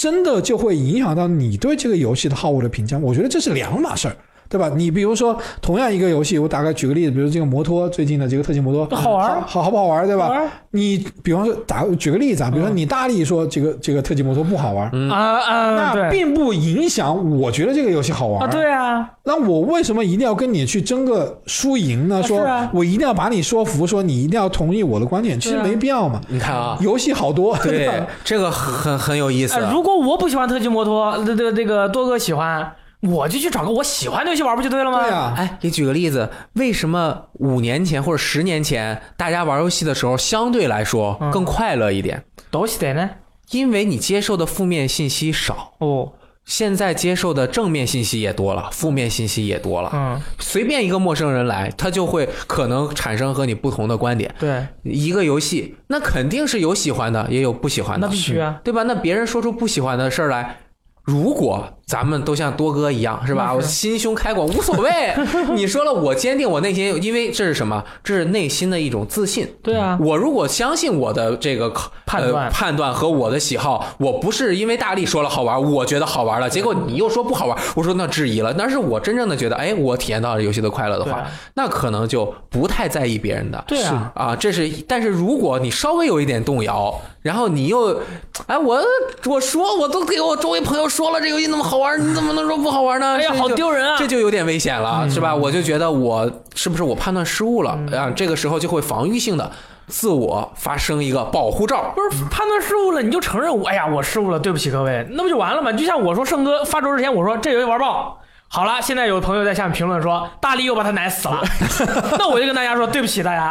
[0.00, 2.96] 真的就会影响到你对这个游戏的好恶的评价。
[2.96, 4.16] 我觉得这是两码事儿。
[4.50, 4.70] 对吧？
[4.76, 10.30] 你比如说，同样一个游戏，我打个举个例子，比如这个摩托最近的这个特技摩托，好玩儿好好不好玩，对吧？
[10.72, 22.22] 你比方说打举个例子啊，比如说你大力说这个这个特技摩托不好玩儿，啊啊，那并不影响我觉得这个游戏好玩啊，对啊，那我为什么一定要跟你去争个输赢呢？
[22.22, 26.20] 说我一定要把你说服，说你一定要同意我的观点，其实没必要嘛。
[26.28, 28.06] 你看啊，游戏好多， 对吧？
[28.24, 29.70] 这个很很有意思哎，。
[29.72, 35.02] 如果我不喜欢特技摩托，这这这个多哥喜欢，我就去找个我喜欢的游戏玩不就对了吗？
[35.02, 42.22] 对啊，哎，你举个例子，为什么五年前或者十年前大家玩游戏的时候相对来说嗯更快乐一点？
[42.50, 43.08] 都是的呢。
[43.50, 46.12] 因为你接受的负面信息少，哦，
[46.44, 49.90] 现在接受的正面信息也多了，负面信息也多了。
[49.92, 54.32] 嗯，随便一个陌生人来，他就会可能产生和你不同的观点。
[54.38, 58.60] 对，一个游戏，那肯定是有喜欢的，也有不喜欢的，那必须啊。
[58.62, 58.84] 对吧？
[58.84, 60.58] 那别人说出不喜欢的事儿来，
[61.02, 63.52] 如果咱们都像多哥一样，是吧？
[63.52, 64.90] 我心胸开广，无所谓。
[65.56, 67.82] 你说了，我坚定我内心，因为这是什么？
[68.04, 69.52] 这是内心的一种自信。
[69.60, 71.68] 对啊，我如果相信我的这个
[72.06, 78.54] 判断呃、判断和我的喜好，我不是因为大力说了好玩，我觉得好玩了，结果你又说不好玩，我说那质疑了。
[78.54, 83.64] 但是我真正的觉得，哎，我体验到了游戏的快乐的话，啊那可能就不太在意别人的。
[83.66, 88.00] 对啊，啊，这是，但是如果你稍微有一点动摇，然后你又，
[88.46, 88.80] 哎，我
[89.26, 93.16] 我说我都给我周围朋友说了这游戏那么好玩，你怎么能说不好玩呢？
[93.16, 93.96] 哎呀，好丢人啊！
[93.98, 95.34] 这就有点危险了，是吧？
[95.34, 98.12] 我就觉得我是不是我判断失误了啊？
[98.14, 99.50] 这个时候就会防御性的
[99.88, 101.92] 自我发生一个保护罩。
[101.96, 105.72] 不是判断失误了，你就承认我，哎呀，我失误了，对不起各位，那不就完了吗？
[105.72, 108.18] 就像我说胜哥发轴之前，我说这游戏玩爆。
[108.52, 111.40] 好了，现在有朋友在下面评论说大力又把他奶死了，
[112.18, 113.48] 那我就跟大家说对不起大家，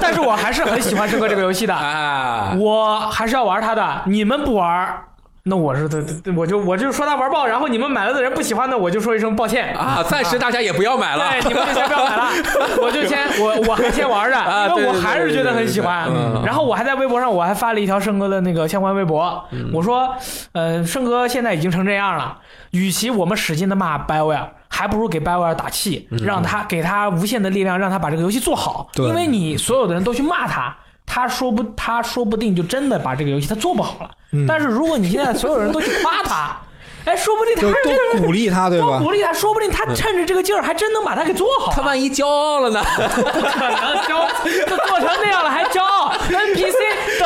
[0.00, 5.02] 但是我还是很喜欢胜哥这个游戏的，啊，我还是要玩他的，你们不玩。
[5.48, 11.24] 那我是对对，我就我就说他玩爆，然后你们买了的人不喜欢的，我就说一声抱歉啊，暂时大家也不要买了。
[11.30, 12.30] 对，你们就先不要买了，
[12.82, 16.10] 我就先我我还先玩着，啊因为我还是觉得很喜欢
[16.44, 19.40] 然后我还在微博上我还发了一条胜哥的那个相关微博，
[19.72, 20.12] 我说，
[20.50, 22.38] 呃，胜哥现在已经成这样了，
[22.72, 28.88] 与其我们使劲的骂 BioWare，还不如给 BioWare 打气，让他给他无限的力量，让他把这个游戏做好。
[28.92, 30.76] 对因为你所有的人都去骂他。
[31.06, 34.10] 他说不，他说不定就真的把这个游戏他做不好了。
[34.46, 36.56] 但是如果你现在所有人都去夸他，
[37.06, 38.98] 哎，说不定他多鼓励他，对吧多？
[38.98, 41.72] 鼓励他，说不定他趁着这个劲儿，还真能把它给做好。
[41.72, 42.82] 他万一骄傲了呢？
[42.84, 44.28] 不 可能骄，
[44.66, 46.74] 都做成那样了还骄傲？NPC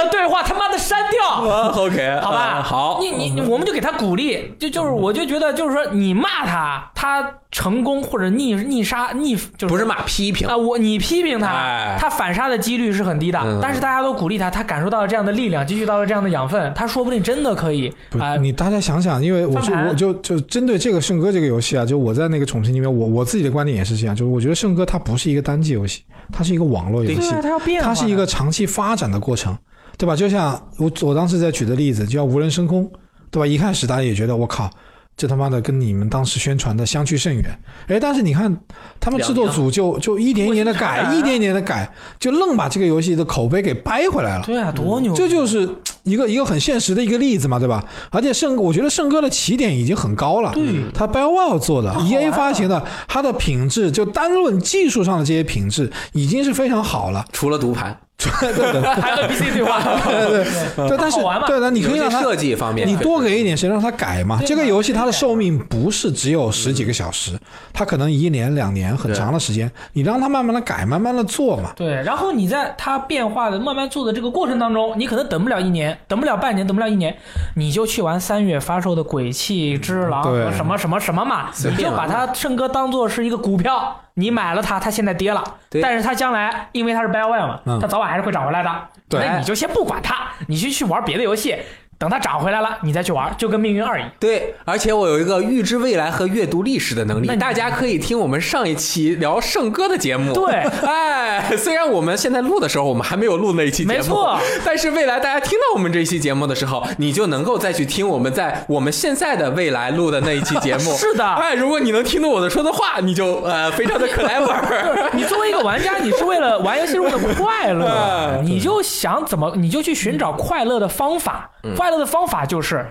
[0.04, 2.54] 的对话他妈的删掉， OK，好吧？
[2.56, 10.46] 嗯好，你你你我们就给他鼓励，就就是我就觉得就是说你骂他，他成功或者逆逆杀逆就是不是骂批评。
[10.46, 13.58] 啊，我你批评他哎，他反杀的几率是很低的，嗯。
[13.60, 26.02] 但是大家都鼓励他，他感受到了这样的力量，汲取到了这样的养分，他说不定真的可以啊你大家想想，因为我就我就就针对这个圣歌这个游戏啊，就我在那个宠城里面，我我自己的观点也是这样，就是我觉得圣歌它不是一个单机游戏，
[26.32, 27.32] 它是一个网络游戏
[27.80, 29.56] 它是一个长期发展的过程，
[30.00, 30.16] 对吧？
[30.16, 32.90] 就像我我当时在举的例子，就像无人升空，
[33.30, 33.46] 对吧？
[33.46, 34.70] 一开始大家也觉得我靠，
[35.14, 38.56] 这他妈的跟你们当时宣传的相去甚远，哎，但是你看
[38.98, 41.86] 他们制作组就就一点一点的改，一点一点的改，
[42.18, 44.44] 就愣把这个游戏的口碑给掰回来了。
[44.46, 45.14] 对啊，多牛！
[45.14, 45.68] 这就是
[46.04, 47.84] 一个一个很现实的一个例子嘛，对吧？
[48.10, 50.52] 而且圣，我觉得圣哥的起点已经很高了。
[50.54, 50.64] 对，
[50.94, 57.24] 他 BioWare 做的，EA 啊发行的，它的品质就单论技术上的这些品质已经是非常好了。
[57.32, 57.98] 除了读盘，
[58.40, 60.44] 对对对 还有 NPC 对话，对对
[60.88, 67.32] 对，但是好玩嘛对的，你可以让他设计方面，你多给一点时间让他改嘛这个游戏它的寿命不是只有十几个小时，
[67.72, 71.72] 它可能一年两年很长的时间，你让他慢慢的改，慢慢的做嘛。
[71.76, 77.16] 对，然后你在它变化的慢慢做的这个过程当中，你可能等不了一年，等不了半年，等不了一年，
[77.56, 85.80] 你就去玩三月发售的《鬼泣之狼》和什么什么什么嘛，你就把它圣哥当做是一个股票，你买了它，它现在跌了，对。
[85.80, 87.78] 但是它将来因为它是 BioWare 嘛，嗯。
[87.80, 88.70] 它早晚还是会涨回来的，
[89.08, 89.20] 对。
[89.20, 91.56] 那你就先不管它，你就去玩别的游戏，
[92.00, 94.10] 等它涨回来了，你再去玩，就跟命运二一样。
[94.18, 100.32] 对，而且我有一个预知未来和阅读历史的能力那，大家可以听我们上一期聊圣歌的节目。
[100.32, 110.92] 对哎，虽然我们现在录的时候我们还没有录那一期节目，没错，但是未来大家听到我们这一期节目的时候，你就能够再去听我们在我们现在的未来录的那一期节目。
[110.96, 115.10] 是的哎，如果你能听懂我的说的话，你就呃非常的 clever。
[115.12, 117.84] 你作为一个玩家，你是为了玩游戏是为了快乐，
[118.40, 121.50] 哎你就想怎么，你就去寻找快乐的方法。
[121.62, 122.86] 嗯快乐的方法就是，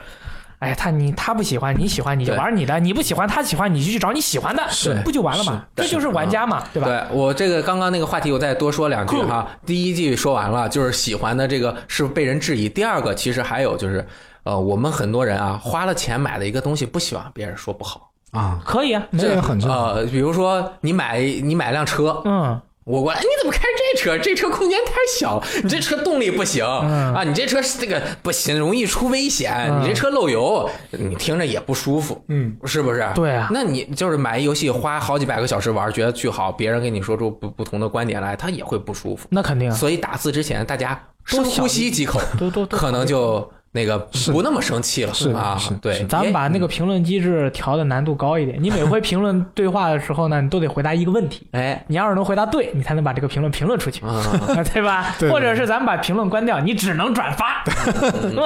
[0.60, 5.66] 哎，他你他不喜欢，你喜欢你就玩你的；你不喜欢他喜欢，你就去找你喜欢的，是不就完了吗？
[5.76, 6.88] 这就是玩家嘛，对吧？
[6.88, 9.48] 对我这个刚刚那个话题，我再多说两句哈。
[9.66, 12.68] 第一句说完了，就是喜欢的这个是被人质疑。
[12.68, 14.06] 第二个，其实还有就是，
[14.44, 18.12] 呃，我们很多人啊，花了钱买的一个东西，不喜欢别人说不好。
[18.32, 19.60] 啊，可以啊，这个很。
[19.62, 24.18] 呃，比如说你买你买辆车，嗯，我过来，你怎么开这车？
[24.18, 33.08] 这车空间太小了，你这车动力不行、嗯啊，你这车这个不行，容易出危险，嗯你这车漏油，你听着也不舒服，嗯，是不是？
[33.14, 39.28] 对啊那你就是买一游戏花好几百个小时玩，觉得巨好，别人跟你说出不不同的观点来，他也会不舒服。
[39.30, 43.98] 那肯定啊，所以打字之前，大家深多呼吸几口，多多多可能就那个
[44.32, 45.74] 不那么生气了是啊是。
[45.76, 51.48] 对，咱们把那个评论机制调的难度高一点，你每回 评论对话的时候呢，你都得回答一个问题。
[51.54, 54.24] 哎，你要是能回答对，你才能把这个评论评论出去，啊，
[54.74, 55.16] 对吧？
[55.20, 57.64] 对或者是咱们把评论关掉，你只能转发，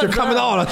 [0.02, 0.68] 就看不到了。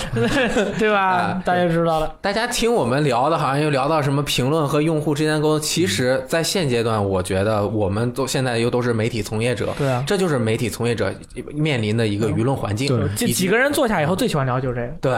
[0.77, 1.41] 对吧啊？
[1.45, 2.15] 大家知道了。
[2.21, 5.61] 大家听我们聊的，好像又聊到什么评论和用户之间的沟通。
[5.61, 11.13] 其实，在现阶段，我觉得我们都现在又都是媒体从业者，对啊这就是媒体从业者
[11.53, 12.87] 面临的一个舆论环境。
[12.87, 14.93] 对这以及几个人坐下以后最喜欢聊就是这个。
[15.01, 15.13] 对，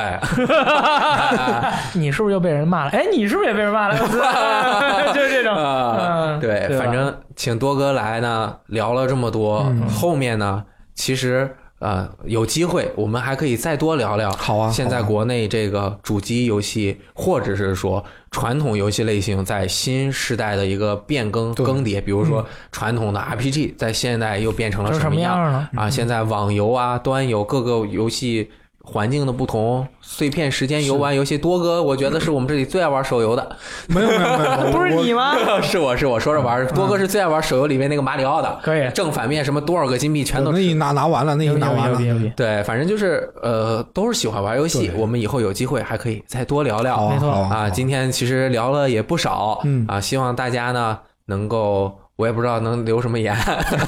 [2.00, 2.92] 你是不是又被人骂了？
[2.92, 3.98] 哎，你是不是也被人骂了？
[5.14, 6.40] 就是这种。
[6.40, 10.64] 对，对反正请多哥来呢，聊了这么多，后面呢，
[10.94, 14.32] 其实呃有机会我们还可以再多聊聊。
[14.32, 25.70] 好啊现在国内这个主机游戏，或者是说传统游戏类型在新时代的一个变更更迭，比如说传统的 RPG 在现在又变成了什么样了？
[25.76, 25.90] 啊？
[25.90, 28.52] 现在网游啊、端游各个游戏。
[28.86, 33.56] 环境的不同，碎片时间游玩游戏，多哥我觉得是我们这里最爱玩手游的，
[33.88, 35.34] 没有没有没有， 不是你吗？
[35.64, 38.90] 是我是我说着玩儿，多哥是最爱玩手游里面那个马里奥的，可以。
[38.94, 42.00] 正反面什么多少个金币全都那你拿拿完了，那你拿完了。
[42.36, 46.96] 对，反正就是呃都是喜欢玩游戏，我们以后有机会还可以再多聊聊。
[46.96, 47.70] 啊没错啊。
[47.70, 49.86] 今天其实聊了也不少，嗯。
[49.88, 53.36] 啊，希望大家呢能够，我也不知道能留什么言，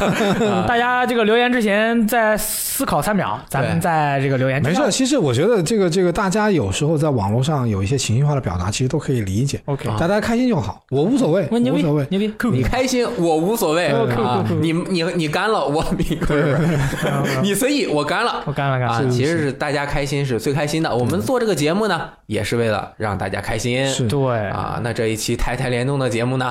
[0.67, 9.95] 大家这个留言之前再思考三秒，咱们在这个留言没事，其实我觉得这个这个大家有时候在网络上有一些情绪化的表达，其实都可以理解，OK，啊。
[9.99, 12.07] 大家开心就好，我无所谓，我牛逼无所谓。
[12.09, 13.87] 牛逼，你开心我无所谓。
[13.87, 16.57] 啊，你你你干了我你 不是。
[17.43, 18.41] 你随意我干了。
[18.45, 19.51] 我干了干啊，了，其实是。
[19.53, 20.93] 大家开心是最开心的。
[20.93, 23.85] 我们做这个节目呢，也是为了让大家开心。
[24.09, 24.47] 对。
[24.49, 26.45] 啊，那这一期台台联动的节目呢，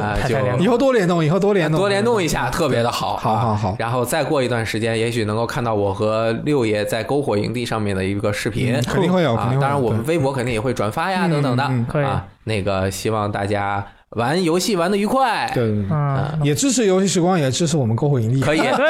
[0.00, 3.14] 啊，就以后多联动，以后多联动，多联动一下，特别的好。
[3.14, 8.82] 啊好好好然后再过一段时间，也许能够看到我和六爷在篝火营地上面的一个视频嗯。
[8.84, 9.34] 肯定会有。
[9.34, 11.64] 啊当然，我们微博肯定也会转发呀，嗯等等的。
[11.68, 15.50] 嗯可以啊，那个希望大家玩游戏玩的愉快。
[15.54, 18.40] 对对对嗯，也支持游戏时光，也支持我们篝火营地。
[18.40, 18.82] 可以 可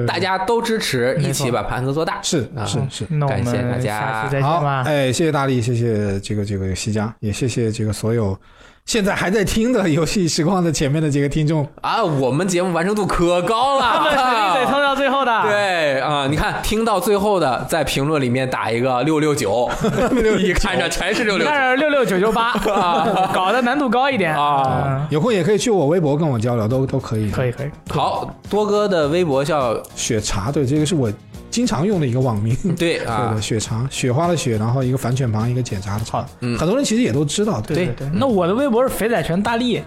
[0.00, 2.18] 以，大家都支持，一起把盘子做大。
[2.22, 3.04] 是啊是是。
[3.10, 8.36] 那我感谢大们家下期再见好，哎，谢谢大力，谢谢这个这个西江，也谢谢这个所有
[8.86, 11.66] 现在还在听的游戏时光的前面的几个听众。
[11.80, 15.40] 啊，我们节目完成度可高了，他们肯定得撑到最后的。
[15.48, 19.68] 对啊，你看听到最后的，在评论里面打一个六六九，
[20.38, 21.50] 你看着全是六六九。
[21.50, 22.52] 那是六六九九八，
[23.32, 27.30] 搞得难度高一点啊嗯有空也可以去我微博跟我交流，都都可以。
[27.30, 31.10] 可以可以，好，多哥的微博叫雪茶，对，这个是我
[31.54, 32.56] 经常用的一个网名。
[32.76, 36.26] 对 对啊的，，雪茶，雪花的雪，然后一个反犬旁，一个检查的查。
[36.40, 37.60] 嗯很多人其实也都知道。
[37.60, 38.08] 对，对。
[38.12, 39.80] 那我的微博是肥仔拳大力，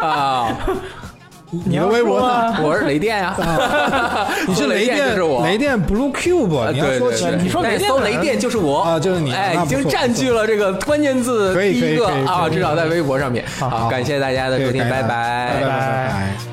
[0.00, 0.56] 啊，
[1.66, 2.54] 你的微博呢？
[2.62, 3.34] 我是雷电呀，
[4.46, 7.36] 你是雷电，就是我，雷电 Blue Cube，啊你要对对。
[7.42, 13.44] 你说雷电搜雷电就是我啊就是你哎，已经占据了这个关键字第一个啊，至少在微博上面。
[13.58, 16.51] 好好，感谢大家的收听，拜对拜拜拜拜拜。